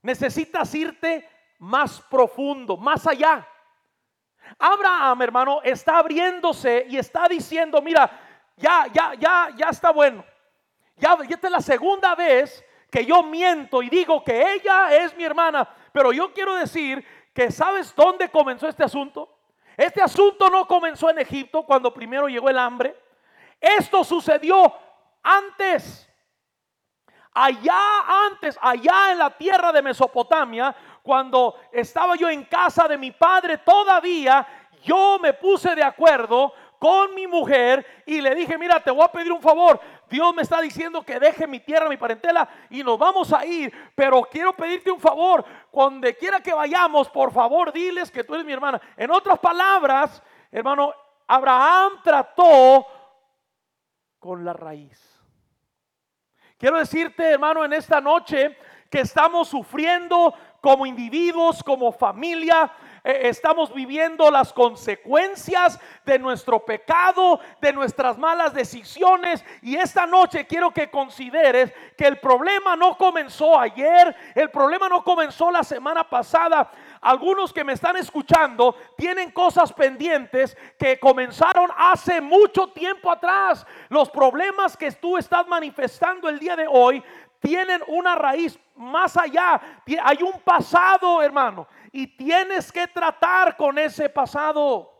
Necesitas 0.03 0.73
irte 0.75 1.29
más 1.59 2.01
profundo, 2.03 2.77
más 2.77 3.07
allá. 3.07 3.47
Abraham, 4.59 5.23
hermano, 5.23 5.61
está 5.65 5.99
abriéndose 5.99 6.87
y 6.89 6.97
está 6.97 7.27
diciendo, 7.29 7.83
mira, 7.83 8.09
ya, 8.57 8.87
ya, 8.93 9.15
ya, 9.15 9.51
ya 9.57 9.69
está 9.71 9.91
bueno. 9.91 10.25
Ya, 10.97 11.17
ya 11.27 11.35
esta 11.35 11.49
es 11.49 11.53
la 11.53 11.61
segunda 11.61 12.15
vez 12.15 12.65
que 12.91 13.05
yo 13.05 13.23
miento 13.23 13.83
y 13.83 13.89
digo 13.89 14.23
que 14.25 14.55
ella 14.55 14.97
es 14.97 15.17
mi 15.17 15.25
hermana, 15.25 15.69
pero 15.93 16.13
yo 16.13 16.33
quiero 16.33 16.55
decir 16.55 17.05
que 17.39 17.53
sabes 17.53 17.95
dónde 17.95 18.29
comenzó 18.29 18.67
este 18.67 18.83
asunto. 18.83 19.33
Este 19.77 20.03
asunto 20.03 20.51
no 20.51 20.67
comenzó 20.67 21.09
en 21.09 21.21
Egipto 21.21 21.63
cuando 21.63 21.95
primero 21.95 22.27
llegó 22.27 22.51
el 22.51 22.59
hambre. 22.59 23.01
Esto 23.61 24.03
sucedió 24.03 24.75
antes. 25.23 26.11
Allá 27.33 28.27
antes, 28.27 28.59
allá 28.61 29.13
en 29.13 29.19
la 29.19 29.31
tierra 29.31 29.71
de 29.71 29.83
Mesopotamia, 29.83 30.75
cuando 31.01 31.55
estaba 31.71 32.17
yo 32.17 32.29
en 32.29 32.43
casa 32.43 32.89
de 32.89 32.99
mi 32.99 33.13
padre, 33.13 33.59
todavía 33.59 34.45
yo 34.83 35.21
me 35.21 35.33
puse 35.33 35.77
de 35.77 35.85
acuerdo 35.85 36.53
con 36.81 37.15
mi 37.15 37.29
mujer 37.29 38.03
y 38.05 38.21
le 38.21 38.35
dije, 38.35 38.59
mira, 38.59 38.81
te 38.81 38.91
voy 38.91 39.05
a 39.05 39.13
pedir 39.13 39.31
un 39.31 39.41
favor, 39.41 39.81
Dios 40.09 40.35
me 40.35 40.43
está 40.43 40.61
diciendo 40.61 41.03
que 41.03 41.19
deje 41.19 41.47
mi 41.47 41.61
tierra, 41.61 41.89
mi 41.89 41.97
parentela 41.97 42.49
y 42.71 42.83
nos 42.83 42.99
vamos 42.99 43.33
a 43.33 43.45
ir. 43.45 43.73
Pero 43.95 44.23
quiero 44.23 44.55
pedirte 44.55 44.91
un 44.91 45.01
favor. 45.01 45.45
Cuando 45.71 46.09
quiera 46.19 46.41
que 46.41 46.53
vayamos, 46.53 47.09
por 47.09 47.33
favor, 47.33 47.73
diles 47.73 48.11
que 48.11 48.25
tú 48.25 48.35
eres 48.35 48.47
mi 48.47 48.53
hermana. 48.53 48.81
En 48.97 49.11
otras 49.11 49.39
palabras, 49.39 50.23
hermano, 50.51 50.93
Abraham 51.27 52.01
trató 52.03 52.87
con 54.19 54.45
la 54.45 54.53
raíz. 54.53 55.05
Quiero 56.57 56.79
decirte, 56.79 57.31
hermano, 57.31 57.65
en 57.65 57.73
esta 57.73 58.01
noche 58.01 58.57
que 58.91 59.01
estamos 59.01 59.49
sufriendo 59.49 60.35
como 60.61 60.87
individuos, 60.87 61.63
como 61.63 61.93
familia, 61.93 62.71
estamos 63.05 63.73
viviendo 63.75 64.31
las 64.31 64.53
consecuencias 64.53 65.79
de 66.05 66.19
nuestro 66.19 66.65
pecado, 66.65 67.41
de 67.61 67.73
nuestras 67.73 68.19
malas 68.19 68.53
decisiones. 68.53 69.45
Y 69.63 69.77
esta 69.77 70.07
noche 70.07 70.47
quiero 70.47 70.73
que 70.73 70.91
consideres 70.91 71.73
que 71.97 72.07
el 72.07 72.19
problema 72.19 72.77
no 72.77 72.97
comenzó 72.97 73.59
ayer, 73.59 74.15
el 74.35 74.51
problema 74.51 74.89
no 74.89 75.03
comenzó 75.03 75.51
la 75.51 75.63
semana 75.63 76.09
pasada. 76.09 76.71
Algunos 77.01 77.53
que 77.53 77.65
me 77.65 77.75
están 77.75 77.97
escuchando 77.97 78.75
tienen 78.97 79.31
cosas 79.31 79.73
pendientes 79.73 80.57
que 80.79 80.99
comenzaron 80.99 81.71
hace 81.77 82.21
mucho 82.21 82.69
tiempo 82.69 83.11
atrás. 83.11 83.67
Los 83.89 84.11
problemas 84.11 84.77
que 84.77 84.91
tú 84.93 85.17
estás 85.17 85.47
manifestando 85.47 86.29
el 86.29 86.39
día 86.39 86.57
de 86.57 86.67
hoy 86.69 87.03
tienen 87.41 87.83
una 87.87 88.17
raíz 88.17 88.59
más 88.75 89.17
allá. 89.17 89.61
Hay 90.03 90.23
un 90.23 90.41
pasado, 90.41 91.23
hermano 91.23 91.67
y 91.93 92.07
tienes 92.17 92.71
que 92.73 92.87
tratar 92.87 93.57
con 93.57 93.79
ese 93.79 94.09
pasado. 94.09 94.95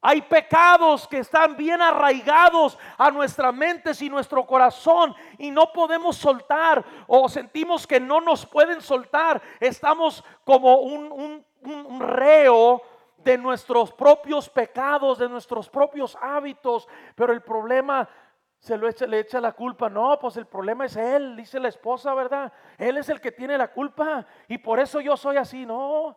Hay 0.00 0.22
pecados 0.22 1.08
que 1.08 1.18
están 1.18 1.56
bien 1.56 1.82
arraigados 1.82 2.78
a 2.96 3.10
nuestras 3.10 3.52
mentes 3.52 4.00
y 4.00 4.08
nuestro 4.08 4.46
corazón 4.46 5.14
y 5.38 5.50
no 5.50 5.72
podemos 5.72 6.16
soltar 6.16 6.84
o 7.08 7.28
sentimos 7.28 7.84
que 7.84 7.98
no 7.98 8.20
nos 8.20 8.46
pueden 8.46 8.80
soltar. 8.80 9.42
Estamos 9.58 10.22
como 10.44 10.78
un, 10.78 11.44
un 11.62 12.00
reo 12.00 12.80
de 13.18 13.36
nuestros 13.36 13.92
propios 13.92 14.48
pecados, 14.48 15.18
de 15.18 15.28
nuestros 15.28 15.68
propios 15.68 16.16
hábitos. 16.20 16.86
Pero 17.16 17.32
el 17.32 17.42
problema 17.42 18.08
se 18.58 18.76
lo 18.76 18.88
echa, 18.88 19.06
le 19.06 19.20
echa 19.20 19.40
la 19.40 19.52
culpa. 19.52 19.88
No, 19.88 20.18
pues 20.18 20.36
el 20.36 20.46
problema 20.46 20.86
es 20.86 20.96
él, 20.96 21.36
dice 21.36 21.60
la 21.60 21.68
esposa, 21.68 22.14
¿verdad? 22.14 22.52
Él 22.76 22.96
es 22.96 23.08
el 23.08 23.20
que 23.20 23.32
tiene 23.32 23.56
la 23.56 23.68
culpa 23.68 24.26
y 24.48 24.58
por 24.58 24.80
eso 24.80 25.00
yo 25.00 25.16
soy 25.16 25.36
así, 25.36 25.64
no. 25.64 26.16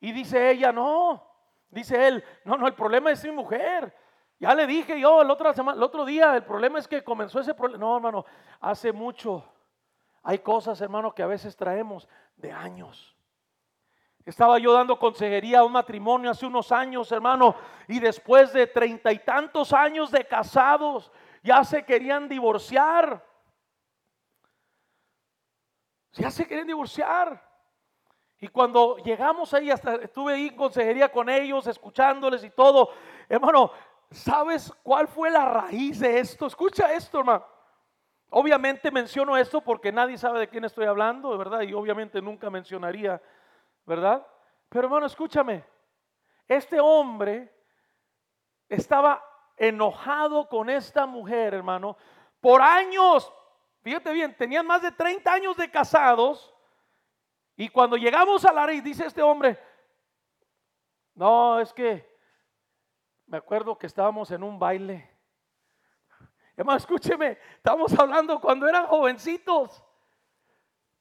Y 0.00 0.12
dice 0.12 0.50
ella, 0.50 0.72
no. 0.72 1.22
Dice 1.70 2.06
él, 2.06 2.24
no, 2.44 2.56
no, 2.56 2.66
el 2.66 2.74
problema 2.74 3.10
es 3.10 3.24
mi 3.24 3.32
mujer. 3.32 3.94
Ya 4.38 4.54
le 4.54 4.66
dije 4.66 5.00
yo 5.00 5.22
el 5.22 5.30
otro, 5.30 5.50
el 5.50 5.82
otro 5.82 6.04
día, 6.04 6.36
el 6.36 6.44
problema 6.44 6.78
es 6.78 6.86
que 6.86 7.02
comenzó 7.02 7.40
ese 7.40 7.54
problema. 7.54 7.84
No, 7.84 7.96
hermano, 7.96 8.24
hace 8.60 8.92
mucho. 8.92 9.44
Hay 10.22 10.38
cosas, 10.40 10.80
hermano, 10.80 11.14
que 11.14 11.22
a 11.22 11.26
veces 11.26 11.56
traemos 11.56 12.08
de 12.36 12.52
años. 12.52 13.16
Estaba 14.24 14.58
yo 14.58 14.72
dando 14.72 14.98
consejería 14.98 15.60
a 15.60 15.64
un 15.64 15.72
matrimonio 15.72 16.30
hace 16.30 16.46
unos 16.46 16.72
años, 16.72 17.12
hermano, 17.12 17.54
y 17.86 18.00
después 18.00 18.52
de 18.52 18.66
treinta 18.66 19.12
y 19.12 19.20
tantos 19.20 19.72
años 19.72 20.10
de 20.10 20.26
casados, 20.26 21.12
ya 21.46 21.62
se 21.62 21.84
querían 21.84 22.28
divorciar. 22.28 23.24
Ya 26.12 26.30
se 26.30 26.46
querían 26.46 26.66
divorciar. 26.66 27.40
Y 28.40 28.48
cuando 28.48 28.96
llegamos 28.98 29.54
ahí, 29.54 29.70
hasta 29.70 29.94
estuve 29.94 30.34
ahí 30.34 30.48
en 30.48 30.56
consejería 30.56 31.10
con 31.10 31.28
ellos, 31.28 31.66
escuchándoles 31.68 32.42
y 32.42 32.50
todo. 32.50 32.90
Hermano, 33.28 33.70
¿sabes 34.10 34.72
cuál 34.82 35.06
fue 35.06 35.30
la 35.30 35.44
raíz 35.44 36.00
de 36.00 36.18
esto? 36.18 36.46
Escucha 36.46 36.92
esto, 36.92 37.20
hermano. 37.20 37.46
Obviamente 38.30 38.90
menciono 38.90 39.36
esto 39.36 39.60
porque 39.60 39.92
nadie 39.92 40.18
sabe 40.18 40.40
de 40.40 40.48
quién 40.48 40.64
estoy 40.64 40.86
hablando, 40.86 41.38
¿verdad? 41.38 41.60
Y 41.60 41.72
obviamente 41.72 42.20
nunca 42.20 42.50
mencionaría, 42.50 43.22
¿verdad? 43.86 44.26
Pero 44.68 44.86
hermano, 44.86 45.06
escúchame. 45.06 45.64
Este 46.48 46.80
hombre 46.80 47.54
estaba 48.68 49.22
enojado 49.56 50.48
con 50.48 50.68
esta 50.68 51.06
mujer, 51.06 51.54
hermano, 51.54 51.96
por 52.40 52.60
años. 52.60 53.32
Fíjate 53.82 54.12
bien, 54.12 54.36
tenían 54.36 54.66
más 54.66 54.82
de 54.82 54.92
30 54.92 55.32
años 55.32 55.56
de 55.56 55.70
casados. 55.70 56.54
Y 57.56 57.68
cuando 57.68 57.96
llegamos 57.96 58.44
a 58.44 58.52
la 58.52 58.66
raíz, 58.66 58.84
dice 58.84 59.06
este 59.06 59.22
hombre, 59.22 59.58
no, 61.14 61.58
es 61.60 61.72
que 61.72 62.06
me 63.26 63.38
acuerdo 63.38 63.78
que 63.78 63.86
estábamos 63.86 64.30
en 64.30 64.42
un 64.42 64.58
baile. 64.58 65.10
Hermano, 66.56 66.78
escúcheme, 66.78 67.38
estamos 67.56 67.98
hablando 67.98 68.40
cuando 68.40 68.68
eran 68.68 68.86
jovencitos, 68.86 69.82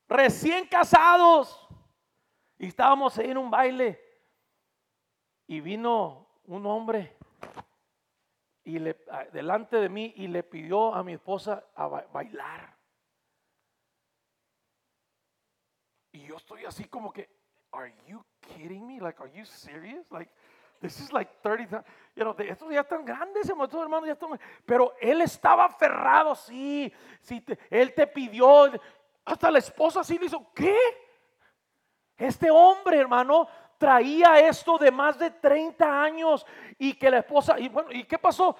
recién 0.08 0.68
casados, 0.68 1.68
y 2.58 2.68
estábamos 2.68 3.18
ahí 3.18 3.32
en 3.32 3.38
un 3.38 3.52
baile. 3.52 4.02
Y 5.48 5.60
vino 5.60 6.28
un 6.46 6.66
hombre 6.66 7.18
y 8.66 8.80
le, 8.80 8.98
delante 9.32 9.78
de 9.78 9.90
mí 9.90 10.14
y 10.18 10.28
le 10.28 10.44
pidió 10.44 10.94
a 10.94 11.04
mi 11.04 11.14
esposa 11.14 11.64
a 11.76 11.88
bailar. 11.88 12.76
Y 16.12 16.26
yo 16.26 16.38
estoy 16.38 16.66
así 16.66 16.86
como 16.86 17.14
que, 17.14 17.30
are 17.72 17.94
you 18.08 18.26
kidding 18.42 18.88
me? 18.88 19.00
Like, 19.00 19.22
are 19.22 19.32
you 19.32 19.46
serious? 19.46 20.12
Like, 20.12 20.32
this 20.82 21.00
is 21.00 21.14
like 21.14 21.30
30, 21.44 21.84
you 22.16 22.24
know, 22.24 22.36
estos 22.40 22.72
ya 22.72 22.82
están 22.82 23.06
grandes, 23.06 23.50
hermanos, 23.50 24.08
ya 24.08 24.14
están, 24.14 24.40
pero 24.66 24.96
él 25.00 25.22
estaba 25.22 25.66
aferrado, 25.66 26.36
sí, 26.36 26.92
sí, 27.22 27.44
él 27.70 27.94
te 27.94 28.08
pidió, 28.08 28.72
hasta 29.26 29.52
la 29.52 29.60
esposa 29.60 30.04
sí 30.04 30.18
le 30.18 30.26
hizo, 30.26 30.52
¿qué? 30.54 30.78
Este 32.18 32.50
hombre, 32.50 32.98
hermano, 32.98 33.48
traía 33.78 34.40
esto 34.40 34.78
de 34.78 34.92
más 34.92 35.18
de 35.20 35.32
30 35.32 36.04
años 36.04 36.46
y 36.78 36.94
que 36.94 37.10
la 37.10 37.20
esposa, 37.20 37.60
y 37.60 37.70
bueno, 37.70 37.92
¿y 37.92 38.04
qué 38.06 38.18
pasó? 38.18 38.56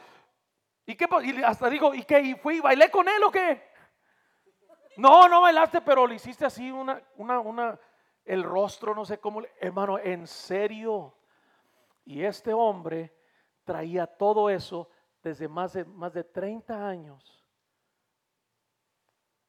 ¿Y 0.86 0.96
qué 0.96 1.08
Y 1.24 1.44
hasta 1.44 1.70
dijo, 1.70 1.94
¿y 1.94 2.04
qué? 2.04 2.20
¿Y 2.22 2.36
fui 2.36 2.58
y 2.58 2.62
bailé 2.62 2.92
con 2.92 3.08
él 3.08 3.24
o 3.24 3.32
qué? 3.32 3.76
No, 4.98 5.28
no 5.28 5.42
bailaste, 5.42 5.82
pero 5.82 6.08
le 6.08 6.16
hiciste 6.16 6.46
así 6.46 6.72
una, 6.72 7.02
una, 7.18 7.40
una, 7.40 7.80
el 8.24 8.44
rostro, 8.44 8.94
no 8.94 9.04
sé 9.04 9.20
cómo, 9.20 9.42
hermano, 9.60 9.98
en 10.00 10.28
serio. 10.28 11.18
Y 12.06 12.24
este 12.24 12.54
hombre 12.54 13.14
traía 13.64 14.06
todo 14.06 14.50
eso 14.50 14.90
desde 15.22 15.48
más 15.48 15.74
de, 15.74 15.86
más 15.86 16.14
de 16.14 16.24
30 16.24 16.88
años. 16.88 17.44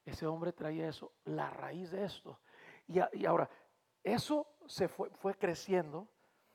Ese 0.04 0.26
hombre 0.26 0.52
traía 0.52 0.88
eso, 0.88 1.12
la 1.24 1.50
raíz 1.50 1.90
de 1.90 2.04
esto. 2.04 2.40
Y, 2.88 2.98
y 3.12 3.26
ahora, 3.26 3.48
eso 4.02 4.55
se 4.66 4.88
fue, 4.88 5.10
fue 5.10 5.34
creciendo 5.34 6.06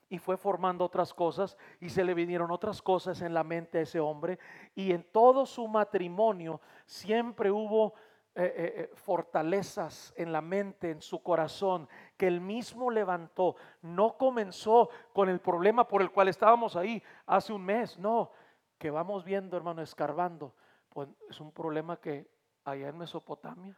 y 0.10 0.18
fue 0.18 0.38
formando 0.38 0.86
otras 0.86 1.14
cosas 1.14 1.58
y 1.80 1.90
se 1.90 2.04
le 2.04 2.14
vinieron 2.14 2.52
otras 2.52 2.82
cosas 2.82 3.22
en 3.22 3.34
la 3.34 3.44
mente 3.44 3.78
a 3.78 3.82
ese 3.82 4.00
hombre 4.00 4.40
y 4.76 4.92
en 4.92 5.04
todo 5.04 5.46
su 5.46 5.68
matrimonio 5.68 6.60
siempre 6.86 7.50
hubo 7.50 7.94
eh, 8.34 8.44
eh, 8.44 8.74
eh, 8.78 8.92
fortalezas 8.96 10.14
en 10.16 10.32
la 10.32 10.40
mente, 10.40 10.90
en 10.90 11.02
su 11.02 11.22
corazón, 11.22 11.90
que 12.16 12.28
él 12.28 12.40
mismo 12.40 12.90
levantó. 12.90 13.58
No 13.82 14.18
comenzó 14.18 14.90
con 15.12 15.28
el 15.28 15.42
problema 15.42 15.86
por 15.86 16.02
el 16.02 16.12
cual 16.12 16.30
estábamos 16.30 16.78
ahí 16.78 17.04
hace 17.26 17.52
un 17.52 17.66
mes, 17.66 18.00
no, 18.00 18.32
que 18.78 18.90
vamos 18.90 19.26
viendo, 19.26 19.58
hermano, 19.58 19.82
escarbando. 19.82 20.56
Pues 20.88 21.10
es 21.30 21.42
un 21.42 21.52
problema 21.52 22.00
que 22.00 22.26
allá 22.64 22.88
en 22.88 22.98
Mesopotamia 22.98 23.78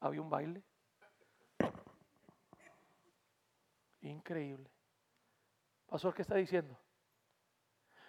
había 0.00 0.20
un 0.20 0.28
baile. 0.28 0.62
Increíble. 4.06 4.70
Pastor, 5.86 6.14
¿qué 6.14 6.22
está 6.22 6.36
diciendo? 6.36 6.78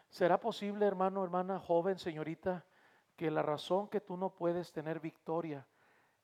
¿Será 0.10 0.40
posible, 0.40 0.86
hermano, 0.86 1.24
hermana, 1.24 1.60
joven, 1.60 1.98
señorita, 1.98 2.66
que 3.16 3.32
la 3.32 3.42
razón 3.42 3.88
que 3.88 4.00
tú 4.00 4.16
no 4.16 4.30
puedes 4.36 4.72
tener 4.72 5.00
victoria 5.00 5.68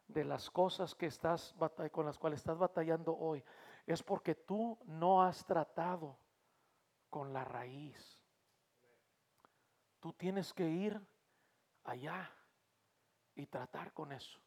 de 0.08 0.26
las 0.26 0.52
cosas 0.52 0.94
que 0.94 1.08
estás 1.08 1.56
con 1.92 2.06
las 2.06 2.20
cuales 2.20 2.40
estás 2.40 2.60
batallando 2.60 3.18
hoy 3.18 3.44
es 3.88 4.04
porque 4.04 4.36
tú 4.36 4.78
no 4.86 5.24
has 5.24 5.44
tratado 5.44 6.20
con 7.10 7.34
la 7.34 7.44
raíz? 7.44 8.22
Tú 10.00 10.14
tienes 10.14 10.54
que 10.54 10.70
ir 10.70 11.02
allá 11.84 12.32
y 13.34 13.48
tratar 13.48 13.92
con 13.92 14.12
eso. 14.12 14.40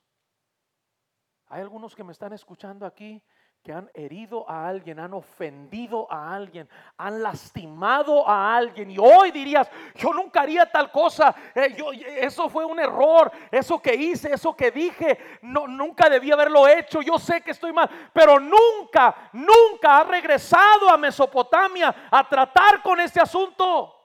Hay 1.48 1.62
algunos 1.62 1.96
que 1.96 2.04
me 2.04 2.12
están 2.12 2.32
escuchando 2.32 2.86
aquí 2.86 3.22
que 3.66 3.72
han 3.72 3.90
herido 3.94 4.48
a 4.48 4.68
alguien, 4.68 5.00
han 5.00 5.12
ofendido 5.12 6.06
a 6.08 6.32
alguien, 6.32 6.68
han 6.96 7.20
lastimado 7.20 8.24
a 8.24 8.56
alguien. 8.56 8.92
Y 8.92 8.96
hoy 8.96 9.32
dirías, 9.32 9.68
yo 9.96 10.12
nunca 10.12 10.42
haría 10.42 10.70
tal 10.70 10.92
cosa, 10.92 11.34
eh, 11.52 11.74
yo, 11.76 11.90
eso 11.90 12.48
fue 12.48 12.64
un 12.64 12.78
error, 12.78 13.28
eso 13.50 13.82
que 13.82 13.92
hice, 13.92 14.32
eso 14.32 14.54
que 14.54 14.70
dije, 14.70 15.18
no, 15.42 15.66
nunca 15.66 16.08
debí 16.08 16.30
haberlo 16.30 16.68
hecho, 16.68 17.02
yo 17.02 17.18
sé 17.18 17.40
que 17.40 17.50
estoy 17.50 17.72
mal, 17.72 17.90
pero 18.12 18.38
nunca, 18.38 19.30
nunca 19.32 19.98
ha 19.98 20.04
regresado 20.04 20.88
a 20.88 20.96
Mesopotamia 20.96 21.92
a 22.08 22.28
tratar 22.28 22.80
con 22.84 23.00
este 23.00 23.20
asunto. 23.20 23.95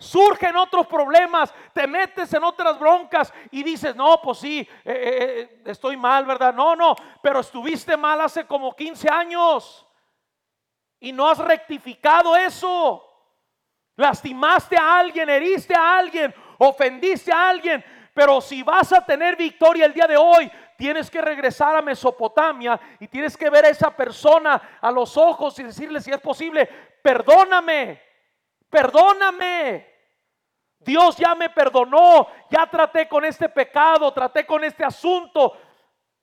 Surgen 0.00 0.56
otros 0.56 0.86
problemas, 0.86 1.52
te 1.72 1.84
metes 1.88 2.32
en 2.32 2.44
otras 2.44 2.78
broncas 2.78 3.34
y 3.50 3.64
dices, 3.64 3.96
no, 3.96 4.22
pues 4.22 4.38
sí, 4.38 4.60
eh, 4.60 4.68
eh, 4.84 5.40
eh, 5.40 5.62
estoy 5.64 5.96
mal, 5.96 6.24
¿verdad? 6.24 6.54
No, 6.54 6.76
no, 6.76 6.94
pero 7.20 7.40
estuviste 7.40 7.96
mal 7.96 8.20
hace 8.20 8.46
como 8.46 8.76
15 8.76 9.08
años 9.08 9.84
y 11.00 11.10
no 11.10 11.28
has 11.28 11.38
rectificado 11.38 12.36
eso. 12.36 13.04
Lastimaste 13.96 14.76
a 14.76 15.00
alguien, 15.00 15.28
heriste 15.28 15.74
a 15.74 15.98
alguien, 15.98 16.32
ofendiste 16.58 17.32
a 17.32 17.48
alguien, 17.48 17.84
pero 18.14 18.40
si 18.40 18.62
vas 18.62 18.92
a 18.92 19.04
tener 19.04 19.34
victoria 19.34 19.84
el 19.84 19.94
día 19.94 20.06
de 20.06 20.16
hoy, 20.16 20.48
tienes 20.76 21.10
que 21.10 21.20
regresar 21.20 21.74
a 21.74 21.82
Mesopotamia 21.82 22.78
y 23.00 23.08
tienes 23.08 23.36
que 23.36 23.50
ver 23.50 23.64
a 23.64 23.70
esa 23.70 23.90
persona 23.90 24.78
a 24.80 24.92
los 24.92 25.16
ojos 25.16 25.58
y 25.58 25.64
decirle 25.64 26.00
si 26.00 26.12
es 26.12 26.20
posible, 26.20 26.66
perdóname, 27.02 28.07
perdóname. 28.68 29.86
Dios 30.80 31.16
ya 31.16 31.34
me 31.34 31.50
perdonó, 31.50 32.28
ya 32.50 32.68
traté 32.70 33.08
con 33.08 33.24
este 33.24 33.48
pecado, 33.48 34.12
traté 34.12 34.46
con 34.46 34.62
este 34.62 34.84
asunto, 34.84 35.56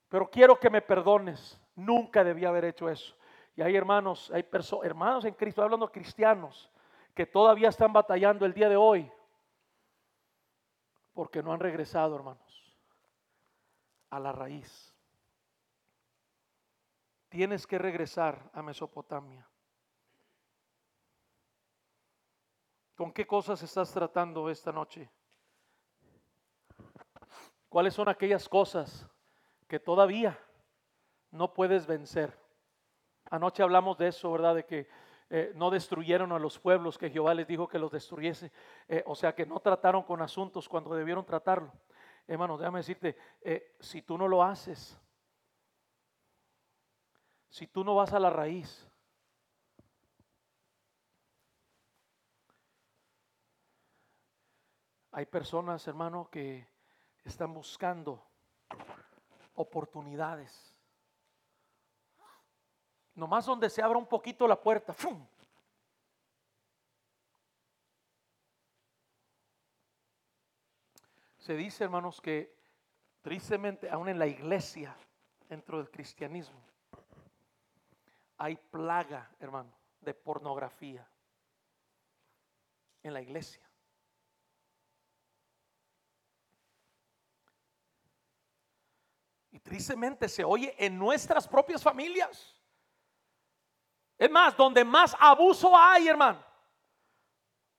pero 0.08 0.30
quiero 0.30 0.60
que 0.60 0.70
me 0.70 0.82
perdones. 0.82 1.60
Nunca 1.76 2.24
debía 2.24 2.50
haber 2.50 2.66
hecho 2.66 2.90
eso. 2.90 3.16
Y 3.56 3.62
hay 3.62 3.76
hermanos, 3.76 4.32
hay 4.34 4.46
hermanos 4.84 5.26
en 5.26 5.34
Cristo, 5.34 5.62
hablando 5.62 5.92
cristianos, 5.92 6.72
que 7.14 7.26
todavía 7.26 7.70
están 7.70 7.94
batallando 7.94 8.46
el 8.46 8.54
día 8.54 8.70
de 8.70 8.78
hoy 8.78 9.12
porque 11.16 11.42
no 11.42 11.54
han 11.54 11.62
regresado, 11.62 12.18
hermanos, 12.18 12.78
a 14.10 14.20
la 14.20 14.34
raíz. 14.34 14.94
Tienes 17.30 17.66
que 17.66 17.78
regresar 17.78 18.52
a 18.54 18.62
Mesopotamia. 18.62 19.48
¿Con 22.96 23.12
qué 23.12 23.28
cosas 23.28 23.62
estás 23.62 23.92
tratando 23.92 24.50
esta 24.50 24.72
noche? 24.72 25.10
¿Cuáles 27.68 27.94
son 27.94 28.08
aquellas 28.08 28.48
cosas 28.48 29.06
que 29.68 29.82
todavía 29.82 30.40
no 31.32 31.54
puedes 31.54 31.86
vencer? 31.86 32.40
Anoche 33.30 33.62
hablamos 33.64 33.98
de 33.98 34.08
eso, 34.08 34.32
¿verdad? 34.32 34.56
De 34.56 34.66
que 34.66 34.88
eh, 35.30 35.52
no 35.56 35.70
destruyeron 35.72 36.32
a 36.32 36.40
los 36.40 36.58
pueblos 36.58 36.98
que 36.98 37.10
Jehová 37.10 37.34
les 37.34 37.48
dijo 37.48 37.68
que 37.68 37.80
los 37.80 37.92
destruyese. 37.92 38.54
Eh, 38.88 39.04
o 39.06 39.14
sea 39.14 39.36
que 39.36 39.46
no 39.46 39.60
trataron 39.60 40.04
con 40.04 40.22
asuntos 40.22 40.70
cuando 40.70 40.96
debieron 40.96 41.26
tratarlo. 41.26 41.74
Hermano, 42.26 42.58
déjame 42.58 42.80
decirte, 42.80 43.18
eh, 43.42 43.76
si 43.82 44.04
tú 44.04 44.18
no 44.18 44.30
lo 44.30 44.42
haces, 44.42 44.98
si 47.50 47.68
tú 47.68 47.84
no 47.84 47.96
vas 47.96 48.14
a 48.14 48.20
la 48.20 48.30
raíz, 48.30 48.90
hay 55.16 55.26
personas, 55.26 55.88
hermano, 55.88 56.30
que 56.30 56.68
están 57.24 57.54
buscando 57.54 58.22
oportunidades 59.56 60.76
Nomás 63.16 63.46
donde 63.46 63.70
se 63.70 63.82
abra 63.82 63.98
un 63.98 64.08
poquito 64.08 64.46
la 64.46 64.62
puerta. 64.62 64.94
Se 71.38 71.56
dice, 71.56 71.86
hermanos, 71.86 72.20
que 72.20 72.54
tristemente, 73.22 73.90
aún 73.90 74.10
en 74.10 74.20
la 74.20 74.28
iglesia, 74.28 74.94
dentro 75.48 75.78
del 75.78 75.90
cristianismo, 75.90 76.60
hay 78.38 78.58
plaga, 78.58 79.32
hermano, 79.40 79.72
de 80.02 80.14
pornografía 80.14 81.08
en 83.02 83.14
la 83.14 83.22
iglesia. 83.22 83.62
Y 89.52 89.55
tristemente 89.66 90.30
se 90.30 90.44
oye 90.44 90.76
en 90.78 90.98
nuestras 90.98 91.48
propias 91.48 91.82
familias. 91.82 92.56
Es 94.18 94.30
más, 94.30 94.56
donde 94.56 94.86
más 94.86 95.16
abuso 95.20 95.76
hay, 95.76 96.08
hermano. 96.08 96.42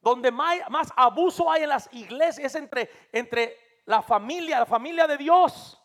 Donde 0.00 0.30
más, 0.32 0.92
abuso 0.96 1.50
hay 1.50 1.62
en 1.62 1.68
las 1.68 1.88
iglesias 1.92 2.54
es 2.54 2.54
entre, 2.56 2.90
entre 3.12 3.56
la 3.86 4.02
familia, 4.02 4.58
la 4.58 4.66
familia 4.66 5.06
de 5.06 5.16
Dios. 5.16 5.80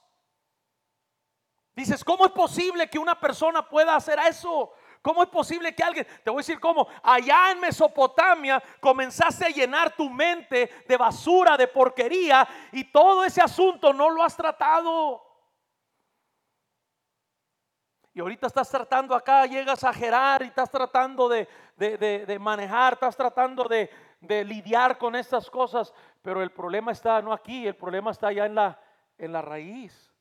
Dices, 1.75 2.03
¿cómo 2.03 2.25
es 2.25 2.31
posible 2.31 2.89
que 2.89 2.99
una 2.99 3.19
persona 3.19 3.67
pueda 3.67 3.95
hacer 3.95 4.19
eso? 4.27 4.73
¿Cómo 5.03 5.23
es 5.23 5.29
posible 5.29 5.73
que 5.73 5.83
alguien, 5.83 6.07
te 6.23 6.29
voy 6.31 6.39
a 6.39 6.43
decir 6.45 6.59
cómo, 6.59 6.87
allá 7.03 7.51
en 7.51 7.59
Mesopotamia 7.59 8.61
comenzaste 8.79 9.45
a 9.45 9.49
llenar 9.49 9.95
tu 9.95 10.09
mente 10.09 10.83
de 10.87 10.97
basura, 10.97 11.57
de 11.57 11.67
porquería 11.67 12.47
y 12.71 12.85
todo 12.85 13.23
ese 13.23 13.41
asunto 13.41 13.93
no 13.93 14.09
lo 14.09 14.23
has 14.23 14.35
tratado? 14.35 15.30
Y 18.13 18.19
ahorita 18.19 18.47
estás 18.47 18.69
tratando 18.69 19.15
acá, 19.15 19.45
llegas 19.45 19.83
a 19.85 19.93
gerar 19.93 20.41
y 20.41 20.47
estás 20.47 20.69
tratando 20.69 21.29
de, 21.29 21.47
manejar, 22.39 22.93
estás 22.93 23.15
tratando 23.15 23.63
de, 23.63 23.89
lidiar 24.43 24.97
con 24.97 25.15
estas 25.15 25.49
cosas. 25.49 25.93
Pero 26.21 26.43
el 26.43 26.51
problema 26.51 26.91
está 26.91 27.21
no 27.21 27.31
aquí, 27.31 27.65
el 27.65 27.75
problema 27.75 28.11
está 28.11 28.27
allá 28.27 28.45
en 28.45 28.55
la, 28.55 28.79
en 29.17 29.31
la 29.31 29.41
raíz. 29.41 30.13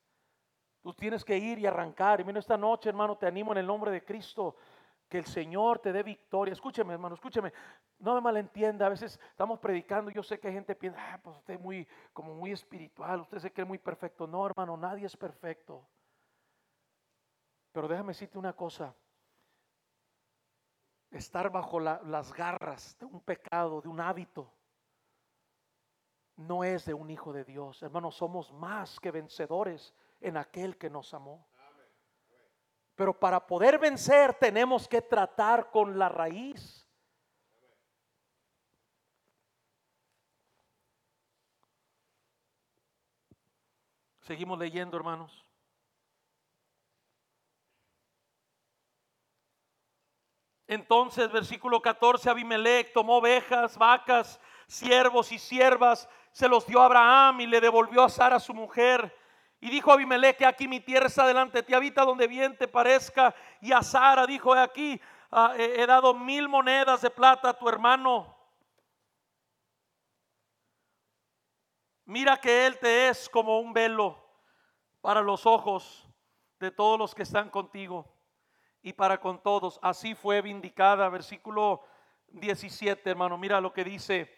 Tú 0.83 0.95
tienes 0.95 1.25
que 1.25 1.37
ir 1.37 1.59
y 1.59 1.67
arrancar. 1.67 2.21
Y 2.21 2.25
mira, 2.25 2.39
esta 2.39 2.57
noche, 2.57 2.89
hermano, 2.89 3.17
te 3.17 3.27
animo 3.27 3.53
en 3.53 3.59
el 3.59 3.67
nombre 3.67 3.91
de 3.91 4.05
Cristo. 4.05 4.57
Que 5.09 5.19
el 5.19 5.27
Señor 5.27 5.81
te 5.81 5.93
dé 5.93 6.05
victoria. 6.05 6.53
Escúcheme, 6.53 6.93
hermano, 6.93 7.17
escúcheme. 7.17 7.53
No 7.99 8.15
me 8.15 8.21
malentienda. 8.21 8.87
A 8.87 8.91
veces 8.91 9.19
estamos 9.29 9.59
predicando. 9.59 10.13
Yo 10.13 10.23
sé 10.23 10.39
que 10.39 10.53
gente 10.53 10.77
piensa, 10.77 11.01
ah, 11.13 11.21
pues 11.21 11.37
usted 11.37 11.55
es 11.55 11.61
muy, 11.61 11.87
como 12.13 12.35
muy 12.35 12.53
espiritual. 12.53 13.21
Usted 13.23 13.41
se 13.41 13.53
cree 13.53 13.67
muy 13.67 13.79
perfecto. 13.79 14.29
No, 14.29 14.47
hermano, 14.47 14.77
nadie 14.77 15.07
es 15.07 15.17
perfecto. 15.17 15.85
Pero 17.73 17.89
déjame 17.89 18.09
decirte 18.09 18.39
una 18.39 18.53
cosa. 18.53 18.95
Estar 21.11 21.51
bajo 21.51 21.81
las 21.81 22.33
garras 22.33 22.97
de 22.99 23.07
un 23.07 23.21
pecado, 23.21 23.81
de 23.81 23.89
un 23.89 24.01
hábito, 24.01 24.53
no 26.37 26.65
es 26.65 26.85
de 26.85 26.95
un 26.95 27.11
hijo 27.11 27.33
de 27.33 27.45
Dios. 27.45 27.83
Hermanos, 27.83 28.17
somos 28.17 28.53
más 28.53 28.99
que 28.99 29.11
vencedores 29.11 29.95
en 30.21 30.37
aquel 30.37 30.79
que 30.79 30.89
nos 30.89 31.13
amó. 31.13 31.47
Pero 32.95 33.19
para 33.19 33.47
poder 33.47 33.79
vencer 33.79 34.35
tenemos 34.35 34.87
que 34.87 35.03
tratar 35.03 35.71
con 35.71 35.99
la 35.99 36.09
raíz. 36.09 36.89
Seguimos 44.21 44.59
leyendo, 44.59 44.97
hermanos. 44.97 45.45
Entonces, 50.71 51.33
versículo 51.33 51.83
14, 51.83 52.31
Abimelech 52.31 52.93
tomó 52.93 53.17
ovejas, 53.17 53.77
vacas, 53.77 54.41
siervos 54.69 55.33
y 55.33 55.39
siervas, 55.41 56.09
se 56.31 56.49
los 56.49 56.65
dio 56.65 56.81
a 56.81 56.85
Abraham 56.85 57.41
y 57.41 57.49
le 57.49 57.61
devolvió 57.61 58.05
a 58.05 58.09
Sara 58.09 58.39
su 58.39 58.55
mujer. 58.55 59.13
Y 59.59 59.69
dijo 59.69 59.91
Abimelech, 59.91 60.37
que 60.37 60.47
aquí 60.47 60.69
mi 60.69 60.79
tierra 60.79 61.09
está 61.09 61.27
delante 61.27 61.59
de 61.59 61.63
ti, 61.65 61.75
habita 61.75 62.05
donde 62.05 62.29
bien 62.29 62.57
te 62.57 62.69
parezca. 62.69 63.35
Y 63.61 63.73
a 63.73 63.83
Sara 63.83 64.29
dijo, 64.29 64.55
aquí 64.55 65.01
ah, 65.33 65.55
he 65.57 65.85
dado 65.87 66.15
mil 66.15 66.49
monedas 66.49 67.03
de 67.03 67.11
plata 67.11 67.49
a 67.49 67.59
tu 67.59 67.69
hermano. 67.69 68.39
Mira 72.05 72.37
que 72.37 72.67
él 72.69 72.79
te 72.79 73.09
es 73.09 73.29
como 73.29 73.59
un 73.59 73.73
velo 73.73 74.25
para 75.01 75.21
los 75.21 75.47
ojos 75.47 76.09
de 76.61 76.71
todos 76.71 76.97
los 76.97 77.13
que 77.13 77.25
están 77.25 77.51
contigo 77.51 78.20
y 78.83 78.93
para 78.93 79.21
con 79.21 79.43
todos. 79.43 79.79
Así 79.83 80.15
fue 80.15 80.41
vindicada. 80.41 81.09
Versículo 81.09 81.83
17, 82.29 83.09
hermano. 83.09 83.37
Mira 83.39 83.61
lo 83.61 83.73
que 83.73 83.85
dice. 83.85 84.33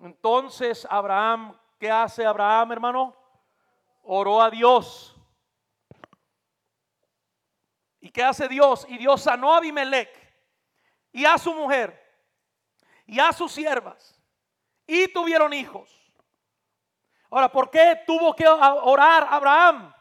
Entonces 0.00 0.86
Abraham, 0.90 1.56
¿qué 1.78 1.90
hace 1.90 2.24
Abraham, 2.24 2.72
hermano? 2.72 3.16
Oró 4.02 4.40
a 4.40 4.50
Dios. 4.50 5.14
¿Y 8.00 8.10
qué 8.10 8.22
hace 8.22 8.48
Dios? 8.48 8.86
Y 8.88 8.98
Dios 8.98 9.22
sanó 9.22 9.52
a 9.52 9.58
Abimelech 9.58 10.10
y 11.12 11.24
a 11.24 11.36
su 11.36 11.52
mujer 11.52 12.00
y 13.06 13.18
a 13.18 13.32
sus 13.32 13.50
siervas 13.52 14.20
y 14.86 15.08
tuvieron 15.08 15.52
hijos. 15.52 15.90
Ahora, 17.30 17.50
¿por 17.50 17.70
qué 17.70 18.02
tuvo 18.06 18.34
que 18.34 18.46
orar 18.46 19.26
Abraham? 19.28 19.92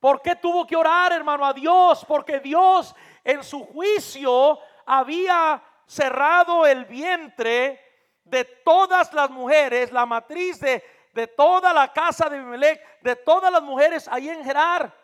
¿Por 0.00 0.22
qué 0.22 0.34
tuvo 0.34 0.66
que 0.66 0.74
orar, 0.74 1.12
hermano, 1.12 1.44
a 1.44 1.52
Dios? 1.52 2.04
Porque 2.08 2.40
Dios 2.40 2.96
en 3.22 3.44
su 3.44 3.66
juicio 3.66 4.58
había 4.86 5.62
cerrado 5.86 6.66
el 6.66 6.86
vientre 6.86 7.78
de 8.24 8.44
todas 8.44 9.12
las 9.12 9.28
mujeres, 9.28 9.92
la 9.92 10.06
matriz 10.06 10.58
de, 10.58 10.82
de 11.12 11.26
toda 11.26 11.74
la 11.74 11.92
casa 11.92 12.30
de 12.30 12.38
Abimelech, 12.38 13.02
de 13.02 13.16
todas 13.16 13.52
las 13.52 13.62
mujeres 13.62 14.08
ahí 14.08 14.30
en 14.30 14.42
Gerar, 14.42 14.96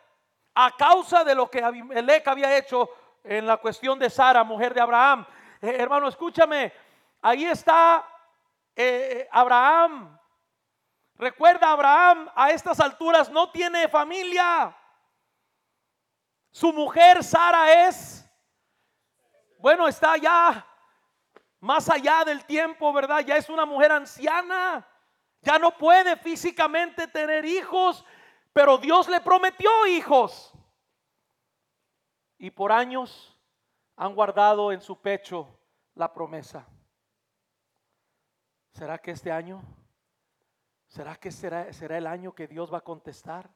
a 0.55 0.75
causa 0.75 1.25
de 1.25 1.35
lo 1.35 1.51
que 1.51 1.63
Abimelech 1.63 2.27
había 2.27 2.57
hecho 2.57 2.89
en 3.23 3.47
la 3.47 3.59
cuestión 3.59 3.99
de 3.99 4.09
Sara, 4.09 4.45
mujer 4.45 4.73
de 4.73 4.81
Abraham. 4.81 5.27
Eh, 5.61 5.77
hermano, 5.79 6.09
escúchame, 6.09 6.73
ahí 7.21 7.45
está 7.45 8.07
eh, 8.75 9.29
Abraham, 9.31 10.19
recuerda, 11.17 11.71
Abraham 11.71 12.31
a 12.35 12.51
estas 12.51 12.81
alturas 12.81 13.29
no 13.31 13.51
tiene 13.51 13.89
familia. 13.89 14.75
Su 16.57 16.73
mujer 16.73 17.23
Sara 17.23 17.87
es, 17.87 18.27
bueno, 19.59 19.87
está 19.87 20.17
ya 20.17 20.67
más 21.61 21.87
allá 21.91 22.25
del 22.25 22.47
tiempo, 22.47 22.95
¿verdad? 22.95 23.21
Ya 23.27 23.37
es 23.37 23.51
una 23.51 23.67
mujer 23.67 23.93
anciana. 23.93 24.89
Ya 25.43 25.59
no 25.59 25.77
puede 25.77 26.17
físicamente 26.17 27.09
tener 27.09 27.45
hijos, 27.45 28.03
pero 28.55 28.79
Dios 28.79 29.07
le 29.07 29.21
prometió 29.21 29.69
hijos. 29.87 30.51
Y 32.39 32.51
por 32.51 32.73
años 32.73 33.39
han 33.95 34.15
guardado 34.15 34.73
en 34.73 34.81
su 34.81 34.99
pecho 34.99 35.61
la 35.95 36.11
promesa. 36.11 36.67
¿Será 38.73 38.97
que 38.97 39.11
este 39.11 39.31
año? 39.31 39.63
¿Será 40.87 41.17
que 41.17 41.31
será, 41.31 41.71
será 41.75 41.99
el 41.99 42.07
año 42.07 42.35
que 42.35 42.47
Dios 42.47 42.73
va 42.73 42.79
a 42.79 42.85
contestar? 42.85 43.51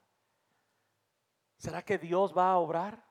¿Será 1.60 1.82
que 1.82 1.98
Dios 1.98 2.34
va 2.36 2.52
a 2.52 2.56
obrar? 2.56 3.04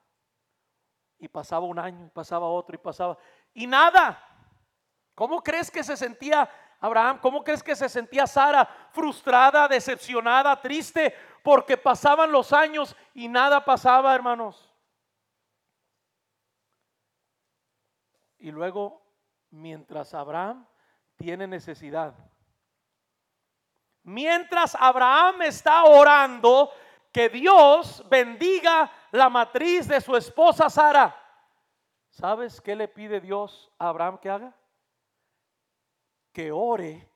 Y 1.19 1.27
pasaba 1.27 1.67
un 1.67 1.77
año, 1.77 2.07
y 2.07 2.09
pasaba 2.09 2.47
otro, 2.47 2.73
y 2.73 2.79
pasaba. 2.79 3.15
Y 3.53 3.67
nada. 3.67 4.19
¿Cómo 5.13 5.43
crees 5.43 5.69
que 5.69 5.83
se 5.83 5.95
sentía 5.95 6.49
Abraham? 6.79 7.19
¿Cómo 7.21 7.43
crees 7.43 7.61
que 7.61 7.75
se 7.75 7.87
sentía 7.87 8.25
Sara? 8.25 8.65
Frustrada, 8.91 9.67
decepcionada, 9.67 10.59
triste, 10.59 11.13
porque 11.43 11.77
pasaban 11.77 12.31
los 12.31 12.51
años 12.51 12.95
y 13.13 13.27
nada 13.27 13.63
pasaba, 13.63 14.15
hermanos. 14.15 14.73
Y 18.39 18.49
luego, 18.49 19.05
mientras 19.51 20.15
Abraham 20.15 20.65
tiene 21.17 21.45
necesidad, 21.45 22.15
mientras 24.01 24.73
Abraham 24.73 25.43
está 25.43 25.83
orando, 25.83 26.71
que 27.11 27.29
Dios 27.29 28.03
bendiga 28.09 28.91
la 29.11 29.29
matriz 29.29 29.87
de 29.87 29.99
su 30.01 30.15
esposa 30.15 30.69
Sara. 30.69 31.15
¿Sabes 32.09 32.59
qué 32.61 32.75
le 32.75 32.87
pide 32.87 33.19
Dios 33.19 33.71
a 33.77 33.89
Abraham 33.89 34.17
que 34.19 34.29
haga? 34.29 34.55
que 36.31 36.51
ore 36.51 37.09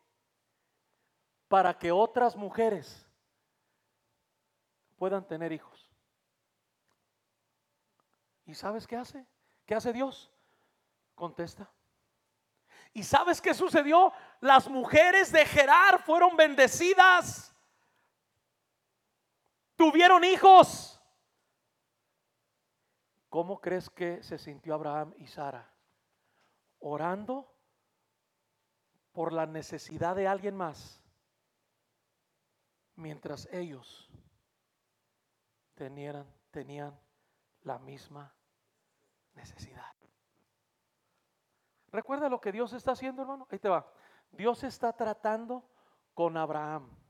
para 1.48 1.78
que 1.78 1.92
otras 1.92 2.36
mujeres 2.36 3.08
puedan 4.98 5.26
tener 5.26 5.52
hijos. 5.52 5.90
¿Y 8.46 8.56
sabes 8.56 8.88
qué 8.88 8.98
hace? 8.98 9.26
¿Qué 9.66 9.76
hace 9.76 9.94
Dios? 9.94 10.32
Contesta. 11.16 11.72
¿Y 12.92 13.04
sabes 13.04 13.42
qué 13.42 13.54
sucedió? 13.54 14.12
Las 14.42 14.68
mujeres 14.68 15.32
de 15.32 15.46
Gerar 15.46 16.04
fueron 16.04 16.36
bendecidas. 16.36 17.53
Tuvieron 19.84 20.24
hijos. 20.24 20.98
¿Cómo 23.28 23.60
crees 23.60 23.90
que 23.90 24.24
se 24.24 24.38
sintió 24.38 24.76
Abraham 24.76 25.14
y 25.18 25.28
Sara? 25.28 25.70
Orando 26.80 27.54
por 29.12 29.34
la 29.34 29.46
necesidad 29.46 30.16
de 30.16 30.26
alguien 30.26 30.56
más, 30.56 31.04
mientras 32.96 33.46
ellos 33.52 34.10
tenían, 35.76 36.34
tenían 36.50 36.98
la 37.64 37.78
misma 37.78 38.34
necesidad. 39.34 39.94
¿Recuerda 41.90 42.30
lo 42.30 42.40
que 42.40 42.54
Dios 42.54 42.72
está 42.72 42.94
haciendo, 42.94 43.22
hermano? 43.22 43.48
Ahí 43.52 43.60
te 43.60 43.68
va. 43.68 43.86
Dios 44.32 44.64
está 44.64 44.94
tratando 44.94 45.70
con 46.14 46.38
Abraham. 46.38 47.04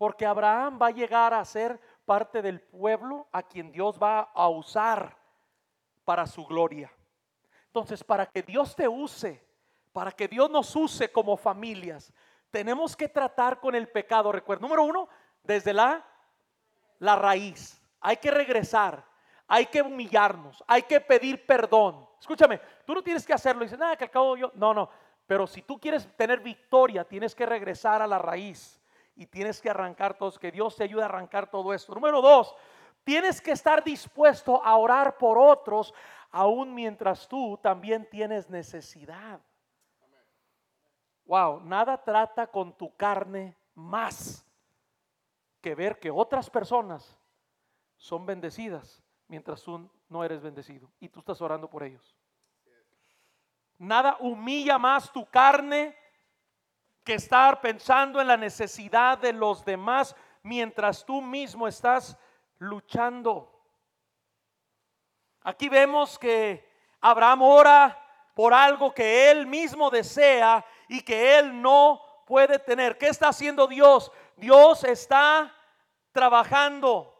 Porque 0.00 0.24
Abraham 0.24 0.78
va 0.80 0.86
a 0.86 0.92
llegar 0.92 1.34
a 1.34 1.44
ser 1.44 1.78
parte 2.10 2.42
del 2.42 2.60
pueblo 2.60 3.28
a 3.30 3.40
quien 3.40 3.70
Dios 3.70 3.96
va 3.96 4.32
a 4.34 4.48
usar 4.48 5.16
para 6.04 6.26
su 6.26 6.44
gloria. 6.44 6.92
Entonces, 7.66 8.02
para 8.02 8.26
que 8.26 8.42
Dios 8.42 8.74
te 8.74 8.88
use, 8.88 9.46
para 9.92 10.10
que 10.10 10.26
Dios 10.26 10.50
nos 10.50 10.74
use 10.74 11.12
como 11.12 11.36
familias, 11.36 12.12
tenemos 12.50 12.96
que 12.96 13.08
tratar 13.08 13.60
con 13.60 13.76
el 13.76 13.88
pecado. 13.88 14.32
Recuerda, 14.32 14.62
número 14.62 14.82
uno, 14.82 15.08
desde 15.44 15.72
la, 15.72 16.04
la 16.98 17.14
raíz. 17.14 17.80
Hay 18.00 18.16
que 18.16 18.32
regresar, 18.32 19.04
hay 19.46 19.66
que 19.66 19.80
humillarnos, 19.80 20.64
hay 20.66 20.82
que 20.82 21.00
pedir 21.00 21.46
perdón. 21.46 22.08
Escúchame, 22.18 22.60
tú 22.84 22.92
no 22.92 23.04
tienes 23.04 23.24
que 23.24 23.34
hacerlo. 23.34 23.62
Dices, 23.62 23.78
nada, 23.78 23.94
que 23.94 24.02
al 24.02 24.10
cabo 24.10 24.36
yo. 24.36 24.50
No, 24.56 24.74
no. 24.74 24.90
Pero 25.28 25.46
si 25.46 25.62
tú 25.62 25.78
quieres 25.78 26.08
tener 26.16 26.40
victoria, 26.40 27.04
tienes 27.04 27.36
que 27.36 27.46
regresar 27.46 28.02
a 28.02 28.08
la 28.08 28.18
raíz 28.18 28.79
y 29.20 29.26
tienes 29.26 29.60
que 29.60 29.68
arrancar 29.68 30.16
todo. 30.16 30.32
Que 30.38 30.50
Dios 30.50 30.74
te 30.74 30.84
ayude 30.84 31.02
a 31.02 31.04
arrancar 31.04 31.50
todo 31.50 31.74
esto. 31.74 31.94
Número 31.94 32.22
dos, 32.22 32.56
tienes 33.04 33.38
que 33.38 33.50
estar 33.50 33.84
dispuesto 33.84 34.64
a 34.64 34.74
orar 34.78 35.18
por 35.18 35.36
otros, 35.36 35.92
aun 36.30 36.74
mientras 36.74 37.28
tú 37.28 37.58
también 37.62 38.08
tienes 38.08 38.48
necesidad. 38.48 39.38
Wow, 41.26 41.60
nada 41.60 42.02
trata 42.02 42.46
con 42.46 42.72
tu 42.72 42.96
carne 42.96 43.54
más 43.74 44.42
que 45.60 45.74
ver 45.74 45.98
que 45.98 46.10
otras 46.10 46.48
personas 46.48 47.14
son 47.98 48.24
bendecidas 48.24 49.02
mientras 49.28 49.62
tú 49.62 49.86
no 50.08 50.24
eres 50.24 50.40
bendecido 50.40 50.90
y 50.98 51.10
tú 51.10 51.20
estás 51.20 51.42
orando 51.42 51.68
por 51.68 51.82
ellos. 51.82 52.16
Nada 53.76 54.16
humilla 54.18 54.78
más 54.78 55.12
tu 55.12 55.26
carne 55.26 55.99
que 57.10 57.16
estar 57.16 57.60
pensando 57.60 58.20
en 58.20 58.28
la 58.28 58.36
necesidad 58.36 59.18
de 59.18 59.32
los 59.32 59.64
demás 59.64 60.14
mientras 60.44 61.04
tú 61.04 61.20
mismo 61.20 61.66
estás 61.66 62.16
luchando. 62.58 63.52
Aquí 65.42 65.68
vemos 65.68 66.16
que 66.16 66.64
Abraham 67.00 67.42
ora 67.42 68.30
por 68.36 68.54
algo 68.54 68.94
que 68.94 69.28
él 69.28 69.44
mismo 69.44 69.90
desea 69.90 70.64
y 70.86 71.02
que 71.02 71.36
él 71.36 71.60
no 71.60 72.00
puede 72.28 72.60
tener. 72.60 72.96
¿Qué 72.96 73.08
está 73.08 73.30
haciendo 73.30 73.66
Dios? 73.66 74.12
Dios 74.36 74.84
está 74.84 75.52
trabajando 76.12 77.12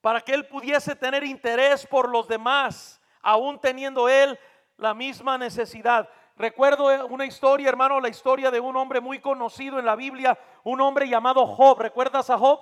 para 0.00 0.20
que 0.20 0.34
él 0.34 0.48
pudiese 0.48 0.96
tener 0.96 1.22
interés 1.22 1.86
por 1.86 2.08
los 2.08 2.26
demás, 2.26 3.00
aún 3.22 3.60
teniendo 3.60 4.08
él 4.08 4.36
la 4.76 4.94
misma 4.94 5.38
necesidad. 5.38 6.10
Recuerdo 6.38 7.06
una 7.06 7.24
historia, 7.24 7.70
hermano, 7.70 7.98
la 7.98 8.10
historia 8.10 8.50
de 8.50 8.60
un 8.60 8.76
hombre 8.76 9.00
muy 9.00 9.20
conocido 9.20 9.78
en 9.78 9.86
la 9.86 9.96
Biblia, 9.96 10.38
un 10.64 10.82
hombre 10.82 11.08
llamado 11.08 11.46
Job. 11.46 11.80
¿Recuerdas 11.80 12.28
a 12.28 12.36
Job? 12.36 12.60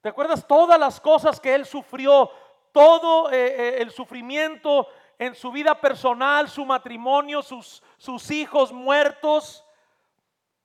¿Te 0.00 0.08
acuerdas 0.08 0.46
todas 0.46 0.80
las 0.80 1.00
cosas 1.00 1.38
que 1.38 1.54
él 1.54 1.66
sufrió? 1.66 2.30
Todo 2.72 3.30
eh, 3.30 3.36
eh, 3.36 3.82
el 3.82 3.90
sufrimiento 3.90 4.88
en 5.18 5.34
su 5.34 5.52
vida 5.52 5.78
personal, 5.78 6.48
su 6.48 6.64
matrimonio, 6.64 7.42
sus, 7.42 7.82
sus 7.98 8.30
hijos 8.30 8.72
muertos, 8.72 9.62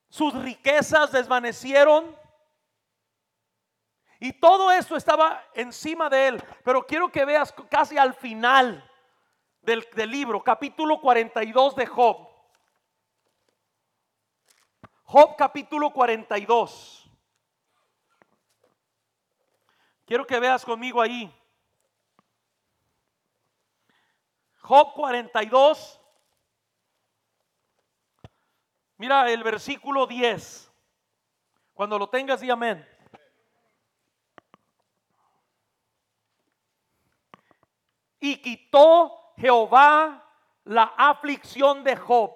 sus 0.08 0.34
riquezas 0.36 1.12
desvanecieron. 1.12 2.16
Y 4.18 4.32
todo 4.32 4.72
esto 4.72 4.96
estaba 4.96 5.44
encima 5.56 6.10
de 6.10 6.28
él. 6.30 6.44
Pero 6.64 6.86
quiero 6.86 7.12
que 7.12 7.26
veas 7.26 7.54
casi 7.70 7.98
al 7.98 8.14
final 8.14 8.90
del, 9.64 9.88
libro, 10.10 10.44
capítulo 10.44 11.00
42 11.00 11.76
de 11.76 11.86
Job. 11.86 12.28
Job 15.04 15.36
capítulo 15.38 15.92
42. 15.92 17.10
Quiero 20.06 20.28
que 20.28 20.40
veas 20.40 20.66
conmigo 20.66 21.02
ahí. 21.02 21.34
Job 24.60 24.94
42. 24.94 26.00
Mira 28.98 29.32
el 29.32 29.44
versículo 29.44 30.06
10. 30.08 30.72
Cuando 31.74 31.98
lo 31.98 32.10
tengas, 32.10 32.42
di 32.42 32.50
amén. 32.50 32.86
Y 38.20 38.38
quitó 38.42 39.23
Jehová 39.38 40.24
la 40.66 40.94
aflicción 40.98 41.84
de 41.84 41.96
Job 41.96 42.36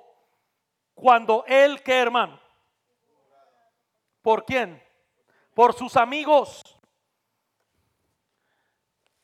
cuando 0.93 1.43
él, 1.47 1.81
que 1.83 1.99
hermano? 1.99 2.39
¿Por 4.21 4.45
quién? 4.45 4.83
Por 5.53 5.73
sus 5.73 5.95
amigos. 5.95 6.77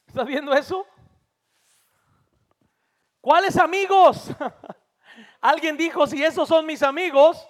¿Estás 0.05 0.25
viendo 0.25 0.53
eso? 0.53 0.85
¿Cuáles 3.19 3.57
amigos? 3.57 4.29
Alguien 5.41 5.75
dijo, 5.75 6.05
si 6.05 6.23
esos 6.23 6.47
son 6.47 6.65
mis 6.65 6.83
amigos, 6.83 7.47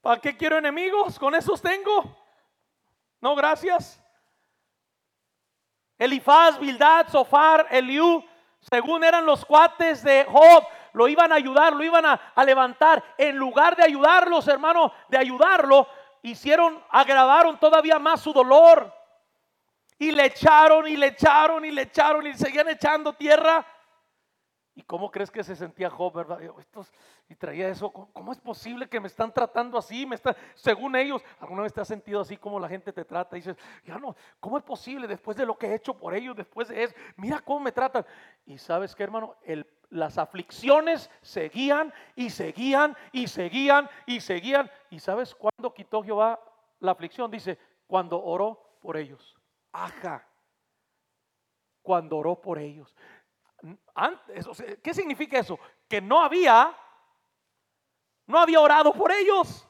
¿para 0.00 0.20
qué 0.20 0.36
quiero 0.36 0.58
enemigos? 0.58 1.18
Con 1.18 1.34
esos 1.34 1.60
tengo. 1.60 2.16
No, 3.20 3.34
gracias. 3.34 4.02
Elifaz, 5.98 6.58
Bildad, 6.58 7.08
Sofar, 7.08 7.66
Eliú, 7.70 8.24
según 8.60 9.04
eran 9.04 9.24
los 9.24 9.44
cuates 9.44 10.02
de 10.02 10.24
Job, 10.24 10.64
lo 10.92 11.08
iban 11.08 11.32
a 11.32 11.36
ayudar, 11.36 11.72
lo 11.72 11.82
iban 11.82 12.04
a, 12.04 12.32
a 12.34 12.44
levantar. 12.44 13.02
En 13.16 13.36
lugar 13.36 13.76
de 13.76 13.84
ayudarlos, 13.84 14.46
hermano, 14.48 14.92
de 15.08 15.18
ayudarlo, 15.18 15.86
hicieron, 16.22 16.82
agravaron 16.90 17.58
todavía 17.58 17.98
más 17.98 18.20
su 18.20 18.32
dolor. 18.32 18.92
Y 19.98 20.12
le 20.12 20.26
echaron 20.26 20.88
y 20.88 20.96
le 20.96 21.08
echaron 21.08 21.64
y 21.64 21.70
le 21.70 21.82
echaron 21.82 22.26
y 22.26 22.34
seguían 22.34 22.68
echando 22.68 23.12
tierra. 23.12 23.64
¿Y 24.74 24.82
cómo 24.82 25.10
crees 25.10 25.30
que 25.30 25.44
se 25.44 25.56
sentía 25.56 25.90
Job, 25.90 26.14
verdad? 26.14 26.38
Y 27.30 27.36
traía 27.36 27.68
eso, 27.68 27.92
¿cómo 27.92 28.32
es 28.32 28.40
posible 28.40 28.88
que 28.88 28.98
me 28.98 29.06
están 29.06 29.32
tratando 29.32 29.78
así? 29.78 30.04
Me 30.04 30.16
está, 30.16 30.36
según 30.56 30.96
ellos, 30.96 31.22
¿alguna 31.38 31.62
vez 31.62 31.72
te 31.72 31.80
has 31.80 31.86
sentido 31.86 32.20
así 32.20 32.36
como 32.36 32.58
la 32.58 32.68
gente 32.68 32.92
te 32.92 33.04
trata? 33.04 33.36
Y 33.36 33.40
dices, 33.40 33.56
ya 33.84 33.98
no, 33.98 34.16
¿cómo 34.40 34.58
es 34.58 34.64
posible 34.64 35.06
después 35.06 35.36
de 35.36 35.46
lo 35.46 35.56
que 35.56 35.68
he 35.68 35.74
hecho 35.76 35.96
por 35.96 36.12
ellos, 36.12 36.34
después 36.36 36.66
de 36.66 36.82
eso? 36.82 36.94
Mira 37.16 37.38
cómo 37.38 37.60
me 37.60 37.70
tratan. 37.70 38.04
Y 38.44 38.58
sabes 38.58 38.96
qué, 38.96 39.04
hermano, 39.04 39.36
El, 39.44 39.64
las 39.90 40.18
aflicciones 40.18 41.08
seguían 41.22 41.94
y 42.16 42.30
seguían 42.30 42.96
y 43.12 43.28
seguían 43.28 43.88
y 44.06 44.20
seguían. 44.20 44.68
¿Y 44.90 44.98
sabes 44.98 45.32
cuándo 45.32 45.72
quitó 45.72 46.02
Jehová 46.02 46.40
la 46.80 46.90
aflicción? 46.90 47.30
Dice, 47.30 47.56
cuando 47.86 48.20
oró 48.20 48.76
por 48.82 48.96
ellos. 48.96 49.36
Ajá. 49.70 50.26
Cuando 51.80 52.16
oró 52.16 52.40
por 52.40 52.58
ellos. 52.58 52.92
Antes, 53.94 54.48
¿Qué 54.82 54.92
significa 54.92 55.38
eso? 55.38 55.60
Que 55.88 56.00
no 56.00 56.20
había, 56.20 56.76
no 58.30 58.38
había 58.38 58.60
orado 58.60 58.92
por 58.92 59.12
ellos. 59.12 59.66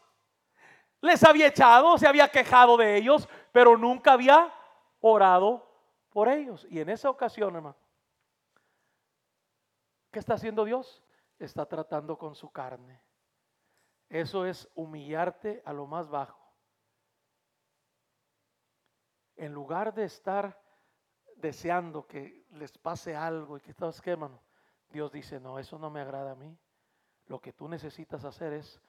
Les 1.00 1.24
había 1.24 1.46
echado, 1.46 1.96
se 1.98 2.06
había 2.06 2.28
quejado 2.28 2.76
de 2.76 2.96
ellos, 2.96 3.28
pero 3.52 3.76
nunca 3.76 4.12
había 4.12 4.52
orado 5.00 5.66
por 6.10 6.28
ellos. 6.28 6.66
Y 6.70 6.80
en 6.80 6.90
esa 6.90 7.08
ocasión, 7.08 7.56
hermano, 7.56 7.76
¿qué 10.10 10.18
está 10.18 10.34
haciendo 10.34 10.64
Dios? 10.64 11.02
Está 11.38 11.64
tratando 11.66 12.18
con 12.18 12.34
su 12.34 12.50
carne. 12.50 13.00
Eso 14.08 14.44
es 14.44 14.68
humillarte 14.74 15.62
a 15.64 15.72
lo 15.72 15.86
más 15.86 16.08
bajo. 16.08 16.38
En 19.36 19.54
lugar 19.54 19.94
de 19.94 20.04
estar 20.04 20.60
deseando 21.36 22.06
que 22.06 22.44
les 22.50 22.76
pase 22.76 23.16
algo 23.16 23.56
y 23.56 23.60
que 23.60 23.72
todo 23.72 23.90
que 24.02 24.10
hermano, 24.10 24.42
Dios 24.90 25.10
dice, 25.12 25.40
no, 25.40 25.58
eso 25.58 25.78
no 25.78 25.88
me 25.88 26.00
agrada 26.00 26.32
a 26.32 26.34
mí. 26.34 26.58
Lo 27.30 27.40
que 27.40 27.52
tú 27.52 27.68
necesitas 27.68 28.24
hacer 28.24 28.52
es 28.54 28.80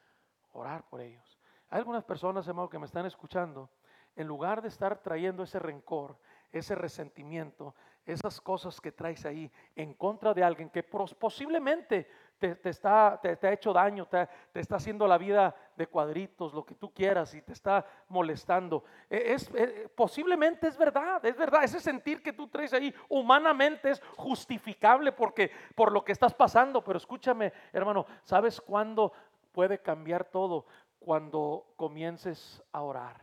orar 0.53 0.83
por 0.89 0.99
ellos. 0.99 1.39
Hay 1.69 1.77
algunas 1.77 2.03
personas, 2.03 2.47
hermano, 2.47 2.69
que 2.69 2.79
me 2.79 2.87
están 2.87 3.05
escuchando, 3.05 3.69
en 4.15 4.25
lugar 4.25 4.63
de 4.63 4.67
estar 4.67 4.97
trayendo 4.97 5.43
ese 5.43 5.59
rencor, 5.59 6.17
ese 6.51 6.73
resentimiento, 6.73 7.75
esas 8.03 8.41
cosas 8.41 8.81
que 8.81 8.91
traes 8.91 9.27
ahí 9.27 9.51
en 9.75 9.93
contra 9.93 10.33
de 10.33 10.43
alguien 10.43 10.71
que 10.71 10.81
posiblemente 10.81 12.09
te, 12.41 12.69
está, 12.69 13.19
te, 13.21 13.47
ha 13.47 13.53
hecho 13.53 13.71
daño, 13.71 14.07
te, 14.07 14.27
está 14.55 14.77
haciendo 14.77 15.07
la 15.07 15.19
vida 15.19 15.55
de 15.75 15.85
cuadritos, 15.85 16.53
lo 16.53 16.65
que 16.65 16.73
tú 16.73 16.91
quieras 16.91 17.35
y 17.35 17.41
te 17.41 17.53
está 17.53 17.85
molestando. 18.09 18.83
E, 19.07 19.33
es, 19.33 19.49
e, 19.53 19.87
posiblemente 19.89 20.67
es 20.67 20.77
verdad, 20.77 21.23
es 21.23 21.37
verdad. 21.37 21.63
Ese 21.63 21.79
sentir 21.79 22.23
que 22.23 22.33
tú 22.33 22.47
traes 22.47 22.73
ahí 22.73 22.93
humanamente 23.09 23.91
es 23.91 24.01
justificable 24.17 25.11
porque 25.11 25.51
por 25.75 25.91
lo 25.91 26.03
que 26.03 26.13
estás 26.13 26.33
pasando. 26.33 26.83
Pero 26.83 26.97
escúchame, 26.97 27.53
hermano, 27.71 28.07
¿sabes 28.23 28.59
cuándo 28.59 29.13
puede 29.51 29.79
cambiar 29.79 30.25
todo? 30.25 30.65
Cuando 30.97 31.73
comiences 31.75 32.63
a 32.71 32.81
orar 32.81 33.21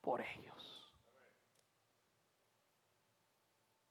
por 0.00 0.20
ellos. 0.20 0.92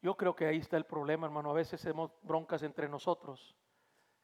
Yo 0.02 0.16
creo 0.16 0.36
que 0.36 0.48
ahí 0.48 0.58
está 0.58 0.76
el 0.76 0.86
problema, 0.86 1.28
hermano. 1.28 1.50
A 1.50 1.54
veces 1.54 1.80
hacemos 1.80 2.12
broncas 2.24 2.64
entre 2.64 2.90
nosotros 2.90 3.56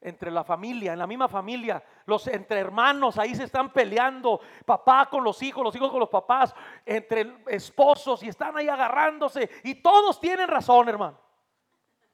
entre 0.00 0.30
la 0.30 0.44
familia, 0.44 0.92
en 0.92 0.98
la 0.98 1.06
misma 1.06 1.28
familia, 1.28 1.82
los 2.04 2.26
entre 2.28 2.60
hermanos, 2.60 3.18
ahí 3.18 3.34
se 3.34 3.44
están 3.44 3.72
peleando, 3.72 4.40
papá 4.64 5.06
con 5.06 5.24
los 5.24 5.42
hijos, 5.42 5.64
los 5.64 5.74
hijos 5.74 5.90
con 5.90 6.00
los 6.00 6.08
papás, 6.08 6.54
entre 6.84 7.38
esposos 7.48 8.22
y 8.22 8.28
están 8.28 8.56
ahí 8.56 8.68
agarrándose 8.68 9.50
y 9.64 9.76
todos 9.76 10.20
tienen 10.20 10.48
razón, 10.48 10.88
hermano. 10.88 11.18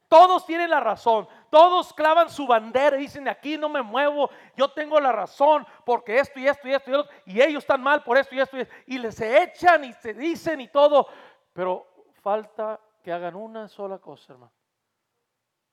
Todos 0.09 0.45
tienen 0.45 0.69
la 0.69 0.81
razón, 0.81 1.27
todos 1.49 1.95
clavan 1.95 2.29
su 2.29 2.47
bandera 2.47 2.99
y 2.99 3.01
dicen, 3.01 3.27
aquí 3.29 3.57
no 3.57 3.71
me 3.71 3.81
muevo, 3.81 4.29
yo 4.55 4.71
tengo 4.71 5.01
la 5.01 5.11
razón 5.11 5.67
porque 5.87 6.19
esto 6.19 6.39
y 6.39 6.47
esto 6.47 6.69
y 6.69 6.75
esto 6.75 6.91
y 6.91 6.95
esto, 6.95 7.09
y 7.25 7.41
ellos 7.41 7.63
están 7.63 7.83
mal 7.83 8.03
por 8.05 8.19
esto 8.19 8.35
y 8.35 8.41
esto 8.41 8.59
y 8.59 8.61
esto, 8.61 8.75
y 8.89 8.99
les 8.99 9.19
echan 9.23 9.85
y 9.85 9.95
se 9.95 10.13
dicen 10.13 10.61
y 10.61 10.69
todo, 10.69 11.07
pero 11.55 11.87
falta 12.21 12.79
que 13.03 13.11
hagan 13.11 13.35
una 13.35 13.69
sola 13.69 13.99
cosa, 14.01 14.35
hermano, 14.35 14.53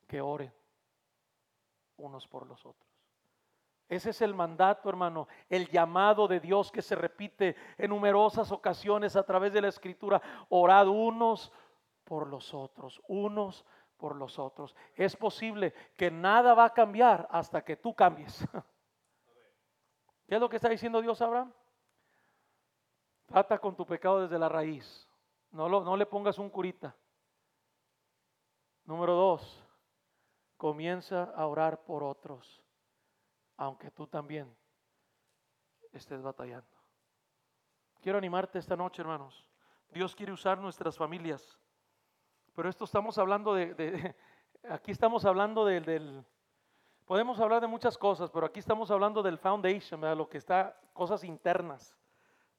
que 0.08 0.22
oren 0.22 0.54
unos 2.00 2.28
por 2.28 2.48
los 2.48 2.66
otros. 2.66 2.90
Ese 3.88 4.12
es 4.12 4.22
el 4.22 4.36
mandato, 4.36 4.88
hermano, 4.88 5.28
el 5.50 5.68
llamado 5.68 6.28
de 6.28 6.40
Dios 6.40 6.72
que 6.72 6.84
se 6.84 6.96
repite 6.96 7.56
en 7.78 7.90
numerosas 7.90 8.52
ocasiones 8.52 9.16
a 9.16 9.24
través 9.24 9.52
de 9.52 9.62
la 9.62 9.68
escritura. 9.70 10.22
Orad 10.50 10.88
unos 10.88 11.52
por 12.04 12.28
los 12.28 12.54
otros, 12.54 13.02
unos 13.08 13.66
por 13.98 14.16
los 14.16 14.38
otros. 14.38 14.76
Es 14.96 15.16
posible 15.16 15.74
que 15.98 16.12
nada 16.12 16.54
va 16.54 16.66
a 16.66 16.74
cambiar 16.74 17.28
hasta 17.32 17.64
que 17.64 17.78
tú 17.78 17.96
cambies. 17.96 18.48
¿Qué 20.28 20.36
es 20.36 20.42
lo 20.42 20.50
que 20.50 20.58
está 20.58 20.70
diciendo 20.70 21.02
Dios 21.02 21.20
Abraham? 21.24 21.52
Trata 23.26 23.58
con 23.58 23.76
tu 23.76 23.88
pecado 23.88 24.22
desde 24.22 24.38
la 24.38 24.50
raíz. 24.50 25.10
No, 25.50 25.68
lo, 25.68 25.84
no 25.84 25.98
le 25.98 26.06
pongas 26.06 26.38
un 26.38 26.52
curita. 26.52 26.96
Número 28.86 29.14
dos, 29.14 29.64
comienza 30.60 31.24
a 31.24 31.48
orar 31.48 31.86
por 31.86 32.04
otros, 32.04 32.62
aunque 33.56 33.90
tú 33.92 34.06
también 34.08 34.54
estés 35.94 36.22
batallando. 36.22 36.68
Quiero 38.02 38.18
animarte 38.18 38.60
esta 38.60 38.76
noche, 38.76 39.02
hermanos. 39.02 39.48
Dios 39.90 40.14
quiere 40.14 40.34
usar 40.34 40.58
nuestras 40.58 40.98
familias, 40.98 41.58
pero 42.54 42.68
esto 42.68 42.84
estamos 42.84 43.18
hablando 43.18 43.54
de, 43.54 44.14
aquí 44.70 44.92
estamos 44.92 45.24
hablando 45.24 45.64
del, 45.64 46.26
podemos 47.06 47.40
hablar 47.40 47.62
de 47.62 47.68
muchas 47.68 47.98
cosas, 47.98 48.30
pero 48.30 48.46
aquí 48.46 48.60
estamos 48.60 48.92
hablando 48.92 49.24
del 49.24 49.38
foundation, 49.38 50.02
de 50.02 50.14
lo 50.14 50.28
que 50.28 50.40
está, 50.40 50.78
cosas 50.92 51.24
internas 51.24 51.98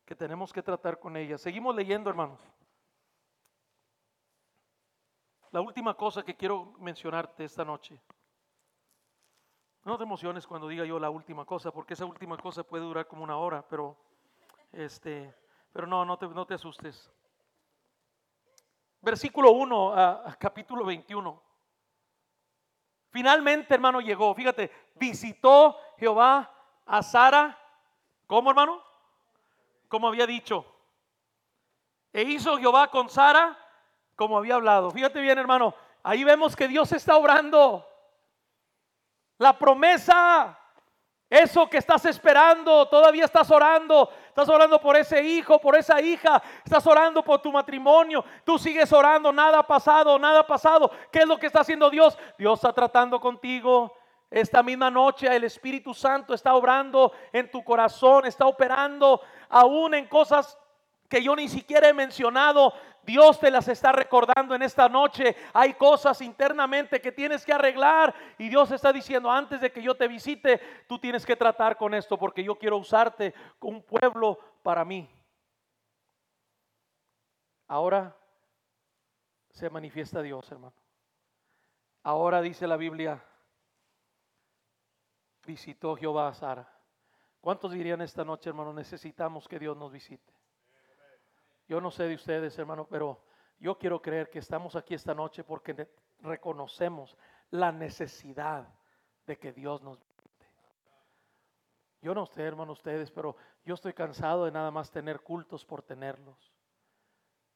que 0.07 0.17
tenemos 0.17 0.55
que 0.55 0.63
tratar 0.63 0.99
con 0.99 1.19
ellas. 1.19 1.43
Seguimos 1.43 1.77
leyendo, 1.77 2.09
hermanos. 2.09 2.41
La 5.53 5.61
última 5.61 5.95
cosa 5.95 6.23
que 6.23 6.37
quiero 6.37 6.75
mencionarte 6.79 7.45
esta 7.45 7.65
noche. 7.65 8.01
No 9.85 9.97
te 9.97 10.05
emociones 10.05 10.47
cuando 10.47 10.69
diga 10.69 10.85
yo 10.85 10.99
la 11.01 11.11
última 11.11 11.45
cosa, 11.45 11.73
porque 11.73 11.95
esa 11.95 12.05
última 12.05 12.37
cosa 12.37 12.63
puede 12.63 12.85
durar 12.85 13.09
como 13.09 13.25
una 13.25 13.37
hora, 13.37 13.67
pero 13.67 13.97
este, 14.71 15.35
pero 15.73 15.87
no, 15.87 16.05
no 16.05 16.17
te, 16.19 16.29
no 16.29 16.47
te 16.47 16.55
asustes. 16.55 17.11
Versículo 19.01 19.51
1 19.51 19.93
a, 19.93 20.37
capítulo 20.39 20.85
21. 20.85 21.43
Finalmente, 23.09 23.75
hermano, 23.75 24.01
llegó. 24.01 24.33
Fíjate, 24.35 24.71
visitó 24.95 25.77
Jehová 25.99 26.49
a 26.87 27.03
Sara. 27.03 27.59
¿Cómo, 28.29 28.51
hermano? 28.51 28.81
Como 29.89 30.07
había 30.07 30.27
dicho. 30.27 30.65
E 32.13 32.23
hizo 32.23 32.57
Jehová 32.59 32.89
con 32.89 33.09
Sara 33.09 33.60
como 34.21 34.37
había 34.37 34.57
hablado. 34.57 34.91
Fíjate 34.91 35.19
bien, 35.19 35.39
hermano, 35.39 35.75
ahí 36.03 36.25
vemos 36.25 36.55
que 36.55 36.69
Dios 36.69 36.93
está 36.93 37.17
obrando. 37.17 37.89
La 39.39 39.59
promesa, 39.59 40.59
eso 41.31 41.71
que 41.71 41.79
estás 41.79 42.05
esperando, 42.05 42.87
todavía 42.89 43.25
estás 43.25 43.51
orando. 43.51 44.11
Estás 44.29 44.47
orando 44.51 44.79
por 44.79 44.95
ese 44.95 45.23
hijo, 45.23 45.59
por 45.59 45.75
esa 45.75 46.03
hija. 46.03 46.43
Estás 46.63 46.87
orando 46.87 47.25
por 47.25 47.41
tu 47.41 47.51
matrimonio. 47.51 48.23
Tú 48.45 48.59
sigues 48.59 48.93
orando, 48.93 49.33
nada 49.33 49.61
ha 49.61 49.67
pasado, 49.67 50.19
nada 50.19 50.41
ha 50.41 50.47
pasado. 50.47 50.91
¿Qué 51.11 51.21
es 51.21 51.27
lo 51.27 51.39
que 51.39 51.47
está 51.47 51.61
haciendo 51.61 51.89
Dios? 51.89 52.19
Dios 52.37 52.59
está 52.59 52.75
tratando 52.75 53.19
contigo. 53.19 53.97
Esta 54.31 54.63
misma 54.63 54.91
noche 54.91 55.35
el 55.35 55.45
Espíritu 55.45 55.95
Santo 55.95 56.35
está 56.35 56.55
obrando 56.55 57.11
en 57.33 57.51
tu 57.51 57.65
corazón, 57.65 58.27
está 58.27 58.45
operando 58.45 59.23
aún 59.49 59.95
en 59.95 60.07
cosas 60.09 60.59
que 61.11 61.23
yo 61.23 61.35
ni 61.35 61.49
siquiera 61.49 61.89
he 61.89 61.93
mencionado, 61.93 62.73
Dios 63.11 63.41
te 63.41 63.51
las 63.51 63.67
está 63.67 63.91
recordando 63.91 64.55
en 64.55 64.63
esta 64.63 64.89
noche. 64.89 65.35
Hay 65.53 65.75
cosas 65.75 66.21
internamente 66.21 67.01
que 67.01 67.11
tienes 67.11 67.45
que 67.45 67.53
arreglar 67.53 68.15
y 68.39 68.49
Dios 68.49 68.71
está 68.71 68.93
diciendo, 68.93 69.29
antes 69.29 69.61
de 69.61 69.73
que 69.73 69.83
yo 69.83 69.97
te 69.97 70.07
visite, 70.07 70.61
tú 70.87 70.97
tienes 70.97 71.27
que 71.27 71.35
tratar 71.35 71.77
con 71.77 71.93
esto 71.93 72.17
porque 72.17 72.45
yo 72.45 72.57
quiero 72.57 72.77
usarte 72.77 73.35
un 73.63 73.83
pueblo 73.83 74.39
para 74.63 74.85
mí. 74.85 75.11
Ahora 77.67 78.17
se 79.51 79.69
manifiesta 79.69 80.23
Dios, 80.23 80.49
hermano. 80.53 80.77
Ahora 82.05 82.41
dice 82.41 82.69
la 82.69 82.77
Biblia, 82.77 83.21
visitó 85.45 85.97
Jehová 85.97 86.29
a 86.29 86.35
Sara. 86.35 86.73
¿Cuántos 87.41 87.73
dirían 87.73 88.03
esta 88.03 88.25
noche, 88.25 88.51
hermano, 88.51 88.73
necesitamos 88.73 89.49
que 89.49 89.59
Dios 89.59 89.77
nos 89.77 89.91
visite? 89.91 90.40
Yo 91.71 91.81
no 91.81 91.93
sé 91.93 92.03
de 92.09 92.17
ustedes, 92.17 92.59
hermano, 92.59 92.85
pero 92.85 93.23
yo 93.61 93.79
quiero 93.79 94.03
creer 94.03 94.29
que 94.29 94.41
estamos 94.41 94.75
aquí 94.75 94.93
esta 94.93 95.15
noche 95.15 95.45
porque 95.45 95.89
reconocemos 96.21 97.17
la 97.51 97.71
necesidad 97.71 98.67
de 99.25 99.39
que 99.39 99.53
Dios 99.53 99.81
nos 99.81 100.01
visite. 100.01 100.49
Yo 102.03 102.13
no 102.13 102.27
sé, 102.27 102.43
hermano, 102.43 102.73
ustedes, 102.73 103.13
pero 103.13 103.37
yo 103.65 103.75
estoy 103.75 103.93
cansado 103.93 104.47
de 104.47 104.51
nada 104.51 104.73
más 104.73 104.91
tener 104.91 105.21
cultos 105.21 105.65
por 105.65 105.81
tenerlos. 105.81 106.53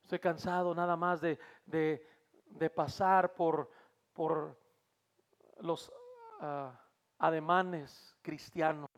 Estoy 0.01 0.21
cansado 0.21 0.77
nada 0.77 0.95
más 0.95 1.21
de, 1.21 1.37
de, 1.67 2.71
pasar 2.71 3.35
por, 3.35 3.69
por 4.13 4.57
los 5.59 5.93
ah, 6.39 6.81
ademanes 7.19 8.17
cristianos, 8.23 8.89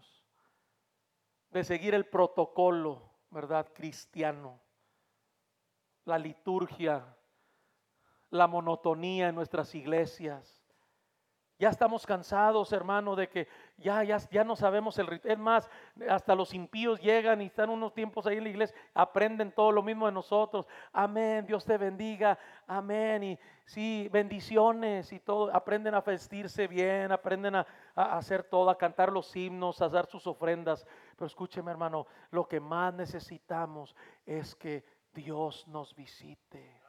de 1.53 1.65
seguir 1.65 1.95
el 1.95 2.05
protocolo, 2.05 3.01
¿verdad? 3.31 3.67
Cristiano, 3.73 4.61
la 6.07 6.19
liturgia, 6.19 7.05
la 8.31 8.47
monotonía 8.47 9.29
en 9.29 9.35
nuestras 9.35 9.75
iglesias. 9.75 10.63
Ya 11.59 11.71
estamos 11.71 12.05
cansados, 12.05 12.71
hermano, 12.73 13.17
de 13.17 13.31
que 13.31 13.49
ya, 13.79 14.05
ya, 14.05 14.19
ya 14.31 14.45
no 14.45 14.57
sabemos 14.57 14.99
el 14.99 15.07
ritmo. 15.07 15.31
Es 15.31 15.39
más, 15.39 15.71
hasta 16.07 16.35
los 16.35 16.53
impíos 16.53 17.01
llegan 17.01 17.41
y 17.41 17.47
están 17.47 17.71
unos 17.71 17.95
tiempos 17.95 18.27
ahí 18.27 18.37
en 18.37 18.45
la 18.45 18.51
iglesia, 18.51 18.77
aprenden 18.93 19.51
todo 19.51 19.73
lo 19.73 19.83
mismo 19.83 20.05
de 20.05 20.13
nosotros. 20.13 20.67
Amén, 20.93 21.47
Dios 21.47 21.65
te 21.65 21.79
bendiga, 21.79 22.39
amén. 22.67 23.23
Y 23.25 23.39
sí, 23.65 24.07
bendiciones 24.13 25.11
y 25.15 25.19
todo. 25.19 25.51
Aprenden 25.55 25.95
a 25.95 26.03
vestirse 26.03 26.69
bien, 26.69 27.11
aprenden 27.11 27.57
a, 27.57 27.67
a 27.95 28.19
hacer 28.19 28.45
todo, 28.45 28.69
a 28.69 28.77
cantar 28.77 29.11
los 29.11 29.35
himnos, 29.35 29.81
a 29.81 29.89
dar 29.89 30.07
sus 30.07 30.27
ofrendas. 30.27 30.87
Pero 31.17 31.27
escúcheme, 31.27 31.71
hermano, 31.71 32.07
lo 32.31 32.47
que 32.47 32.61
más 32.61 32.93
necesitamos 32.93 33.97
es 34.27 34.55
que 34.55 34.85
Dios 35.17 35.67
nos 35.69 35.95
visite. 35.95 36.83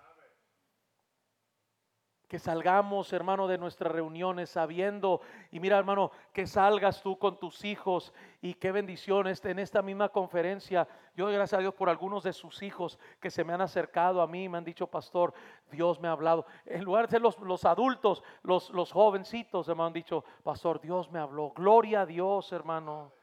Que 2.27 2.39
salgamos, 2.39 3.13
hermano, 3.13 3.47
de 3.47 3.57
nuestras 3.57 3.89
reuniones 3.89 4.49
sabiendo, 4.49 5.21
y 5.49 5.61
mira, 5.61 5.77
hermano, 5.77 6.11
que 6.33 6.45
salgas 6.45 7.01
tú 7.01 7.17
con 7.17 7.39
tus 7.39 7.63
hijos 7.63 8.13
y 8.41 8.55
qué 8.55 8.73
bendición 8.73 9.27
este, 9.27 9.51
en 9.51 9.59
esta 9.59 9.81
misma 9.81 10.09
conferencia. 10.09 10.85
Yo 11.15 11.23
doy 11.23 11.35
gracias 11.35 11.57
a 11.57 11.61
Dios 11.61 11.73
por 11.73 11.87
algunos 11.87 12.23
de 12.23 12.33
sus 12.33 12.61
hijos 12.63 12.99
que 13.21 13.31
se 13.31 13.45
me 13.45 13.53
han 13.53 13.61
acercado 13.61 14.21
a 14.21 14.27
mí, 14.27 14.49
me 14.49 14.57
han 14.57 14.65
dicho, 14.65 14.87
pastor, 14.87 15.33
Dios 15.71 16.01
me 16.01 16.09
ha 16.09 16.11
hablado. 16.11 16.45
En 16.65 16.83
lugar 16.83 17.05
de 17.05 17.11
ser 17.11 17.21
los, 17.21 17.39
los 17.39 17.63
adultos, 17.63 18.21
los, 18.43 18.71
los 18.71 18.91
jovencitos, 18.91 19.69
me 19.69 19.83
han 19.83 19.93
dicho, 19.93 20.25
pastor, 20.43 20.81
Dios 20.81 21.09
me 21.09 21.19
habló. 21.19 21.51
Gloria 21.51 22.01
a 22.01 22.05
Dios, 22.05 22.51
hermano. 22.51 23.13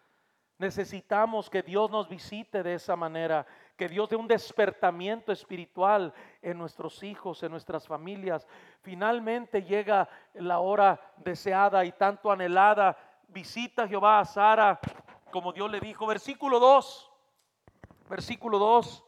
Necesitamos 0.57 1.51
que 1.51 1.63
Dios 1.63 1.91
nos 1.91 2.09
visite 2.09 2.63
de 2.63 2.75
esa 2.75 2.95
manera, 2.95 3.45
que 3.77 3.89
Dios 3.89 4.09
dé 4.09 4.17
un 4.17 4.29
despertamiento 4.29 5.33
espiritual 5.33 6.15
en 6.43 6.59
nuestros 6.59 7.03
hijos, 7.03 7.43
en 7.43 7.51
nuestras 7.51 7.87
familias. 7.87 8.47
Finalmente 8.83 9.63
llega 9.63 10.09
la 10.35 10.61
hora 10.61 11.01
deseada 11.17 11.85
y 11.85 11.93
tanto 11.93 12.31
anhelada. 12.31 12.97
Visita 13.29 13.89
Jehová 13.89 14.21
a 14.21 14.25
Sara, 14.25 14.79
como 15.33 15.53
Dios 15.53 15.71
le 15.71 15.81
dijo. 15.81 16.07
Versículo 16.07 16.61
2. 16.61 17.11
Versículo 18.09 18.59
2. 18.59 19.05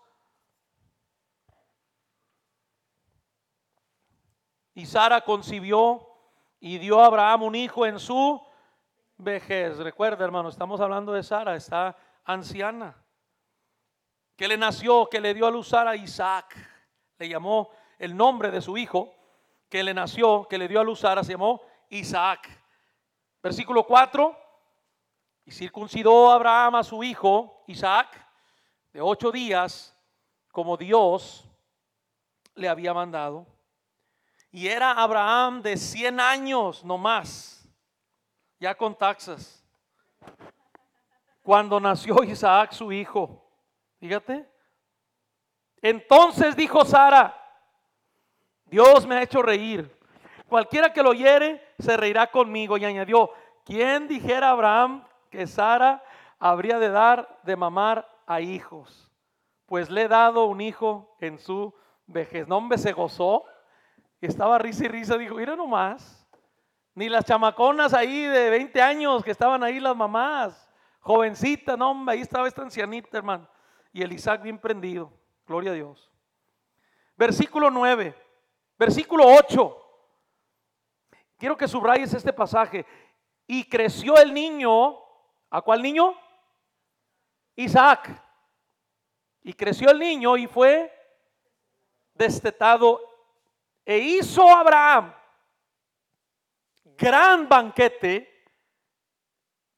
Y 4.74 4.84
Sara 4.84 5.20
concibió 5.20 6.06
y 6.58 6.78
dio 6.78 7.00
a 7.00 7.06
Abraham 7.06 7.44
un 7.44 7.54
hijo 7.54 7.86
en 7.86 8.00
su 8.00 8.42
vejez. 9.16 9.78
Recuerda, 9.78 10.24
hermano, 10.24 10.48
estamos 10.48 10.80
hablando 10.80 11.12
de 11.12 11.22
Sara, 11.22 11.54
está 11.54 11.96
anciana. 12.24 12.96
Que 14.36 14.46
le 14.46 14.56
nació, 14.56 15.08
que 15.08 15.20
le 15.20 15.34
dio 15.34 15.46
a 15.46 15.50
luz 15.50 15.68
Sara 15.68 15.96
Isaac. 15.96 16.54
Le 17.18 17.28
llamó 17.28 17.70
el 17.98 18.16
nombre 18.16 18.50
de 18.50 18.60
su 18.60 18.76
hijo, 18.76 19.14
que 19.68 19.82
le 19.82 19.94
nació, 19.94 20.46
que 20.48 20.58
le 20.58 20.68
dio 20.68 20.80
a 20.80 20.84
luz 20.84 21.00
Sara, 21.00 21.24
se 21.24 21.32
llamó 21.32 21.62
Isaac. 21.88 22.48
Versículo 23.42 23.84
4. 23.84 24.36
Y 25.46 25.50
circuncidó 25.52 26.30
Abraham 26.30 26.76
a 26.76 26.84
su 26.84 27.02
hijo 27.02 27.64
Isaac 27.66 28.24
de 28.92 29.00
ocho 29.00 29.30
días, 29.30 29.96
como 30.50 30.76
Dios 30.76 31.48
le 32.54 32.68
había 32.68 32.92
mandado. 32.92 33.46
Y 34.50 34.68
era 34.68 34.92
Abraham 34.92 35.62
de 35.62 35.76
cien 35.76 36.18
años 36.18 36.84
no 36.84 36.98
más 36.98 37.56
ya 38.58 38.74
con 38.74 38.96
taxas. 38.96 39.62
Cuando 41.42 41.78
nació 41.78 42.24
Isaac, 42.24 42.72
su 42.72 42.90
hijo, 42.90 43.45
fíjate. 44.06 44.48
Entonces 45.82 46.54
dijo 46.54 46.84
Sara, 46.84 47.36
Dios 48.66 49.04
me 49.06 49.16
ha 49.16 49.22
hecho 49.22 49.42
reír. 49.42 49.90
Cualquiera 50.48 50.92
que 50.92 51.02
lo 51.02 51.10
oyere 51.10 51.60
se 51.78 51.96
reirá 51.96 52.30
conmigo. 52.30 52.76
Y 52.76 52.84
añadió, 52.84 53.30
¿quién 53.64 54.06
dijera 54.06 54.48
a 54.48 54.52
Abraham 54.52 55.04
que 55.28 55.46
Sara 55.46 56.02
habría 56.38 56.78
de 56.78 56.88
dar 56.88 57.40
de 57.42 57.56
mamar 57.56 58.08
a 58.26 58.40
hijos? 58.40 59.10
Pues 59.66 59.90
le 59.90 60.02
he 60.02 60.08
dado 60.08 60.44
un 60.44 60.60
hijo 60.60 61.16
en 61.20 61.40
su 61.40 61.74
vejez. 62.06 62.46
No, 62.46 62.58
hombre, 62.58 62.78
se 62.78 62.92
gozó. 62.92 63.44
Estaba 64.20 64.58
risa 64.58 64.84
y 64.84 64.88
risa. 64.88 65.18
Dijo, 65.18 65.34
mira 65.34 65.56
nomás. 65.56 66.24
Ni 66.94 67.08
las 67.08 67.24
chamaconas 67.24 67.92
ahí 67.92 68.22
de 68.22 68.50
20 68.50 68.80
años 68.80 69.24
que 69.24 69.32
estaban 69.32 69.64
ahí 69.64 69.80
las 69.80 69.96
mamás. 69.96 70.70
Jovencita, 71.00 71.76
no, 71.76 72.04
ahí 72.08 72.20
estaba 72.20 72.46
esta 72.46 72.62
ancianita, 72.62 73.18
hermano. 73.18 73.48
Y 73.96 74.02
el 74.02 74.12
Isaac 74.12 74.42
bien 74.42 74.58
prendido. 74.58 75.10
Gloria 75.46 75.70
a 75.70 75.74
Dios. 75.74 76.10
Versículo 77.16 77.70
9. 77.70 78.14
Versículo 78.78 79.24
8. 79.26 80.02
Quiero 81.38 81.56
que 81.56 81.66
subrayes 81.66 82.12
este 82.12 82.30
pasaje. 82.30 82.84
Y 83.46 83.64
creció 83.64 84.18
el 84.18 84.34
niño. 84.34 84.98
¿A 85.48 85.62
cuál 85.62 85.80
niño? 85.80 86.14
Isaac. 87.54 88.22
Y 89.42 89.54
creció 89.54 89.88
el 89.88 89.98
niño 89.98 90.36
y 90.36 90.46
fue 90.46 90.92
destetado. 92.12 93.00
E 93.82 93.96
hizo 93.96 94.46
Abraham 94.46 95.14
gran 96.98 97.48
banquete. 97.48 98.44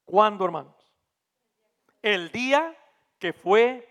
¿Cuándo, 0.03 0.43
hermanos? 0.43 0.75
El 2.01 2.29
día 2.33 2.77
que 3.17 3.31
fue 3.31 3.88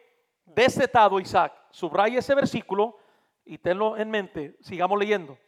desetado 0.54 1.20
Isaac. 1.20 1.52
Subraya 1.70 2.18
ese 2.18 2.34
versículo 2.34 2.98
y 3.44 3.58
tenlo 3.58 3.96
en 3.96 4.10
mente. 4.10 4.56
Sigamos 4.60 4.98
leyendo. 4.98 5.38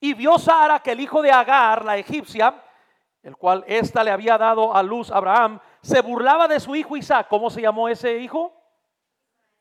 Y 0.00 0.14
vio 0.14 0.38
Sara 0.38 0.80
que 0.80 0.92
el 0.92 1.00
hijo 1.00 1.22
de 1.22 1.32
Agar, 1.32 1.84
la 1.84 1.96
egipcia, 1.96 2.62
el 3.22 3.36
cual 3.36 3.64
ésta 3.66 4.04
le 4.04 4.10
había 4.10 4.38
dado 4.38 4.74
a 4.74 4.82
luz 4.82 5.10
a 5.10 5.16
Abraham, 5.16 5.60
se 5.82 6.00
burlaba 6.00 6.46
de 6.46 6.60
su 6.60 6.76
hijo 6.76 6.96
Isaac. 6.96 7.26
¿Cómo 7.28 7.50
se 7.50 7.60
llamó 7.60 7.88
ese 7.88 8.18
hijo? 8.18 8.54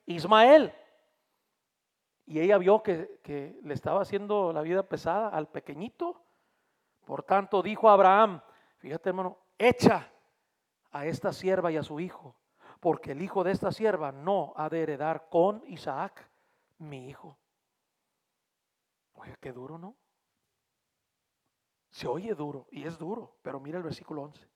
Ismael. 0.05 0.73
Y 2.25 2.39
ella 2.39 2.57
vio 2.57 2.83
que, 2.83 3.19
que 3.23 3.57
le 3.63 3.73
estaba 3.73 4.01
haciendo 4.01 4.53
la 4.53 4.61
vida 4.61 4.83
pesada 4.83 5.29
al 5.29 5.47
pequeñito 5.47 6.21
por 7.07 7.23
tanto, 7.23 7.61
dijo 7.61 7.89
Abraham, 7.89 8.41
fíjate 8.79 9.07
hermano, 9.07 9.37
echa 9.57 10.11
a 10.91 11.05
esta 11.05 11.31
sierva 11.31 11.71
y 11.71 11.77
a 11.77 11.83
su 11.83 12.01
hijo, 12.01 12.35
porque 12.79 13.11
el 13.11 13.21
hijo 13.21 13.43
de 13.43 13.51
esta 13.51 13.71
sierva 13.71 14.11
no 14.11 14.53
ha 14.55 14.69
de 14.69 14.83
heredar 14.83 15.29
con 15.29 15.63
Isaac, 15.67 16.29
mi 16.77 17.09
hijo. 17.09 17.37
Oye, 19.13 19.35
qué 19.39 19.51
duro, 19.51 19.77
¿no? 19.77 19.95
Se 21.89 22.07
oye 22.07 22.35
duro 22.35 22.67
y 22.71 22.85
es 22.85 22.97
duro, 22.97 23.37
pero 23.41 23.59
mira 23.59 23.77
el 23.77 23.83
versículo 23.83 24.23
11. 24.23 24.47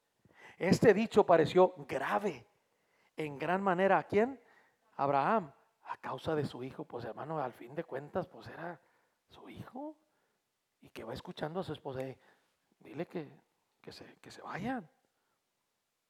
Este 0.57 0.93
dicho 0.93 1.25
pareció 1.25 1.73
grave 1.87 2.45
en 3.17 3.39
gran 3.39 3.63
manera 3.63 3.97
a 3.97 4.03
quién? 4.03 4.39
Abraham, 4.95 5.51
a 5.83 5.97
causa 5.97 6.35
de 6.35 6.45
su 6.45 6.63
hijo. 6.63 6.85
Pues 6.85 7.05
hermano, 7.05 7.39
al 7.39 7.53
fin 7.53 7.73
de 7.73 7.83
cuentas, 7.83 8.27
pues 8.27 8.47
era 8.47 8.79
su 9.29 9.49
hijo. 9.49 9.97
Y 10.81 10.89
que 10.89 11.03
va 11.03 11.13
escuchando 11.13 11.59
a 11.59 11.63
su 11.63 11.73
esposa 11.73 12.01
dile 12.79 13.07
que, 13.07 13.27
se, 13.91 14.17
que 14.19 14.31
se 14.31 14.41
vayan. 14.41 14.87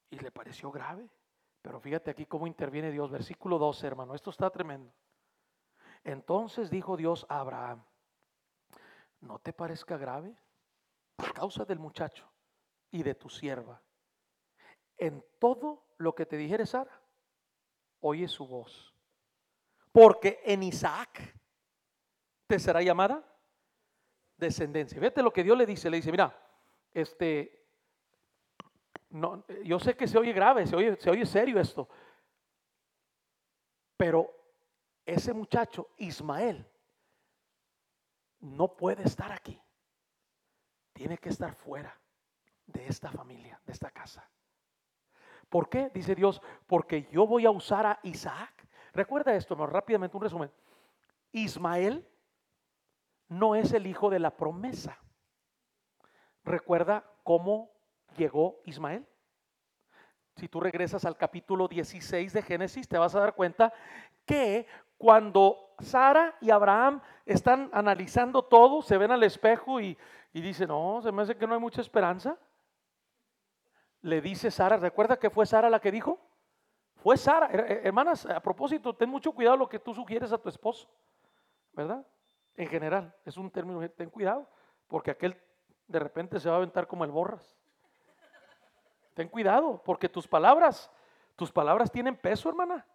Y 0.10 0.20
le 0.20 0.32
pareció 0.32 0.72
grave. 0.72 1.10
Pero 1.62 1.80
fíjate 1.80 2.12
aquí 2.12 2.26
cómo 2.26 2.48
interviene 2.48 2.92
Dios. 2.92 3.12
Versículo 3.12 3.58
12, 3.58 3.88
hermano. 3.88 4.16
Esto 4.16 4.30
está 4.30 4.50
tremendo. 4.50 4.94
Entonces 6.04 6.70
dijo 6.70 6.98
Dios 6.98 7.26
a 7.30 7.40
Abraham, 7.40 7.84
¿no 9.20 9.40
te 9.40 9.54
parezca 9.54 9.98
grave? 9.98 10.36
A 11.18 11.32
causa 11.32 11.64
del 11.66 11.78
muchacho 11.78 12.28
y 12.90 13.04
de 13.04 13.14
tu 13.14 13.30
sierva. 13.30 13.82
En 14.98 15.24
todo 15.40 15.94
lo 15.98 16.16
que 16.16 16.26
te 16.26 16.38
dijere 16.38 16.66
Sara, 16.66 17.02
oye 18.00 18.28
su 18.28 18.48
voz. 18.48 18.96
Porque 19.92 20.42
en 20.44 20.64
Isaac 20.64 21.38
te 22.48 22.58
será 22.58 22.82
llamada 22.82 23.24
descendencia. 24.38 25.00
Fíjate 25.00 25.22
lo 25.22 25.32
que 25.32 25.44
Dios 25.44 25.58
le 25.58 25.66
dice. 25.66 25.90
Le 25.90 25.98
dice, 25.98 26.12
mira, 26.12 26.36
este, 26.92 27.61
no, 29.12 29.46
yo 29.64 29.80
sé 29.80 29.96
que 29.96 30.08
se 30.08 30.18
oye 30.18 30.34
grave, 30.34 30.66
se 30.66 30.76
oye, 30.76 30.96
se 30.98 31.10
oye 31.10 31.26
serio 31.26 31.60
esto, 31.60 31.88
pero 33.98 34.30
ese 35.06 35.34
muchacho, 35.34 35.90
Ismael, 35.98 36.66
no 38.40 38.76
puede 38.76 39.04
estar 39.04 39.32
aquí. 39.32 39.62
Tiene 40.94 41.18
que 41.18 41.30
estar 41.30 41.54
fuera. 41.54 41.98
de 42.68 42.88
esta 42.88 43.12
familia, 43.12 43.60
de 43.66 43.74
esta 43.74 43.92
casa. 43.92 44.30
¿Por 45.50 45.68
qué? 45.68 45.90
Dice 45.94 46.16
Dios, 46.16 46.42
porque 46.66 47.10
yo 47.12 47.28
voy 47.28 47.46
a 47.46 47.52
usar 47.52 47.86
a 47.86 48.00
Isaac. 48.04 48.66
Recuerda 48.94 49.36
esto, 49.36 49.56
¿no? 49.56 49.68
rápidamente 49.68 50.16
un 50.16 50.24
resumen. 50.24 50.52
Ismael 51.34 52.08
no 53.28 53.56
es 53.56 53.74
el 53.74 53.88
hijo 53.88 54.10
de 54.10 54.20
la 54.20 54.38
promesa. 54.38 54.98
Recuerda 56.46 57.06
cómo 57.24 57.71
llegó 58.18 58.62
Ismael. 58.66 59.06
Si 60.36 60.48
tú 60.48 60.60
regresas 60.60 61.06
al 61.06 61.18
capítulo 61.18 61.68
16 61.68 62.34
de 62.34 62.42
Génesis, 62.42 62.88
te 62.88 62.98
vas 62.98 63.14
a 63.16 63.20
dar 63.20 63.36
cuenta 63.36 63.74
que 64.26 64.66
cuando 64.98 65.76
Sara 65.80 66.36
y 66.42 66.52
Abraham 66.52 67.02
están 67.26 67.70
analizando 67.74 68.44
todo, 68.44 68.82
se 68.82 68.98
ven 68.98 69.12
al 69.12 69.24
espejo 69.24 69.82
y, 69.82 69.98
dicen, 70.34 70.70
no, 70.70 71.02
se 71.02 71.12
me 71.12 71.24
hace 71.24 71.36
que 71.36 71.48
no 71.48 71.54
hay 71.54 71.60
mucha 71.60 71.82
esperanza. 71.82 72.38
Le 74.02 74.22
dice 74.22 74.50
Sara, 74.52 74.78
¿recuerda 74.78 75.18
que 75.18 75.30
fue 75.30 75.46
Sara 75.46 75.70
la 75.70 75.80
que 75.80 75.92
dijo? 75.92 76.20
Fue 76.96 77.18
Sara. 77.18 77.48
Hermanas, 77.52 78.26
a 78.26 78.40
propósito, 78.40 78.96
ten 78.96 79.10
mucho 79.10 79.32
cuidado 79.32 79.58
lo 79.58 79.70
que 79.70 79.80
tú 79.80 79.94
sugieres 79.94 80.32
a 80.32 80.38
tu 80.38 80.50
esposo, 80.50 80.88
¿verdad? 81.74 82.06
En 82.56 82.68
general, 82.68 83.16
es 83.26 83.38
un 83.38 83.50
término, 83.52 83.88
ten 83.90 84.10
cuidado, 84.10 84.48
porque 84.88 85.12
aquel 85.12 85.36
de 85.88 86.00
repente 86.00 86.40
se 86.40 86.50
va 86.50 86.56
a 86.56 86.58
aventar 86.58 86.88
como 86.88 87.04
el 87.04 87.12
borras. 87.12 87.61
Ten 89.14 89.28
cuidado, 89.28 89.82
porque 89.84 90.10
tus 90.10 90.28
palabras, 90.28 90.90
tus 91.36 91.52
palabras 91.52 91.92
tienen 91.92 92.16
peso, 92.16 92.50
hermana. 92.50 92.86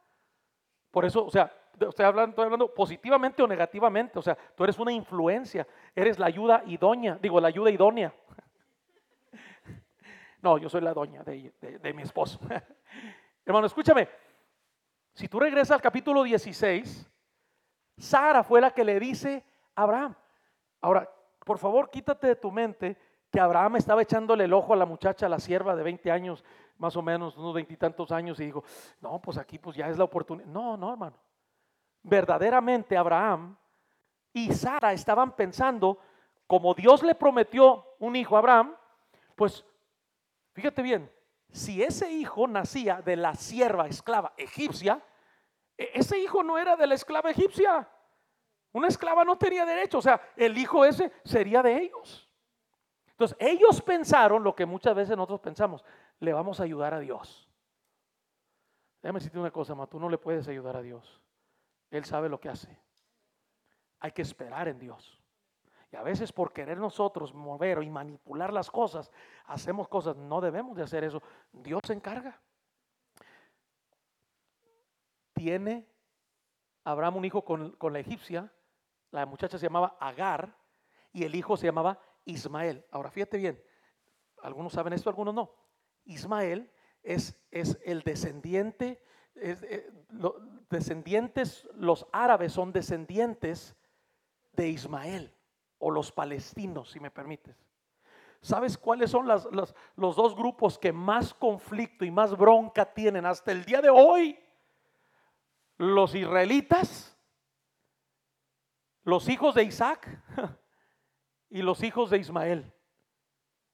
Por 0.91 1.05
eso, 1.05 1.27
o 1.27 1.31
sea, 1.31 1.53
estoy 1.79 2.05
hablando, 2.05 2.43
hablando 2.43 2.73
positivamente 2.73 3.43
o 3.43 3.47
negativamente. 3.47 4.19
O 4.19 4.23
sea, 4.23 4.37
tú 4.55 4.65
eres 4.65 4.79
una 4.79 4.93
influencia, 4.93 5.67
eres 5.95 6.19
la 6.19 6.27
ayuda 6.27 6.63
idónea, 6.67 7.19
digo, 7.21 7.41
la 7.41 7.49
ayuda 7.49 7.71
idónea. 7.71 8.13
No, 10.43 10.59
yo 10.59 10.69
soy 10.69 10.83
la 10.83 10.95
doña 10.95 11.25
de, 11.25 11.53
de 11.61 11.93
mi 11.93 12.03
esposo. 12.03 12.39
Hermano, 13.45 13.67
escúchame. 13.67 14.07
Si 15.13 15.27
tú 15.29 15.41
regresas 15.41 15.73
al 15.73 15.83
capítulo 15.83 16.23
16, 16.23 17.11
Sara 17.97 18.45
fue 18.45 18.61
la 18.61 18.71
que 18.71 18.85
le 18.85 19.01
dice 19.01 19.43
a 19.75 19.83
Abraham. 19.83 20.15
Ahora, 20.81 21.11
por 21.45 21.59
favor, 21.59 21.91
quítate 21.91 22.27
de 22.29 22.37
tu 22.37 22.53
mente 22.53 22.97
que 23.31 23.41
Abraham 23.41 23.77
estaba 23.77 24.03
echándole 24.03 24.45
el 24.45 24.53
ojo 24.53 24.73
a 24.73 24.77
la 24.77 24.87
muchacha, 24.87 25.27
a 25.27 25.29
la 25.29 25.39
sierva 25.39 25.75
de 25.75 25.83
20 25.83 26.11
años, 26.11 26.45
más 26.79 26.97
o 26.97 27.03
menos, 27.03 27.37
unos 27.37 27.55
veintitantos 27.55 28.13
años, 28.13 28.39
y 28.41 28.47
dijo, 28.47 28.65
no, 29.01 29.21
pues 29.21 29.39
aquí 29.39 29.59
pues 29.59 29.77
ya 29.77 29.89
es 29.89 29.99
la 29.99 30.05
oportunidad. 30.05 30.49
No, 30.49 30.77
no, 30.77 30.93
hermano. 30.93 31.17
Verdaderamente 32.03 32.97
Abraham 32.97 33.57
y 34.33 34.53
Sara 34.53 34.93
estaban 34.93 35.35
pensando, 35.35 35.99
como 36.47 36.75
Dios 36.75 37.03
le 37.03 37.15
prometió 37.15 37.85
un 37.99 38.15
hijo 38.15 38.37
a 38.37 38.39
Abraham, 38.39 38.77
pues 39.35 39.65
fíjate 40.53 40.83
bien, 40.83 41.11
si 41.51 41.83
ese 41.83 42.11
hijo 42.11 42.47
nacía 42.47 43.03
de 43.03 43.17
la 43.17 43.35
sierva 43.35 43.87
esclava 43.87 44.33
egipcia, 44.37 45.03
e, 45.77 45.91
ese 45.95 46.19
hijo 46.19 46.43
no 46.43 46.59
era 46.59 46.77
de 46.77 46.87
la 46.87 46.95
esclava 46.95 47.31
egipcia. 47.31 47.89
Una 48.73 48.89
esclava 48.89 49.25
no 49.25 49.39
tenía 49.39 49.65
derecho, 49.65 49.99
o 49.99 50.03
sea, 50.03 50.21
el 50.37 50.57
hijo 50.59 50.85
ese 50.85 51.11
sería 51.25 51.63
de 51.63 51.79
ellos. 51.79 52.26
Entonces, 53.17 53.39
ellos 53.41 53.81
pensaron 53.81 54.45
lo 54.45 54.55
que 54.55 54.67
muchas 54.67 54.95
veces 54.95 55.17
nosotros 55.17 55.41
pensamos, 55.41 55.83
le 56.21 56.35
vamos 56.35 56.61
a 56.61 56.65
ayudar 56.65 56.93
a 56.93 57.01
Dios. 57.01 57.49
Déjame 59.01 59.21
decirte 59.21 59.39
una 59.39 59.51
cosa, 59.51 59.75
ma, 59.75 59.87
tú 59.87 59.99
no 59.99 60.11
le 60.11 60.19
puedes 60.19 60.47
ayudar 60.49 60.77
a 60.77 60.83
Dios. 60.83 61.19
Él 61.91 62.05
sabe 62.05 62.29
lo 62.29 62.39
que 62.39 62.51
hace. 62.51 62.79
Hay 64.01 64.13
que 64.13 64.21
esperar 64.21 64.69
en 64.69 64.79
Dios. 64.79 65.19
Y 65.91 65.97
a 65.97 66.03
veces 66.03 66.31
por 66.31 66.53
querer 66.53 66.77
nosotros 66.77 67.33
mover 67.33 67.83
y 67.83 67.89
manipular 67.89 68.53
las 68.53 68.71
cosas, 68.71 69.11
hacemos 69.47 69.89
cosas. 69.89 70.15
No 70.17 70.43
debemos 70.43 70.77
de 70.77 70.83
hacer 70.83 71.03
eso. 71.03 71.23
Dios 71.53 71.81
se 71.87 71.95
encarga. 71.95 72.39
Tiene 75.33 75.87
Abraham 76.85 77.17
un 77.17 77.25
hijo 77.25 77.43
con, 77.43 77.71
con 77.77 77.95
la 77.95 78.01
egipcia. 78.01 78.53
La 79.11 79.25
muchacha 79.25 79.57
se 79.57 79.65
llamaba 79.65 79.97
Agar 80.01 80.55
y 81.15 81.25
el 81.25 81.35
hijo 81.35 81.57
se 81.57 81.65
llamaba 81.65 81.99
Ismael. 82.27 82.85
Ahora 82.91 83.11
fíjate 83.11 83.39
bien, 83.39 83.63
algunos 84.43 84.75
saben 84.75 84.93
esto, 84.93 85.09
algunos 85.09 85.35
no. 85.35 85.55
Ismael 86.05 86.71
es, 87.03 87.41
es 87.51 87.79
el 87.85 88.03
descendiente, 88.03 89.03
eh, 89.37 89.91
descendientes, 90.69 91.67
los 91.75 92.07
árabes 92.13 92.53
son 92.53 92.73
descendientes 92.73 93.75
de 94.53 94.69
Ismael 94.69 95.33
o 95.79 95.91
los 95.91 96.13
palestinos, 96.13 96.91
si 96.91 97.01
me 97.01 97.11
permites. 97.11 97.57
¿Sabes 98.41 98.77
cuáles 98.79 99.11
son 99.11 99.27
los 99.27 100.17
dos 100.17 100.37
grupos 100.37 100.79
que 100.79 100.93
más 100.93 101.35
conflicto 101.35 102.05
y 102.05 102.11
más 102.11 102.37
bronca 102.37 102.85
tienen 102.85 103.27
hasta 103.27 103.51
el 103.51 103.65
día 103.65 103.81
de 103.81 103.91
hoy? 103.91 104.39
Los 105.79 106.15
israelitas, 106.15 107.17
los 109.03 109.29
hijos 109.29 109.55
de 109.55 109.65
Isaac 109.65 110.23
y 111.51 111.63
los 111.63 111.83
hijos 111.83 112.11
de 112.11 112.19
Ismael. 112.19 112.73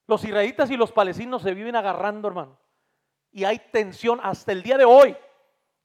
Los 0.07 0.25
israelitas 0.25 0.71
y 0.71 0.77
los 0.77 0.93
palestinos 0.93 1.43
se 1.43 1.55
viven 1.55 1.77
agarrando, 1.77 2.29
hermano. 2.29 2.59
Y 3.31 3.45
hay 3.45 3.59
tensión 3.59 4.21
hasta 4.23 4.53
el 4.53 4.63
día 4.63 4.77
de 4.77 4.85
hoy. 4.85 5.17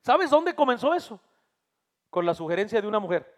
¿Sabes 0.02 0.30
dónde 0.30 0.56
comenzó 0.56 0.94
eso? 0.94 1.20
Con 2.10 2.26
la 2.26 2.34
sugerencia 2.34 2.82
de 2.82 2.88
una 2.88 3.00
mujer. 3.00 3.34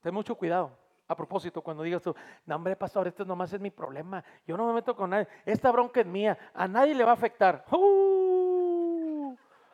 Ten 0.00 0.14
mucho 0.14 0.34
cuidado. 0.34 0.76
A 1.08 1.14
propósito, 1.14 1.62
cuando 1.62 1.84
digas 1.84 2.02
tú, 2.02 2.14
no 2.46 2.56
hombre, 2.56 2.74
pastor, 2.74 3.06
este 3.06 3.24
nomás 3.24 3.52
es 3.52 3.60
mi 3.60 3.70
problema. 3.70 4.24
Yo 4.44 4.56
no 4.56 4.66
me 4.66 4.72
meto 4.72 4.96
con 4.96 5.10
nadie. 5.10 5.28
Esta 5.44 5.70
bronca 5.70 6.00
es 6.00 6.06
mía. 6.06 6.36
A 6.52 6.66
nadie 6.66 6.94
le 6.94 7.04
va 7.04 7.12
a 7.12 7.14
afectar. 7.14 7.64
¡Uh! 7.70 8.16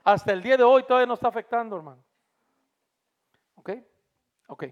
hasta 0.04 0.32
el 0.32 0.42
día 0.42 0.56
de 0.56 0.62
hoy 0.62 0.82
todavía 0.84 1.06
no 1.06 1.14
está 1.14 1.28
afectando, 1.28 1.76
hermano. 1.76 2.02
¿Ok? 3.54 3.70
Ok. 4.48 4.64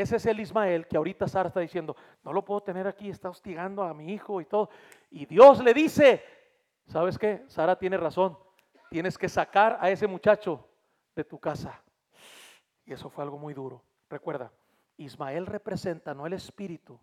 Ese 0.00 0.16
es 0.16 0.26
el 0.26 0.40
Ismael 0.40 0.86
que 0.86 0.98
ahorita 0.98 1.26
Sara 1.26 1.48
está 1.48 1.60
diciendo, 1.60 1.96
no 2.22 2.30
lo 2.30 2.44
puedo 2.44 2.62
tener 2.62 2.86
aquí, 2.86 3.08
está 3.08 3.30
hostigando 3.30 3.82
a 3.82 3.94
mi 3.94 4.12
hijo 4.12 4.42
y 4.42 4.44
todo. 4.44 4.68
Y 5.10 5.24
Dios 5.24 5.64
le 5.64 5.72
dice, 5.72 6.22
¿sabes 6.84 7.18
qué? 7.18 7.44
Sara 7.46 7.78
tiene 7.78 7.96
razón, 7.96 8.38
tienes 8.90 9.16
que 9.16 9.26
sacar 9.26 9.78
a 9.80 9.88
ese 9.88 10.06
muchacho 10.06 10.68
de 11.14 11.24
tu 11.24 11.38
casa. 11.38 11.82
Y 12.84 12.92
eso 12.92 13.08
fue 13.08 13.24
algo 13.24 13.38
muy 13.38 13.54
duro. 13.54 13.82
Recuerda, 14.10 14.52
Ismael 14.98 15.46
representa 15.46 16.12
no 16.12 16.26
el 16.26 16.34
espíritu, 16.34 17.00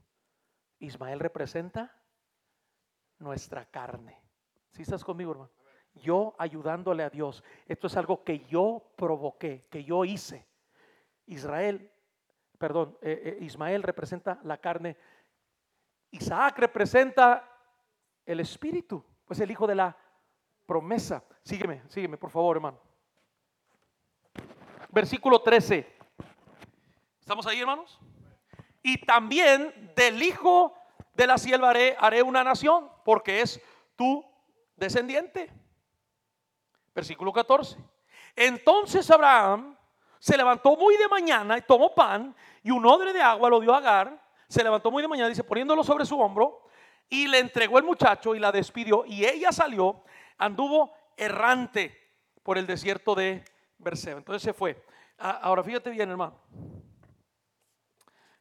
Ismael 0.77 1.19
representa 1.19 1.95
nuestra 3.17 3.65
carne. 3.65 4.21
¿Sí 4.69 4.83
estás 4.83 5.03
conmigo, 5.03 5.31
hermano? 5.31 5.51
Yo 5.95 6.35
ayudándole 6.37 7.01
a 7.01 7.09
Dios. 7.09 7.43
Esto 7.65 7.87
es 7.87 7.97
algo 7.97 8.23
que 8.23 8.41
yo 8.45 8.83
provoqué, 8.95 9.65
que 9.71 9.83
yo 9.83 10.05
hice. 10.05 10.45
Israel 11.25 11.89
perdón, 12.63 12.97
eh, 13.01 13.37
eh, 13.41 13.43
Ismael 13.43 13.83
representa 13.83 14.39
la 14.45 14.55
carne, 14.55 14.95
Isaac 16.11 16.59
representa 16.59 17.43
el 18.25 18.39
espíritu, 18.39 19.03
pues 19.25 19.41
el 19.41 19.51
hijo 19.51 19.67
de 19.67 19.75
la 19.75 19.97
promesa. 20.65 21.25
Sígueme, 21.43 21.83
sígueme, 21.89 22.17
por 22.17 22.29
favor, 22.29 22.55
hermano. 22.55 22.79
Versículo 24.87 25.41
13. 25.41 25.93
¿Estamos 27.19 27.45
ahí, 27.47 27.59
hermanos? 27.59 27.99
Y 28.81 28.97
también 29.05 29.91
del 29.97 30.23
hijo 30.23 30.73
de 31.15 31.27
la 31.27 31.37
sierva 31.37 31.71
haré, 31.71 31.97
haré 31.99 32.23
una 32.23 32.45
nación, 32.45 32.89
porque 33.03 33.41
es 33.41 33.61
tu 33.97 34.23
descendiente. 34.77 35.51
Versículo 36.95 37.33
14. 37.33 37.77
Entonces 38.37 39.11
Abraham 39.11 39.77
se 40.23 40.37
levantó 40.37 40.77
muy 40.77 40.95
de 40.95 41.09
mañana 41.09 41.57
y 41.57 41.63
tomó 41.63 41.93
pan 41.93 42.33
y 42.63 42.71
un 42.71 42.85
odre 42.85 43.11
de 43.11 43.21
agua 43.21 43.49
lo 43.49 43.59
dio 43.59 43.73
a 43.73 43.79
Agar. 43.79 44.23
Se 44.47 44.63
levantó 44.63 44.89
muy 44.89 45.01
de 45.01 45.09
mañana, 45.09 45.27
dice, 45.27 45.43
poniéndolo 45.43 45.83
sobre 45.83 46.05
su 46.05 46.17
hombro 46.17 46.63
y 47.09 47.27
le 47.27 47.39
entregó 47.39 47.77
el 47.77 47.83
muchacho 47.83 48.33
y 48.33 48.39
la 48.39 48.49
despidió. 48.49 49.03
Y 49.05 49.25
ella 49.25 49.51
salió, 49.51 50.01
anduvo 50.37 50.93
errante 51.17 52.13
por 52.41 52.57
el 52.57 52.65
desierto 52.65 53.15
de 53.15 53.43
Berseba. 53.77 54.19
Entonces 54.19 54.43
se 54.43 54.53
fue. 54.53 54.81
Ahora 55.17 55.61
fíjate 55.61 55.89
bien, 55.89 56.09
hermano. 56.09 56.39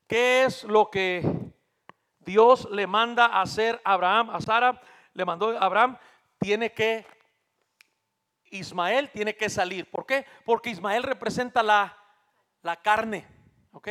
¿Qué 0.07 0.45
es 0.45 0.63
lo 0.63 0.89
que 0.89 1.25
Dios 2.21 2.69
le 2.71 2.87
manda 2.87 3.27
a 3.27 3.43
hacer 3.43 3.81
a 3.83 3.95
Abraham? 3.95 4.31
A 4.31 4.41
Sara 4.41 4.81
le 5.15 5.25
mandó 5.25 5.59
a 5.59 5.59
Abraham, 5.59 5.99
tiene 6.39 6.73
que 6.73 7.05
Ismael 8.53 9.11
tiene 9.11 9.37
que 9.37 9.51
salir. 9.51 9.91
¿Por 9.91 10.07
qué? 10.07 10.27
Porque 10.45 10.71
Ismael 10.71 11.03
representa 11.03 11.63
la, 11.63 11.97
la 12.63 12.81
carne. 12.81 13.27
¿Ok? 13.73 13.89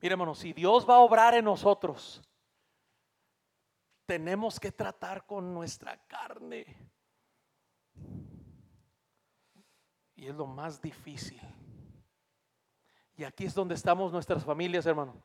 Mire, 0.00 0.14
hermano, 0.14 0.34
si 0.34 0.52
Dios 0.52 0.88
va 0.88 0.94
a 0.94 1.00
obrar 1.00 1.34
en 1.34 1.44
nosotros, 1.44 2.22
tenemos 4.06 4.58
que 4.58 4.72
tratar 4.72 5.26
con 5.26 5.52
nuestra 5.52 5.96
carne. 6.06 6.90
Y 10.14 10.26
es 10.26 10.34
lo 10.34 10.46
más 10.46 10.80
difícil. 10.80 11.40
Y 13.14 13.24
aquí 13.24 13.44
es 13.44 13.54
donde 13.54 13.74
estamos 13.74 14.10
nuestras 14.10 14.42
familias, 14.44 14.86
hermano. 14.86 15.22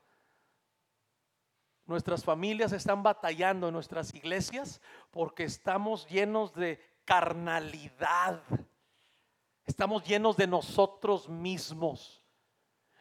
Nuestras 1.85 2.23
familias 2.23 2.73
están 2.73 3.01
batallando 3.03 3.67
en 3.67 3.73
nuestras 3.73 4.13
iglesias 4.13 4.81
porque 5.11 5.43
estamos 5.43 6.05
llenos 6.07 6.53
de 6.53 6.79
carnalidad. 7.05 8.41
Estamos 9.65 10.03
llenos 10.03 10.35
de 10.35 10.47
nosotros 10.47 11.29
mismos. 11.29 12.23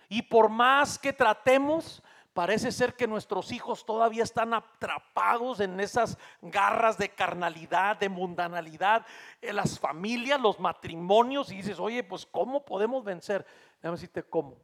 Y 0.08 0.22
por 0.22 0.48
más 0.48 0.98
que 0.98 1.12
tratemos, 1.12 2.02
parece 2.32 2.70
ser 2.70 2.94
que 2.94 3.06
nuestros 3.06 3.52
hijos 3.52 3.84
todavía 3.84 4.22
están 4.22 4.54
atrapados 4.54 5.60
en 5.60 5.80
esas 5.80 6.18
garras 6.40 6.98
de 6.98 7.08
carnalidad, 7.08 7.96
de 7.96 8.08
mundanalidad, 8.08 9.06
en 9.40 9.56
las 9.56 9.78
familias, 9.78 10.40
los 10.40 10.60
matrimonios, 10.60 11.50
y 11.50 11.56
dices, 11.56 11.78
oye, 11.78 12.02
pues 12.04 12.26
¿cómo 12.26 12.64
podemos 12.64 13.04
vencer? 13.04 13.46
Déjame 13.76 13.96
decirte 13.96 14.22
cómo. 14.22 14.56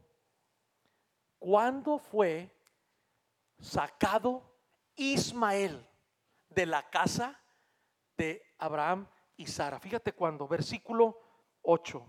¿Cuándo 1.38 1.98
fue 1.98 2.54
sacado 3.58 4.42
Ismael 4.96 5.86
de 6.50 6.66
la 6.66 6.88
casa 6.90 7.40
de 8.16 8.42
Abraham 8.58 9.06
y 9.40 9.46
Sara. 9.46 9.80
Fíjate 9.80 10.12
cuando, 10.12 10.46
versículo 10.46 11.18
8. 11.62 12.06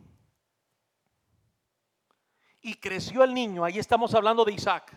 Y 2.61 2.75
creció 2.75 3.23
el 3.23 3.33
niño, 3.33 3.63
ahí 3.63 3.79
estamos 3.79 4.13
hablando 4.13 4.43
de 4.45 4.51
Isaac, 4.51 4.95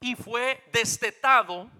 y 0.00 0.14
fue 0.16 0.64
destetado. 0.72 1.70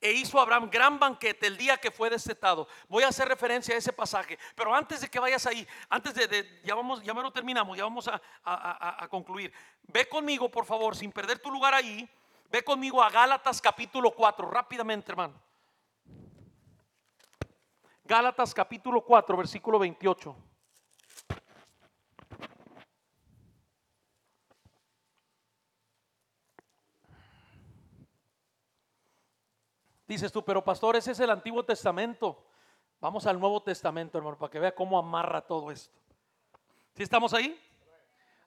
E 0.00 0.12
hizo 0.12 0.38
Abraham 0.38 0.68
gran 0.70 0.98
banquete 0.98 1.46
el 1.46 1.56
día 1.56 1.78
que 1.78 1.90
fue 1.90 2.10
destetado. 2.10 2.68
Voy 2.88 3.04
a 3.04 3.08
hacer 3.08 3.26
referencia 3.26 3.74
a 3.74 3.78
ese 3.78 3.92
pasaje. 3.92 4.38
Pero 4.54 4.74
antes 4.74 5.00
de 5.00 5.08
que 5.08 5.18
vayas 5.18 5.46
ahí, 5.46 5.66
antes 5.88 6.14
de, 6.14 6.60
ya 6.62 6.74
vamos, 6.74 7.02
ya 7.02 7.14
me 7.14 7.22
lo 7.22 7.32
terminamos, 7.32 7.76
ya 7.76 7.84
vamos 7.84 8.06
a, 8.08 9.02
a 9.02 9.08
concluir. 9.08 9.50
Ve 9.84 10.06
conmigo, 10.06 10.50
por 10.50 10.66
favor, 10.66 10.94
sin 10.94 11.10
perder 11.10 11.38
tu 11.38 11.50
lugar 11.50 11.72
ahí 11.72 12.06
Ve 12.54 12.62
conmigo 12.62 13.02
a 13.02 13.10
Gálatas 13.10 13.60
capítulo 13.60 14.12
4, 14.12 14.48
rápidamente, 14.48 15.10
hermano. 15.10 15.34
Gálatas 18.06 18.52
capítulo 18.52 19.02
4, 19.02 19.34
versículo 19.34 19.78
28. 19.78 20.36
Dices 30.06 30.30
tú, 30.30 30.44
pero 30.44 30.62
pastor, 30.62 30.96
ese 30.96 31.12
es 31.12 31.20
el 31.20 31.30
Antiguo 31.30 31.64
Testamento. 31.64 32.44
Vamos 33.00 33.26
al 33.26 33.40
Nuevo 33.40 33.62
Testamento, 33.62 34.18
hermano, 34.18 34.36
para 34.36 34.50
que 34.50 34.60
vea 34.60 34.74
cómo 34.74 34.98
amarra 34.98 35.40
todo 35.40 35.70
esto. 35.70 35.98
¿Sí 36.94 37.02
estamos 37.02 37.32
ahí? 37.32 37.58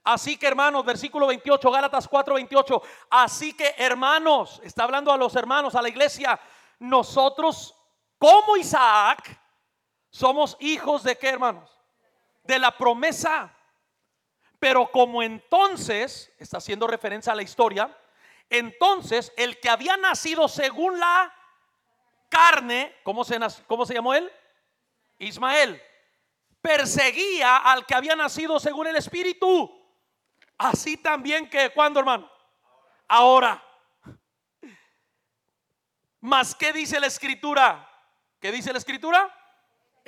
Así 0.04 0.38
que 0.38 0.46
hermanos, 0.46 0.86
versículo 0.86 1.26
28, 1.26 1.72
Gálatas 1.72 2.08
4, 2.08 2.36
28. 2.36 2.82
Así 3.10 3.54
que 3.54 3.74
hermanos, 3.76 4.62
está 4.64 4.84
hablando 4.84 5.12
a 5.12 5.18
los 5.18 5.36
hermanos, 5.36 5.74
a 5.74 5.82
la 5.82 5.90
iglesia, 5.90 6.40
nosotros 6.78 7.76
como 8.20 8.56
Isaac 8.56 9.47
somos 10.10 10.58
hijos 10.60 11.04
de 11.04 11.18
qué 11.18 11.30
hermanos? 11.30 11.70
De 12.44 12.60
la 12.60 12.78
promesa. 12.78 13.54
Pero 14.60 14.92
como 14.92 15.22
entonces, 15.22 16.34
está 16.40 16.58
haciendo 16.58 16.88
referencia 16.88 17.34
a 17.34 17.36
la 17.36 17.44
historia, 17.44 17.96
entonces 18.50 19.32
el 19.38 19.60
que 19.60 19.70
había 19.70 19.98
nacido 19.98 20.48
según 20.48 21.00
la 21.00 21.34
carne, 22.30 22.96
¿cómo 23.04 23.24
se, 23.24 23.40
cómo 23.68 23.86
se 23.86 23.94
llamó 23.94 24.14
él? 24.14 24.32
Ismael. 25.20 25.82
Perseguía 26.62 27.58
al 27.58 27.86
que 27.86 27.96
había 27.96 28.16
nacido 28.16 28.60
según 28.60 28.88
el 28.88 28.96
Espíritu. 28.96 29.74
Así 30.58 30.98
también 30.98 31.50
que 31.50 31.70
cuando, 31.72 32.00
hermano? 32.00 32.30
Ahora. 33.08 33.64
Más 36.20 36.56
¿qué 36.56 36.74
dice 36.74 37.00
la 37.00 37.08
escritura? 37.08 37.88
¿Qué 38.40 38.52
dice 38.52 38.72
la 38.72 38.80
escritura? 38.80 39.34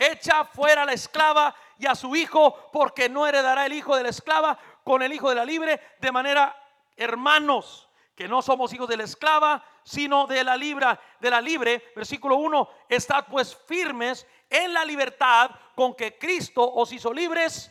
Echa 0.02 0.46
fuera 0.46 0.84
a 0.84 0.86
la 0.86 0.94
esclava 0.94 1.54
y 1.78 1.86
a 1.86 1.94
su 1.94 2.16
hijo, 2.16 2.72
porque 2.72 3.10
no 3.10 3.28
heredará 3.28 3.66
el 3.66 3.74
hijo 3.74 3.98
de 3.98 4.04
la 4.04 4.10
esclava 4.10 4.58
con 4.86 5.02
el 5.02 5.12
hijo 5.12 5.28
de 5.28 5.36
la 5.36 5.44
libre, 5.44 5.82
de 6.00 6.10
manera, 6.10 6.56
hermanos, 6.96 7.90
que 8.16 8.26
no 8.26 8.42
somos 8.42 8.72
hijos 8.72 8.88
de 8.88 8.96
la 8.96 9.04
esclava, 9.04 9.62
sino 9.84 10.26
de 10.26 10.42
la 10.46 10.56
libra, 10.56 10.98
de 11.20 11.30
la 11.30 11.42
libre. 11.42 11.92
Versículo 11.98 12.38
1, 12.38 12.70
estad 12.88 13.26
pues 13.30 13.54
firmes 13.68 14.26
en 14.50 14.74
la 14.74 14.86
libertad 14.86 15.52
con 15.76 15.94
que 15.94 16.18
Cristo 16.18 16.62
os 16.74 16.94
hizo 16.94 17.12
libres 17.12 17.70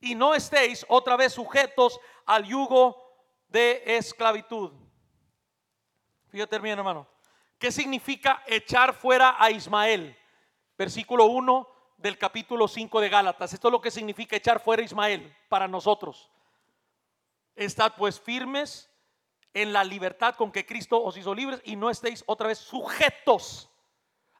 y 0.00 0.16
no 0.16 0.34
estéis 0.34 0.84
otra 0.88 1.16
vez 1.16 1.32
sujetos 1.32 2.00
al 2.24 2.44
yugo 2.46 3.00
de 3.46 3.82
esclavitud. 3.86 4.72
Fíjate 6.30 6.58
bien, 6.58 6.78
hermano. 6.78 7.06
¿Qué 7.60 7.70
significa 7.70 8.42
echar 8.46 8.92
fuera 8.92 9.36
a 9.38 9.52
Ismael? 9.52 10.16
Versículo 10.76 11.26
1 11.26 11.68
del 11.98 12.18
capítulo 12.18 12.68
5 12.68 13.00
de 13.00 13.08
Gálatas. 13.08 13.52
Esto 13.52 13.68
es 13.68 13.72
lo 13.72 13.80
que 13.80 13.90
significa 13.90 14.36
echar 14.36 14.60
fuera 14.60 14.82
a 14.82 14.84
Ismael 14.84 15.34
para 15.48 15.68
nosotros. 15.68 16.30
Estad 17.54 17.94
pues 17.96 18.20
firmes 18.20 18.90
en 19.54 19.72
la 19.72 19.84
libertad 19.84 20.34
con 20.34 20.52
que 20.52 20.66
Cristo 20.66 21.02
os 21.02 21.16
hizo 21.16 21.34
libres 21.34 21.62
y 21.64 21.76
no 21.76 21.88
estéis 21.88 22.22
otra 22.26 22.48
vez 22.48 22.58
sujetos 22.58 23.70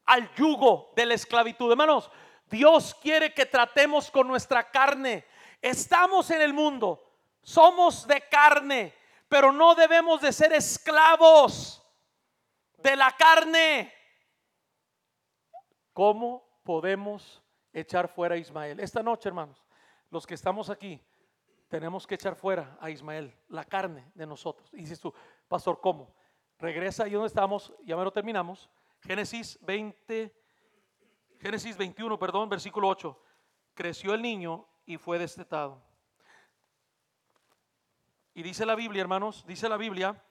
al 0.05 0.33
yugo 0.35 0.93
de 0.95 1.07
la 1.07 1.15
esclavitud. 1.15 1.71
Hermanos, 1.71 2.11
Dios 2.51 2.95
quiere 2.95 3.33
que 3.33 3.47
tratemos 3.47 4.11
con 4.11 4.29
nuestra 4.29 4.71
carne 4.71 5.25
Estamos 5.63 6.31
en 6.31 6.43
el 6.43 6.53
mundo, 6.53 7.03
somos 7.43 8.07
de 8.07 8.21
carne, 8.29 8.95
pero 9.29 9.53
no 9.53 9.75
debemos 9.75 10.21
de 10.21 10.33
ser 10.33 10.53
esclavos 10.53 11.83
de 12.79 12.95
la 12.95 13.11
carne. 13.17 13.93
¿Cómo 15.97 16.47
podemos 16.63 17.43
echar 17.73 18.07
fuera 18.07 18.35
a 18.35 18.37
Ismael? 18.39 18.81
Esta 18.81 19.03
noche, 19.03 19.31
hermanos, 19.31 19.65
los 20.11 20.27
que 20.27 20.35
estamos 20.35 20.69
aquí, 20.69 21.03
tenemos 21.69 22.07
que 22.07 22.17
echar 22.17 22.37
fuera 22.37 22.77
a 22.83 22.91
Ismael, 22.91 23.35
la 23.49 23.65
carne 23.65 24.13
de 24.15 24.27
nosotros. 24.27 24.69
Y 24.75 24.81
dices 24.81 25.01
tú, 25.01 25.15
pastor, 25.49 25.81
¿cómo? 25.81 26.15
Regresa 26.59 27.05
ahí 27.05 27.13
donde 27.13 27.29
estamos, 27.29 27.73
ya 27.83 27.97
me 27.97 28.05
lo 28.05 28.13
terminamos. 28.13 28.69
Génesis 29.01 29.59
20, 29.63 30.37
Génesis 31.39 31.79
21, 31.79 32.19
perdón, 32.19 32.51
versículo 32.51 32.89
8. 32.89 33.19
Creció 33.73 34.13
el 34.13 34.21
niño 34.21 34.69
y 34.85 34.99
fue 34.99 35.19
destetado. 35.19 35.83
Y 38.35 38.43
dice 38.43 38.67
la 38.67 38.75
Biblia, 38.75 39.01
hermanos, 39.01 39.47
dice 39.47 39.67
la 39.67 39.79
Biblia, 39.79 40.23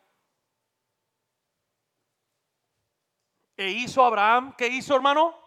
e 3.57 3.71
hizo 3.71 4.05
Abraham, 4.05 4.53
¿qué 4.55 4.67
hizo 4.67 4.95
hermano? 4.95 5.43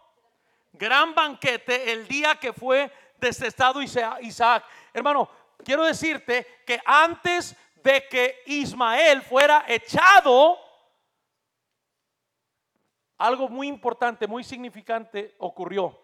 Gran 0.72 1.14
banquete 1.14 1.92
el 1.92 2.06
día 2.06 2.36
que 2.36 2.52
fue 2.52 2.92
destetado 3.18 3.80
Isaac. 3.82 4.64
Hermano, 4.92 5.28
quiero 5.64 5.84
decirte 5.84 6.62
que 6.66 6.80
antes 6.84 7.56
de 7.82 8.06
que 8.08 8.42
Ismael 8.46 9.22
fuera 9.22 9.64
echado, 9.66 10.58
algo 13.16 13.48
muy 13.48 13.66
importante, 13.66 14.26
muy 14.26 14.44
significante 14.44 15.34
ocurrió. 15.38 15.98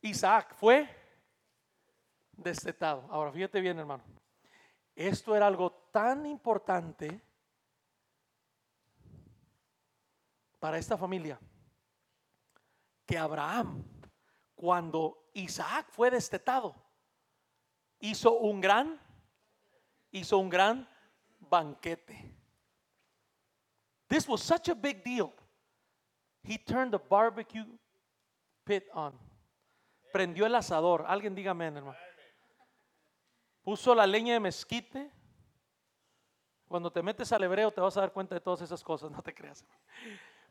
Isaac 0.00 0.54
fue 0.54 0.88
destetado. 2.32 3.06
Ahora, 3.10 3.32
fíjate 3.32 3.60
bien, 3.60 3.78
hermano. 3.78 4.04
Esto 4.94 5.34
era 5.34 5.46
algo 5.46 5.72
tan 5.90 6.24
importante 6.24 7.20
para 10.58 10.78
esta 10.78 10.96
familia 10.96 11.38
que 13.06 13.18
Abraham, 13.18 13.84
cuando 14.54 15.30
Isaac 15.34 15.86
fue 15.90 16.10
destetado, 16.10 16.74
hizo 18.00 18.38
un 18.38 18.60
gran, 18.60 19.00
hizo 20.10 20.38
un 20.38 20.48
gran 20.48 20.88
banquete. 21.40 22.34
This 24.08 24.28
was 24.28 24.42
such 24.42 24.68
a 24.68 24.74
big 24.74 25.02
deal. 25.02 25.32
He 26.42 26.58
turned 26.58 26.92
the 26.92 26.98
barbecue 26.98 27.64
pit 28.64 28.84
on 28.92 29.18
prendió 30.14 30.46
el 30.46 30.54
asador. 30.54 31.04
Alguien 31.08 31.34
dígame, 31.34 31.66
hermano. 31.66 31.96
Puso 33.64 33.96
la 33.96 34.06
leña 34.06 34.34
de 34.34 34.38
mezquite. 34.38 35.10
Cuando 36.68 36.92
te 36.92 37.02
metes 37.02 37.32
al 37.32 37.42
hebreo 37.42 37.72
te 37.72 37.80
vas 37.80 37.96
a 37.96 38.02
dar 38.02 38.12
cuenta 38.12 38.36
de 38.36 38.40
todas 38.40 38.62
esas 38.62 38.84
cosas, 38.84 39.10
no 39.10 39.20
te 39.22 39.34
creas. 39.34 39.64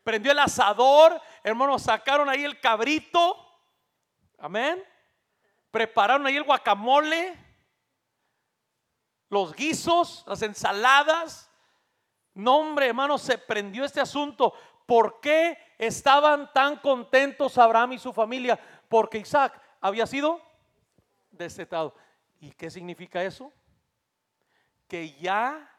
Prendió 0.04 0.30
el 0.30 0.38
asador, 0.38 1.20
hermano, 1.42 1.78
sacaron 1.78 2.28
ahí 2.28 2.44
el 2.44 2.60
cabrito. 2.60 3.36
Amén. 4.38 4.84
Prepararon 5.70 6.24
ahí 6.26 6.36
el 6.36 6.44
guacamole, 6.44 7.36
los 9.28 9.52
guisos, 9.54 10.22
las 10.28 10.42
ensaladas. 10.42 11.50
No, 12.34 12.58
hombre, 12.58 12.86
hermano, 12.86 13.18
se 13.18 13.38
prendió 13.38 13.84
este 13.84 14.00
asunto. 14.00 14.54
¿Por 14.86 15.18
qué 15.20 15.58
estaban 15.78 16.52
tan 16.52 16.76
contentos 16.76 17.58
Abraham 17.58 17.94
y 17.94 17.98
su 17.98 18.12
familia? 18.12 18.60
porque 18.88 19.18
Isaac 19.18 19.60
había 19.80 20.06
sido 20.06 20.40
destetado. 21.32 21.96
¿Y 22.38 22.52
qué 22.52 22.70
significa 22.70 23.24
eso? 23.24 23.52
Que 24.86 25.14
ya 25.14 25.74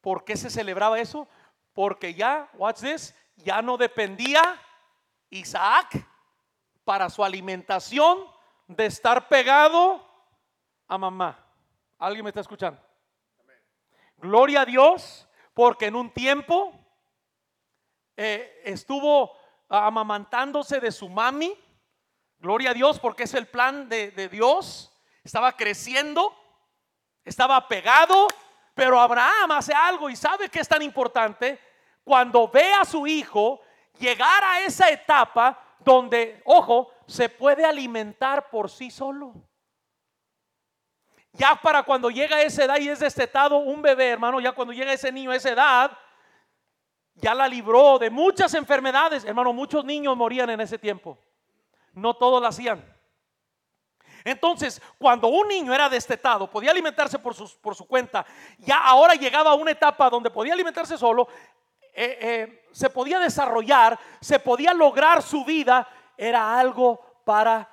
¿Por 0.00 0.24
qué 0.24 0.36
se 0.36 0.50
celebraba 0.50 0.98
eso? 0.98 1.28
Porque 1.74 2.14
ya, 2.14 2.48
watch 2.54 2.80
this, 2.80 3.14
ya 3.44 3.62
no 3.62 3.76
dependía 3.76 4.60
Isaac 5.30 6.06
para 6.84 7.08
su 7.08 7.24
alimentación 7.24 8.18
de 8.66 8.86
estar 8.86 9.28
pegado 9.28 10.06
a 10.88 10.98
mamá. 10.98 11.38
¿Alguien 11.98 12.24
me 12.24 12.30
está 12.30 12.40
escuchando? 12.40 12.80
Gloria 14.16 14.62
a 14.62 14.66
Dios, 14.66 15.28
porque 15.54 15.86
en 15.86 15.96
un 15.96 16.10
tiempo 16.12 16.72
eh, 18.16 18.60
estuvo 18.64 19.36
amamantándose 19.68 20.80
de 20.80 20.92
su 20.92 21.08
mami. 21.08 21.56
Gloria 22.38 22.70
a 22.70 22.74
Dios, 22.74 22.98
porque 22.98 23.24
es 23.24 23.34
el 23.34 23.46
plan 23.46 23.88
de, 23.88 24.10
de 24.10 24.28
Dios. 24.28 24.92
Estaba 25.22 25.56
creciendo, 25.56 26.34
estaba 27.24 27.68
pegado, 27.68 28.28
pero 28.74 29.00
Abraham 29.00 29.52
hace 29.52 29.74
algo 29.74 30.10
y 30.10 30.16
sabe 30.16 30.48
que 30.48 30.60
es 30.60 30.68
tan 30.68 30.82
importante 30.82 31.60
cuando 32.10 32.48
ve 32.48 32.72
a 32.74 32.84
su 32.84 33.06
hijo 33.06 33.60
llegar 33.96 34.42
a 34.42 34.62
esa 34.62 34.90
etapa 34.90 35.56
donde, 35.78 36.42
ojo, 36.44 36.90
se 37.06 37.28
puede 37.28 37.64
alimentar 37.64 38.50
por 38.50 38.68
sí 38.68 38.90
solo. 38.90 39.32
Ya 41.30 41.54
para 41.54 41.84
cuando 41.84 42.10
llega 42.10 42.34
a 42.34 42.42
esa 42.42 42.64
edad 42.64 42.78
y 42.80 42.88
es 42.88 42.98
destetado 42.98 43.58
un 43.58 43.80
bebé, 43.80 44.08
hermano, 44.08 44.40
ya 44.40 44.50
cuando 44.50 44.74
llega 44.74 44.92
ese 44.92 45.12
niño 45.12 45.30
a 45.30 45.36
esa 45.36 45.50
edad, 45.50 45.96
ya 47.14 47.32
la 47.32 47.46
libró 47.46 47.96
de 48.00 48.10
muchas 48.10 48.54
enfermedades. 48.54 49.24
Hermano, 49.24 49.52
muchos 49.52 49.84
niños 49.84 50.16
morían 50.16 50.50
en 50.50 50.62
ese 50.62 50.78
tiempo. 50.80 51.16
No 51.92 52.14
todos 52.14 52.42
lo 52.42 52.48
hacían. 52.48 52.84
Entonces, 54.24 54.82
cuando 54.98 55.28
un 55.28 55.46
niño 55.46 55.72
era 55.72 55.88
destetado, 55.88 56.50
podía 56.50 56.72
alimentarse 56.72 57.20
por 57.20 57.34
su, 57.34 57.56
por 57.60 57.76
su 57.76 57.86
cuenta, 57.86 58.26
ya 58.58 58.84
ahora 58.84 59.14
llegaba 59.14 59.52
a 59.52 59.54
una 59.54 59.70
etapa 59.70 60.10
donde 60.10 60.28
podía 60.28 60.54
alimentarse 60.54 60.98
solo, 60.98 61.28
eh, 61.94 62.18
eh, 62.20 62.68
se 62.72 62.90
podía 62.90 63.18
desarrollar, 63.18 63.98
se 64.20 64.38
podía 64.38 64.72
lograr 64.74 65.22
su 65.22 65.44
vida, 65.44 65.88
era 66.16 66.58
algo 66.58 67.00
para 67.24 67.68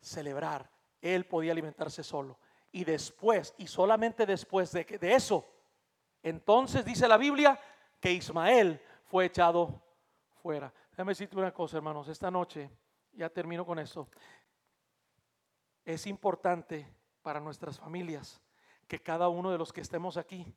celebrar. 0.00 0.70
Él 1.00 1.26
podía 1.26 1.52
alimentarse 1.52 2.02
solo. 2.02 2.38
Y 2.72 2.84
después, 2.84 3.54
y 3.58 3.66
solamente 3.66 4.26
después 4.26 4.72
de, 4.72 4.84
de 4.84 5.14
eso, 5.14 5.46
entonces 6.22 6.84
dice 6.84 7.08
la 7.08 7.16
Biblia 7.16 7.58
que 8.00 8.12
Ismael 8.12 8.80
fue 9.04 9.26
echado 9.26 9.82
fuera. 10.42 10.72
Déjame 10.90 11.12
decirte 11.12 11.36
una 11.36 11.52
cosa, 11.52 11.76
hermanos, 11.76 12.08
esta 12.08 12.30
noche, 12.30 12.70
ya 13.12 13.28
termino 13.28 13.64
con 13.64 13.78
esto, 13.78 14.08
es 15.84 16.06
importante 16.06 16.86
para 17.22 17.40
nuestras 17.40 17.78
familias 17.78 18.40
que 18.86 19.02
cada 19.02 19.28
uno 19.28 19.50
de 19.50 19.58
los 19.58 19.72
que 19.72 19.80
estemos 19.80 20.16
aquí 20.16 20.54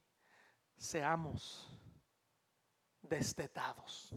seamos 0.78 1.72
destetados. 3.02 4.14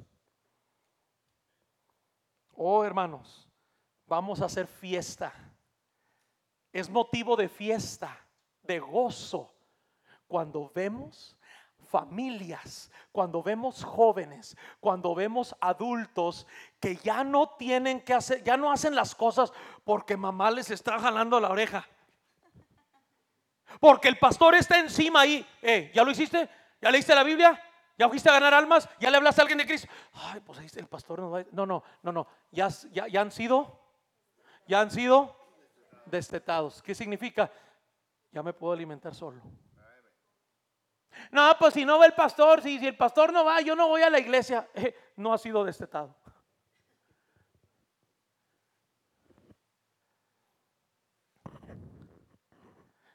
Oh, 2.54 2.84
hermanos, 2.84 3.48
vamos 4.06 4.40
a 4.40 4.46
hacer 4.46 4.66
fiesta. 4.66 5.32
Es 6.72 6.88
motivo 6.88 7.36
de 7.36 7.48
fiesta, 7.48 8.16
de 8.62 8.78
gozo, 8.78 9.52
cuando 10.26 10.70
vemos 10.74 11.36
familias, 11.92 12.90
cuando 13.12 13.42
vemos 13.42 13.84
jóvenes, 13.84 14.56
cuando 14.80 15.14
vemos 15.14 15.54
adultos 15.60 16.46
que 16.80 16.96
ya 16.96 17.22
no 17.22 17.50
tienen 17.58 18.00
que 18.00 18.14
hacer, 18.14 18.42
ya 18.42 18.56
no 18.56 18.72
hacen 18.72 18.94
las 18.94 19.14
cosas 19.14 19.52
porque 19.84 20.16
mamá 20.16 20.50
les 20.50 20.70
está 20.70 20.98
jalando 20.98 21.38
la 21.38 21.50
oreja. 21.50 21.86
Porque 23.78 24.08
el 24.08 24.18
pastor 24.18 24.54
está 24.54 24.78
encima 24.78 25.20
ahí. 25.20 25.46
Eh, 25.60 25.90
¿Ya 25.94 26.02
lo 26.04 26.10
hiciste? 26.10 26.48
¿Ya 26.80 26.90
leíste 26.90 27.14
la 27.14 27.24
Biblia? 27.24 27.60
¿Ya 28.02 28.08
fuiste 28.08 28.28
a 28.28 28.32
ganar 28.32 28.52
almas? 28.52 28.88
¿Ya 28.98 29.12
le 29.12 29.16
hablaste 29.16 29.40
a 29.40 29.42
alguien 29.42 29.58
de 29.58 29.64
Cristo? 29.64 29.86
Ay, 30.12 30.40
pues 30.40 30.58
ahí 30.58 30.66
el 30.74 30.88
pastor 30.88 31.20
no 31.20 31.30
va. 31.30 31.44
No, 31.52 31.64
no, 31.64 31.84
no, 32.02 32.10
no. 32.10 32.26
Ya, 32.50 32.66
ya, 32.90 33.06
ya 33.06 33.20
han 33.20 33.30
sido, 33.30 33.78
ya 34.66 34.80
han 34.80 34.90
sido 34.90 35.36
destetados. 36.06 36.82
¿Qué 36.82 36.96
significa? 36.96 37.48
Ya 38.32 38.42
me 38.42 38.52
puedo 38.52 38.72
alimentar 38.72 39.14
solo. 39.14 39.40
No, 41.30 41.54
pues 41.60 41.74
si 41.74 41.84
no 41.84 41.96
va 42.00 42.06
el 42.06 42.12
pastor, 42.12 42.60
si, 42.60 42.80
si 42.80 42.88
el 42.88 42.96
pastor 42.96 43.32
no 43.32 43.44
va, 43.44 43.60
yo 43.60 43.76
no 43.76 43.86
voy 43.86 44.02
a 44.02 44.10
la 44.10 44.18
iglesia. 44.18 44.68
Eh, 44.74 45.12
no 45.14 45.32
ha 45.32 45.38
sido 45.38 45.64
destetado. 45.64 46.12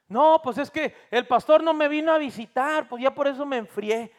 No, 0.07 0.39
pues 0.41 0.57
es 0.59 0.71
que 0.71 0.95
el 1.11 1.27
pastor 1.27 1.61
no 1.61 1.73
me 1.73 1.89
vino 1.89 2.13
a 2.13 2.17
visitar, 2.17 2.87
pues 2.87 3.03
ya 3.03 3.13
por 3.13 3.27
eso 3.27 3.45
me 3.45 3.57
enfrié. 3.57 4.13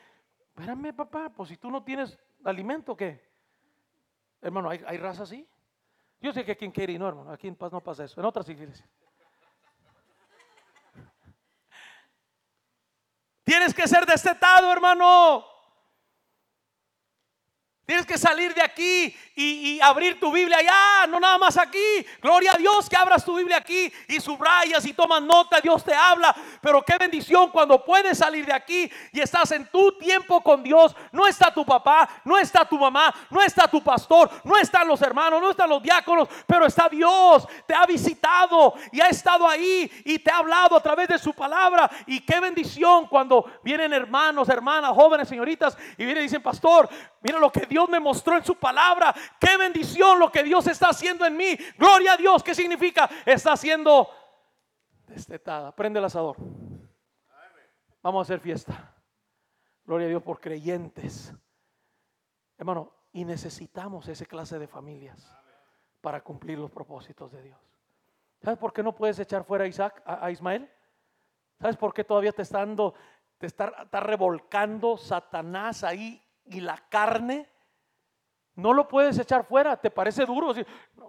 Espérame, 0.59 0.93
papá, 0.93 1.31
pues 1.31 1.51
si 1.51 1.57
tú 1.57 1.71
no 1.71 1.85
tienes 1.85 2.19
alimento, 2.43 2.97
¿qué? 2.97 3.25
Hermano, 4.43 4.71
¿hay, 4.71 4.83
hay 4.85 4.99
raza 4.99 5.23
así? 5.23 5.49
Yo 6.21 6.33
sé 6.33 6.45
que 6.45 6.53
aquí 6.53 6.65
en 6.65 6.73
Kerry 6.73 6.99
no, 6.99 7.07
hermano, 7.07 7.31
aquí 7.31 7.47
en 7.47 7.55
Paz 7.55 7.71
no 7.71 7.81
pasa 7.81 8.05
eso, 8.05 8.21
en 8.21 8.27
otras 8.27 8.49
iglesias. 8.49 8.89
Tienes 13.45 13.73
que 13.73 13.87
ser 13.87 14.05
destetado, 14.05 14.73
hermano. 14.73 15.45
Tienes 17.89 18.05
que 18.05 18.19
salir 18.19 18.53
de 18.53 18.61
aquí 18.61 19.17
y, 19.35 19.81
abrir 19.81 20.21
tu 20.21 20.31
Biblia 20.31 20.59
allá, 20.59 21.07
no 21.07 21.19
nada 21.19 21.39
más 21.39 21.57
aquí. 21.57 22.05
Gloria 22.21 22.53
a 22.53 22.59
Dios 22.59 22.87
que 22.87 22.95
abras 22.95 23.25
tu 23.25 23.35
Biblia 23.35 23.57
aquí 23.57 23.91
y 24.09 24.21
subrayas 24.21 24.85
y 24.85 24.93
tomas 24.93 25.23
nota, 25.23 25.59
Dios 25.63 25.83
te 25.83 25.95
habla. 25.95 26.37
Pero 26.61 26.85
qué 26.85 26.99
bendición 26.99 27.49
cuando 27.49 27.83
puedes 27.83 28.19
salir 28.19 28.45
de 28.45 28.53
aquí 28.53 28.91
y 29.11 29.21
estás 29.21 29.53
en 29.53 29.67
tu 29.69 29.93
tiempo 29.93 30.43
con 30.43 30.63
Dios. 30.63 30.95
No 31.13 31.27
está 31.27 31.51
tu 31.51 31.65
papá, 31.65 32.07
no 32.27 32.37
está 32.37 32.67
tu 32.67 32.79
mamá, 32.79 33.15
no 33.31 33.41
está 33.41 33.67
tu 33.67 33.83
pastor, 33.83 34.29
no 34.45 34.59
están 34.59 34.87
los 34.87 35.01
hermanos, 35.01 35.41
no 35.41 35.51
están 35.51 35.71
los 35.71 35.83
diáconos, 35.83 36.29
pero 36.47 36.67
está 36.67 36.91
Dios. 36.91 37.49
Te 37.67 37.75
ha 37.75 37.87
visitado 37.87 38.75
y 38.93 39.01
ha 39.01 39.07
estado 39.07 39.49
ahí 39.49 39.91
y 40.05 40.19
te 40.19 40.31
ha 40.31 40.37
hablado 40.37 40.77
a 40.77 40.83
través 40.83 41.09
de 41.09 41.19
su 41.19 41.33
palabra. 41.33 41.91
Y 42.07 42.21
qué 42.21 42.39
bendición 42.39 43.07
cuando 43.07 43.51
vienen 43.65 43.95
hermanos, 43.95 44.47
hermanas, 44.51 44.91
jóvenes, 44.95 45.27
señoritas 45.27 45.79
y 45.97 46.05
vienen 46.05 46.25
y 46.25 46.27
dicen, 46.27 46.43
pastor, 46.43 46.87
mira 47.23 47.39
lo 47.39 47.51
que 47.51 47.65
Dios 47.65 47.78
Dios 47.79 47.89
me 47.89 48.01
mostró 48.01 48.37
en 48.37 48.45
su 48.45 48.57
palabra. 48.57 49.15
Qué 49.39 49.57
bendición 49.57 50.19
lo 50.19 50.33
que 50.33 50.43
Dios 50.43 50.67
está 50.67 50.89
haciendo 50.89 51.25
en 51.25 51.37
mí. 51.37 51.57
Gloria 51.79 52.15
a 52.15 52.17
Dios. 52.17 52.43
¿Qué 52.43 52.53
significa? 52.53 53.09
Está 53.25 53.53
haciendo 53.53 54.11
destetada. 55.07 55.73
Prende 55.73 56.01
el 56.01 56.05
asador. 56.05 56.37
Vamos 58.03 58.19
a 58.19 58.23
hacer 58.23 58.41
fiesta. 58.41 58.97
Gloria 59.85 60.07
a 60.07 60.09
Dios 60.09 60.25
por 60.25 60.41
creyentes. 60.41 61.33
Hermano, 62.57 62.93
y 63.13 63.25
necesitamos 63.25 64.09
esa 64.09 64.25
clase 64.25 64.59
de 64.59 64.67
familias 64.67 65.33
para 66.01 66.21
cumplir 66.21 66.59
los 66.59 66.73
propósitos 66.73 67.31
de 67.31 67.43
Dios. 67.43 67.61
¿Sabes 68.43 68.59
por 68.59 68.73
qué 68.73 68.83
no 68.83 68.93
puedes 68.93 69.21
echar 69.21 69.45
fuera 69.45 69.67
a 69.67 69.69
Isaac, 69.69 70.03
a, 70.05 70.29
Ismael? 70.33 70.69
¿Sabes 71.61 71.77
por 71.77 71.95
qué 71.95 72.03
todavía 72.03 72.33
te 72.33 72.43
está 72.43 72.59
dando, 72.59 72.95
te 73.39 73.47
está, 73.47 73.73
está 73.85 74.01
revolcando 74.01 74.97
Satanás 74.97 75.85
ahí 75.85 76.21
y 76.45 76.59
la 76.59 76.77
carne? 76.89 77.49
No 78.59 78.73
lo 78.73 78.89
puedes 78.89 79.17
echar 79.21 79.45
fuera, 79.45 79.77
¿te 79.77 79.89
parece 79.89 80.27
duro? 80.27 80.53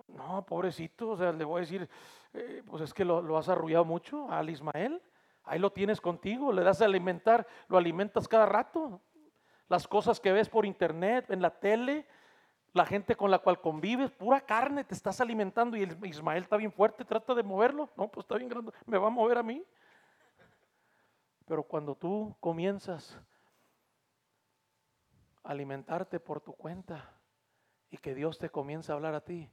No, 0.09 0.45
pobrecito, 0.45 1.09
o 1.09 1.17
sea, 1.17 1.31
le 1.31 1.43
voy 1.43 1.57
a 1.57 1.61
decir, 1.61 1.89
eh, 2.31 2.61
pues 2.63 2.83
es 2.83 2.93
que 2.93 3.03
lo, 3.03 3.35
has 3.35 3.49
arrullado 3.49 3.83
mucho 3.83 4.29
al 4.29 4.51
Ismael. 4.51 5.01
Ahí 5.45 5.57
lo 5.57 5.71
tienes 5.71 5.99
contigo, 5.99 6.53
le 6.53 6.61
das 6.63 6.79
a 6.83 6.85
alimentar, 6.85 7.47
lo 7.67 7.79
alimentas 7.79 8.27
cada 8.27 8.45
rato. 8.45 9.01
Las 9.67 9.87
cosas 9.87 10.19
que 10.19 10.31
ves 10.31 10.47
por 10.47 10.63
internet, 10.63 11.31
en 11.31 11.41
la 11.41 11.49
tele, 11.49 12.05
la 12.73 12.85
gente 12.85 13.15
con 13.15 13.31
la 13.31 13.39
cual 13.39 13.59
convives, 13.59 14.11
pura 14.11 14.41
carne, 14.41 14.83
te 14.83 14.93
estás 14.93 15.19
alimentando 15.19 15.75
y 15.75 15.81
el 15.81 16.05
Ismael 16.05 16.43
está 16.43 16.55
bien 16.55 16.71
fuerte, 16.71 17.03
trata 17.03 17.33
de 17.33 17.41
moverlo. 17.41 17.89
No, 17.97 18.09
pues 18.09 18.25
está 18.25 18.37
bien 18.37 18.49
grande, 18.49 18.71
me 18.85 18.99
va 18.99 19.07
a 19.07 19.09
mover 19.09 19.39
a 19.39 19.43
mí. 19.43 19.65
Pero 21.47 21.63
cuando 21.63 21.95
tú 21.95 22.37
comienzas 22.39 23.19
a 25.43 25.49
alimentarte 25.49 26.19
por 26.19 26.41
tu 26.41 26.53
cuenta, 26.53 27.18
y 27.89 27.97
que 27.97 28.13
Dios 28.13 28.37
te 28.37 28.49
comienza 28.49 28.93
a 28.93 28.95
hablar 28.95 29.15
a 29.15 29.23
ti, 29.23 29.49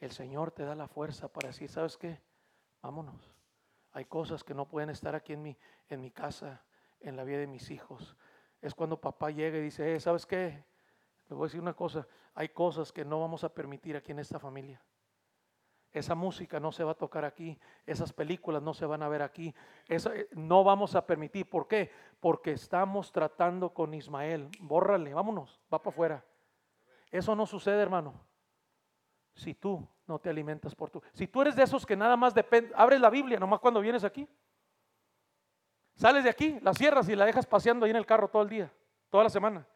el 0.00 0.10
Señor 0.10 0.50
te 0.50 0.64
da 0.64 0.74
la 0.74 0.88
fuerza 0.88 1.28
para 1.28 1.48
decir, 1.48 1.68
¿sabes 1.68 1.96
qué? 1.96 2.20
Vámonos. 2.80 3.34
Hay 3.92 4.04
cosas 4.06 4.42
que 4.42 4.54
no 4.54 4.66
pueden 4.66 4.90
estar 4.90 5.14
aquí 5.14 5.32
en 5.34 5.42
mi, 5.42 5.56
en 5.88 6.00
mi 6.00 6.10
casa, 6.10 6.64
en 7.00 7.16
la 7.16 7.24
vida 7.24 7.38
de 7.38 7.46
mis 7.46 7.70
hijos. 7.70 8.16
Es 8.60 8.74
cuando 8.74 9.00
papá 9.00 9.30
llega 9.30 9.58
y 9.58 9.62
dice, 9.62 9.94
eh, 9.94 10.00
¿sabes 10.00 10.24
qué? 10.26 10.64
Le 11.28 11.36
voy 11.36 11.44
a 11.44 11.46
decir 11.46 11.60
una 11.60 11.74
cosa, 11.74 12.06
hay 12.34 12.48
cosas 12.48 12.92
que 12.92 13.04
no 13.04 13.20
vamos 13.20 13.44
a 13.44 13.52
permitir 13.52 13.96
aquí 13.96 14.12
en 14.12 14.18
esta 14.18 14.38
familia. 14.38 14.82
Esa 15.92 16.14
música 16.14 16.58
no 16.58 16.72
se 16.72 16.84
va 16.84 16.92
a 16.92 16.96
tocar 16.96 17.24
aquí, 17.24 17.58
esas 17.84 18.12
películas 18.14 18.62
no 18.62 18.72
se 18.72 18.86
van 18.86 19.02
a 19.02 19.08
ver 19.08 19.20
aquí, 19.20 19.54
eh, 19.88 20.28
no 20.32 20.64
vamos 20.64 20.94
a 20.94 21.06
permitir. 21.06 21.48
¿Por 21.48 21.68
qué? 21.68 21.90
Porque 22.18 22.52
estamos 22.52 23.12
tratando 23.12 23.74
con 23.74 23.92
Ismael. 23.92 24.48
Bórrale, 24.60 25.12
vámonos, 25.12 25.60
va 25.72 25.82
para 25.82 25.90
afuera. 25.90 26.24
Eso 27.12 27.36
no 27.36 27.46
sucede, 27.46 27.80
hermano. 27.80 28.14
Si 29.34 29.54
tú 29.54 29.86
no 30.06 30.18
te 30.18 30.30
alimentas 30.30 30.74
por 30.74 30.90
tú. 30.90 31.02
Si 31.12 31.26
tú 31.26 31.42
eres 31.42 31.54
de 31.54 31.62
esos 31.62 31.86
que 31.86 31.94
nada 31.94 32.16
más 32.16 32.34
depende, 32.34 32.72
abres 32.74 33.00
la 33.00 33.10
Biblia 33.10 33.38
nomás 33.38 33.60
cuando 33.60 33.80
vienes 33.80 34.02
aquí. 34.02 34.26
Sales 35.94 36.24
de 36.24 36.30
aquí, 36.30 36.58
la 36.62 36.72
cierras 36.72 37.08
y 37.08 37.14
la 37.14 37.26
dejas 37.26 37.46
paseando 37.46 37.84
ahí 37.84 37.90
en 37.90 37.98
el 37.98 38.06
carro 38.06 38.28
todo 38.28 38.42
el 38.42 38.48
día, 38.48 38.72
toda 39.10 39.24
la 39.24 39.30
semana. 39.30 39.66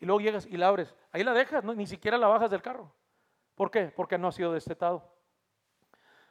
Y 0.00 0.04
luego 0.04 0.20
llegas 0.20 0.46
y 0.46 0.56
la 0.56 0.68
abres. 0.68 0.94
Ahí 1.12 1.22
la 1.22 1.32
dejas, 1.32 1.62
ni 1.64 1.86
siquiera 1.86 2.18
la 2.18 2.26
bajas 2.26 2.50
del 2.50 2.60
carro. 2.60 2.92
¿Por 3.54 3.70
qué? 3.70 3.92
Porque 3.94 4.18
no 4.18 4.28
ha 4.28 4.32
sido 4.32 4.52
destetado. 4.52 5.14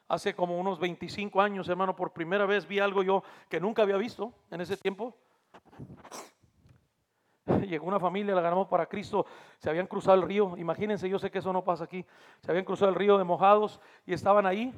Hace 0.08 0.34
como 0.34 0.58
unos 0.58 0.78
25 0.78 1.40
años, 1.40 1.68
hermano, 1.68 1.96
por 1.96 2.12
primera 2.12 2.44
vez 2.44 2.66
vi 2.66 2.80
algo 2.80 3.02
yo 3.02 3.22
que 3.48 3.60
nunca 3.60 3.82
había 3.82 3.96
visto 3.96 4.34
en 4.50 4.60
ese 4.60 4.76
tiempo. 4.76 5.16
Llegó 7.68 7.86
una 7.86 8.00
familia, 8.00 8.34
la 8.34 8.40
ganamos 8.40 8.68
para 8.68 8.86
Cristo, 8.86 9.26
se 9.58 9.70
habían 9.70 9.86
cruzado 9.86 10.16
el 10.16 10.22
río. 10.22 10.56
Imagínense, 10.56 11.08
yo 11.08 11.18
sé 11.18 11.30
que 11.30 11.38
eso 11.38 11.52
no 11.52 11.64
pasa 11.64 11.84
aquí. 11.84 12.04
Se 12.40 12.50
habían 12.50 12.64
cruzado 12.64 12.90
el 12.90 12.96
río 12.96 13.18
de 13.18 13.24
mojados 13.24 13.80
y 14.06 14.12
estaban 14.12 14.46
ahí 14.46 14.72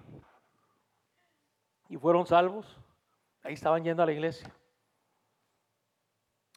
y 1.89 1.97
fueron 1.97 2.27
salvos. 2.27 2.79
Ahí 3.43 3.55
estaban 3.55 3.83
yendo 3.83 4.03
a 4.03 4.07
la 4.07 4.13
iglesia. 4.13 4.51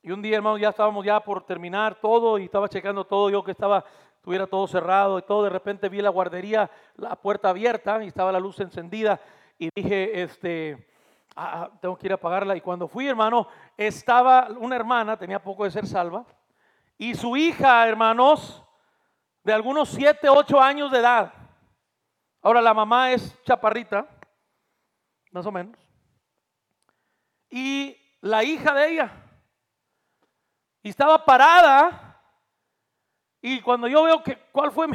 Y 0.02 0.12
un 0.12 0.22
día, 0.22 0.36
hermano, 0.36 0.60
ya 0.60 0.70
estábamos 0.70 1.04
ya 1.04 1.20
por 1.20 1.44
terminar 1.46 1.96
todo 2.00 2.38
y 2.38 2.46
estaba 2.46 2.70
checando 2.70 3.06
todo, 3.06 3.32
yo 3.32 3.44
que 3.44 3.50
estaba, 3.52 3.84
tuviera 4.22 4.46
todo 4.46 4.68
cerrado 4.68 5.18
y 5.18 5.24
todo, 5.24 5.44
de 5.44 5.50
repente 5.50 5.90
vi 5.90 6.00
la 6.00 6.12
guardería, 6.12 6.70
la 6.98 7.16
puerta 7.16 7.50
abierta 7.50 8.04
y 8.04 8.08
estaba 8.10 8.32
la 8.32 8.40
luz 8.40 8.60
encendida 8.60 9.20
y 9.58 9.70
dije, 9.76 10.22
este, 10.22 10.88
ah, 11.36 11.64
ah, 11.64 11.72
tengo 11.82 11.98
que 11.98 12.08
ir 12.08 12.12
a 12.12 12.16
apagarla. 12.16 12.56
Y 12.56 12.62
cuando 12.62 12.88
fui, 12.88 13.08
hermano, 13.08 13.48
estaba 13.78 14.48
una 14.58 14.76
hermana, 14.76 15.18
tenía 15.18 15.42
poco 15.42 15.64
de 15.64 15.72
ser 15.72 15.86
salva, 15.86 16.26
y 16.98 17.14
su 17.14 17.36
hija, 17.36 17.88
hermanos, 17.88 18.64
de 19.44 19.54
algunos 19.54 19.90
7, 19.90 20.30
8 20.30 20.62
años 20.62 20.92
de 20.92 21.00
edad. 21.00 21.34
Ahora 22.42 22.62
la 22.62 22.74
mamá 22.74 23.12
es 23.12 23.42
chaparrita, 23.44 24.08
más 25.32 25.46
o 25.46 25.52
menos. 25.52 25.78
Y 27.50 27.98
la 28.22 28.44
hija 28.44 28.74
de 28.74 28.92
ella. 28.92 29.12
Estaba 30.82 31.24
parada. 31.24 32.22
Y 33.42 33.62
cuando 33.62 33.88
yo 33.88 34.04
veo 34.04 34.24
que, 34.24 34.38
¿cuál 34.52 34.72
fue 34.72 34.88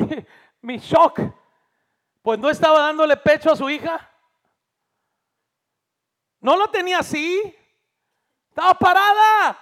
mi 0.61 0.79
shock? 0.79 1.21
Pues 2.23 2.39
no 2.39 2.49
estaba 2.51 2.81
dándole 2.81 3.17
pecho 3.17 3.53
a 3.53 3.57
su 3.57 3.69
hija. 3.69 4.10
No 6.41 6.57
lo 6.57 6.69
tenía 6.69 6.99
así. 6.99 7.55
Estaba 8.49 8.75
parada. 8.75 9.59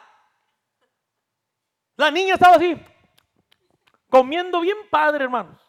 La 1.98 2.12
niña 2.12 2.34
estaba 2.34 2.54
así, 2.54 2.80
comiendo 4.08 4.60
bien 4.60 4.76
padre, 4.88 5.24
hermanos. 5.24 5.60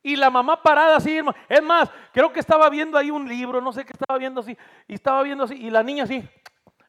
Y 0.00 0.14
la 0.14 0.30
mamá 0.30 0.62
parada 0.62 0.96
así, 0.96 1.16
hermano. 1.16 1.36
Es 1.48 1.60
más, 1.60 1.90
creo 2.12 2.32
que 2.32 2.38
estaba 2.38 2.70
viendo 2.70 2.96
ahí 2.96 3.10
un 3.10 3.28
libro, 3.28 3.60
no 3.60 3.72
sé 3.72 3.84
qué 3.84 3.92
estaba 3.92 4.16
viendo 4.16 4.40
así. 4.40 4.56
Y 4.86 4.94
estaba 4.94 5.24
viendo 5.24 5.42
así, 5.42 5.54
y 5.54 5.68
la 5.68 5.82
niña 5.82 6.04
así. 6.04 6.22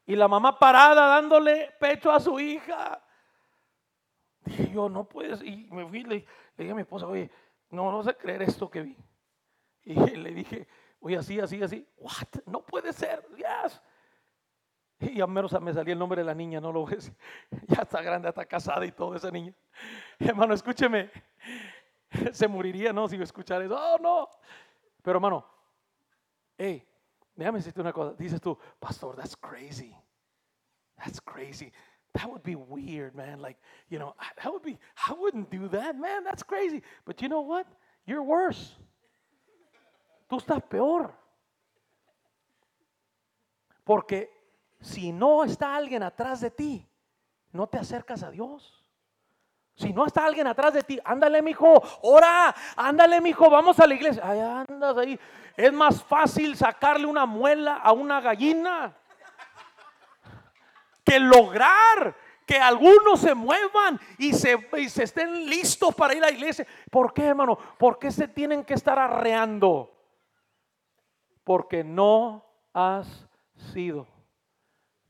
Y 0.06 0.16
la 0.16 0.28
mamá 0.28 0.60
parada 0.60 1.08
dándole 1.08 1.74
pecho 1.80 2.12
a 2.12 2.20
su 2.20 2.40
hija. 2.40 3.04
Dije 4.42 4.70
yo, 4.72 4.88
no 4.90 5.06
puedes. 5.06 5.42
Y 5.42 5.68
me 5.72 5.88
fui, 5.88 6.04
le, 6.04 6.28
dije 6.56 6.72
a 6.72 6.76
mi 6.76 6.82
esposa, 6.82 7.08
oye, 7.08 7.32
no, 7.72 7.92
no 7.92 8.04
sé 8.04 8.16
creer 8.16 8.44
esto 8.44 8.70
que 8.70 8.82
vi. 8.82 8.98
Y 9.86 9.96
le 9.96 10.32
dije, 10.36 10.68
oye, 11.00 11.18
así, 11.18 11.40
así, 11.40 11.62
así. 11.62 11.88
What? 11.98 12.44
No 12.46 12.62
puede 12.62 12.94
ser. 12.94 13.26
Yes. 13.36 13.82
Y 15.00 15.22
a 15.22 15.28
menos 15.28 15.60
me 15.62 15.74
salía 15.74 15.94
el 15.94 16.00
nombre 16.00 16.22
de 16.22 16.26
la 16.26 16.34
niña, 16.34 16.60
no 16.60 16.72
lo 16.72 16.86
decir. 16.86 17.14
Ya 17.68 17.84
está 17.84 18.02
grande, 18.02 18.30
está 18.30 18.46
casada 18.46 18.86
y 18.86 18.92
todo 18.92 19.16
esa 19.16 19.30
niña. 19.30 19.54
Hermano, 20.20 20.54
escúcheme. 20.54 21.12
Se 22.32 22.48
moriría, 22.48 22.94
¿no? 22.94 23.08
Si 23.08 23.16
escuchar 23.16 23.62
eso. 23.62 23.76
Oh, 23.78 23.98
no. 24.00 24.30
Pero 25.04 25.18
hermano, 25.18 25.46
hey, 26.58 26.86
déjame 27.36 27.60
decirte 27.60 27.82
una 27.82 27.94
cosa. 27.94 28.14
Dices 28.18 28.42
tú, 28.42 28.58
pastor, 28.80 29.16
that's 29.16 29.36
crazy. 29.36 29.96
That's 30.98 31.22
crazy. 31.22 31.72
That 32.14 32.28
would 32.30 32.44
be 32.44 32.56
weird, 32.56 33.14
man. 33.16 33.40
Like, 33.42 33.60
you 33.90 34.00
know, 34.00 34.16
that 34.42 34.52
would 34.52 34.64
be, 34.64 34.78
I 35.08 35.14
wouldn't 35.14 35.50
do 35.52 35.68
that, 35.70 35.96
man. 35.96 36.24
That's 36.24 36.44
crazy. 36.44 36.82
But 37.06 37.22
you 37.22 37.30
know 37.30 37.42
what? 37.42 37.68
You're 38.06 38.24
worse. 38.24 38.76
Tú 40.28 40.38
estás 40.38 40.62
peor. 40.64 41.14
Porque 43.84 44.30
si 44.82 45.12
no 45.12 45.44
está 45.44 45.76
alguien 45.76 46.04
atrás 46.04 46.42
de 46.42 46.52
ti, 46.52 46.88
no 47.52 47.68
te 47.68 47.78
acercas 47.78 48.22
a 48.24 48.32
Dios. 48.32 48.86
Si 49.76 49.94
no 49.94 50.06
está 50.06 50.26
alguien 50.26 50.48
atrás 50.48 50.74
de 50.74 50.84
ti, 50.84 51.00
ándale, 51.06 51.42
mijo, 51.42 51.82
ora, 52.02 52.54
ándale, 52.76 53.22
mijo, 53.22 53.50
vamos 53.50 53.80
a 53.80 53.88
la 53.88 53.94
iglesia. 53.94 54.24
Ay, 54.26 54.40
andas 54.40 54.98
ahí. 54.98 55.20
Es 55.56 55.72
más 55.72 56.04
fácil 56.04 56.58
sacarle 56.58 57.06
una 57.06 57.26
muela 57.26 57.78
a 57.78 57.92
una 57.92 58.20
gallina 58.20 58.96
que 61.04 61.20
lograr 61.20 62.16
que 62.46 62.58
algunos 62.58 63.20
se 63.20 63.36
muevan 63.36 64.00
y 64.18 64.34
se, 64.34 64.58
se 64.90 65.04
estén 65.04 65.48
listos 65.48 65.94
para 65.94 66.14
ir 66.16 66.24
a 66.24 66.28
la 66.28 66.32
iglesia. 66.32 66.66
¿Por 66.90 67.14
qué, 67.14 67.26
hermano? 67.26 67.58
¿Por 67.78 68.00
qué 68.00 68.10
se 68.10 68.28
tienen 68.28 68.64
que 68.64 68.74
estar 68.74 68.98
arreando? 68.98 69.97
Porque 71.48 71.82
no 71.82 72.44
has 72.74 73.08
sido 73.72 74.06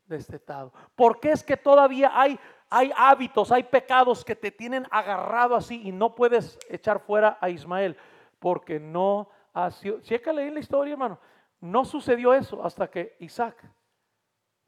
destetado. 0.06 0.72
¿Por 0.96 1.20
qué 1.20 1.32
es 1.32 1.44
que 1.44 1.58
todavía 1.58 2.12
hay 2.14 2.40
hay 2.70 2.92
hábitos, 2.96 3.52
hay 3.52 3.64
pecados 3.64 4.26
que 4.26 4.36
te 4.36 4.52
tienen 4.52 4.86
agarrado 4.92 5.56
así 5.56 5.82
y 5.88 5.92
no 5.92 6.16
puedes 6.16 6.60
echar 6.70 7.00
fuera 7.00 7.38
a 7.40 7.50
Ismael 7.50 7.96
porque 8.40 8.80
no 8.80 9.30
ha 9.54 9.72
sido. 9.72 10.02
Chécale 10.02 10.48
en 10.48 10.54
la 10.54 10.60
historia, 10.60 10.94
hermano. 10.94 11.20
No 11.60 11.86
sucedió 11.86 12.34
eso 12.34 12.64
hasta 12.64 12.90
que 12.90 13.16
Isaac 13.20 13.56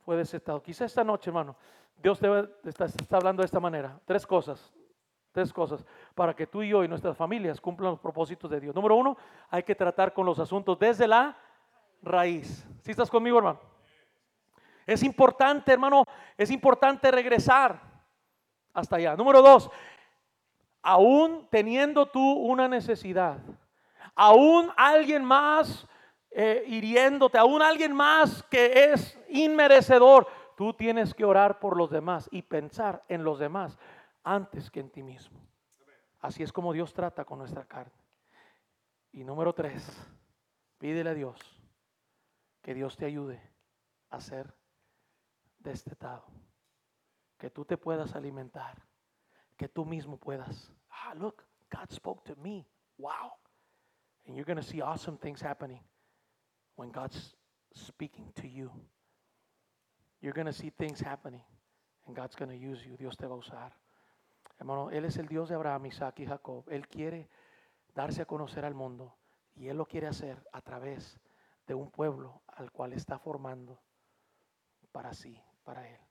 fue 0.05 0.15
desetado. 0.15 0.61
Quizá 0.61 0.85
esta 0.85 1.03
noche, 1.03 1.29
hermano, 1.29 1.55
Dios 2.01 2.19
te 2.19 2.69
está, 2.69 2.85
está 2.85 3.17
hablando 3.17 3.41
de 3.41 3.45
esta 3.45 3.59
manera. 3.59 3.99
Tres 4.05 4.25
cosas, 4.25 4.73
tres 5.31 5.53
cosas 5.53 5.85
para 6.15 6.33
que 6.33 6.47
tú 6.47 6.63
y 6.63 6.69
yo 6.69 6.83
y 6.83 6.87
nuestras 6.87 7.15
familias 7.15 7.61
cumplan 7.61 7.91
los 7.91 7.99
propósitos 7.99 8.49
de 8.49 8.61
Dios. 8.61 8.73
Número 8.73 8.95
uno, 8.95 9.17
hay 9.49 9.63
que 9.63 9.75
tratar 9.75 10.13
con 10.13 10.25
los 10.25 10.39
asuntos 10.39 10.79
desde 10.79 11.07
la 11.07 11.37
raíz. 12.01 12.65
¿Sí 12.81 12.91
estás 12.91 13.09
conmigo, 13.09 13.37
hermano? 13.37 13.59
Es 14.85 15.03
importante, 15.03 15.71
hermano, 15.71 16.03
es 16.37 16.49
importante 16.49 17.11
regresar 17.11 17.79
hasta 18.73 18.95
allá. 18.95 19.15
Número 19.15 19.41
dos, 19.41 19.69
aún 20.81 21.47
teniendo 21.51 22.07
tú 22.07 22.21
una 22.21 22.67
necesidad, 22.67 23.37
aún 24.15 24.71
alguien 24.75 25.23
más 25.23 25.87
eh, 26.31 26.63
hiriéndote, 26.65 27.37
aún 27.37 27.61
alguien 27.61 27.93
más 27.93 28.43
que 28.49 28.91
es 28.91 29.19
inmerecedor, 29.29 30.27
tú 30.57 30.73
tienes 30.73 31.13
que 31.13 31.25
orar 31.25 31.59
por 31.59 31.77
los 31.77 31.91
demás 31.91 32.27
y 32.31 32.41
pensar 32.41 33.03
en 33.07 33.23
los 33.23 33.37
demás 33.37 33.77
antes 34.23 34.71
que 34.71 34.79
en 34.79 34.89
ti 34.89 35.03
mismo. 35.03 35.39
Así 36.19 36.41
es 36.41 36.51
como 36.51 36.73
Dios 36.73 36.93
trata 36.93 37.25
con 37.25 37.39
nuestra 37.39 37.63
carne. 37.65 37.93
Y 39.11 39.23
número 39.23 39.53
tres, 39.53 39.87
pídele 40.79 41.11
a 41.11 41.13
Dios 41.13 41.58
que 42.61 42.73
Dios 42.73 42.97
te 42.97 43.05
ayude 43.05 43.41
a 44.09 44.19
ser 44.19 44.53
destetado 45.59 46.25
que 47.39 47.49
tú 47.49 47.65
te 47.65 47.77
puedas 47.77 48.13
alimentar, 48.15 48.75
que 49.57 49.69
tú 49.69 49.85
mismo 49.85 50.17
puedas. 50.17 50.71
Ah, 50.89 51.13
look, 51.15 51.43
God 51.71 51.89
spoke 51.89 52.23
to 52.25 52.35
me. 52.39 52.67
Wow. 52.97 53.31
And 54.27 54.35
you're 54.35 54.45
going 54.45 54.61
to 54.61 54.63
see 54.63 54.81
awesome 54.81 55.17
things 55.17 55.41
happening 55.41 55.79
when 56.75 56.91
God's 56.91 57.33
speaking 57.73 58.31
to 58.35 58.47
you. 58.47 58.69
You're 60.21 60.33
going 60.33 60.47
to 60.47 60.53
see 60.53 60.69
things 60.69 60.99
happening 60.99 61.43
and 62.05 62.15
God's 62.15 62.35
going 62.35 62.51
to 62.51 62.57
use 62.57 62.85
you. 62.85 62.97
Dios 62.97 63.15
te 63.15 63.25
va 63.25 63.35
a 63.35 63.37
usar. 63.37 63.71
Hermano, 64.59 64.91
Él 64.91 65.05
es 65.05 65.17
el 65.17 65.27
Dios 65.27 65.47
de 65.47 65.55
Abraham, 65.55 65.85
Isaac 65.85 66.19
y 66.19 66.25
Jacob. 66.25 66.65
Él 66.69 66.87
quiere 66.89 67.29
darse 67.95 68.21
a 68.21 68.25
conocer 68.25 68.65
al 68.65 68.73
mundo 68.73 69.15
y 69.55 69.69
Él 69.69 69.77
lo 69.77 69.85
quiere 69.85 70.07
hacer 70.07 70.45
a 70.51 70.61
través 70.61 71.17
de 71.69 71.75
un 71.75 71.91
pueblo 71.91 72.41
al 72.47 72.71
cual 72.71 72.93
está 72.93 73.19
formando 73.19 73.79
para 74.91 75.13
sí, 75.13 75.39
para 75.63 75.87
Él. 75.87 76.08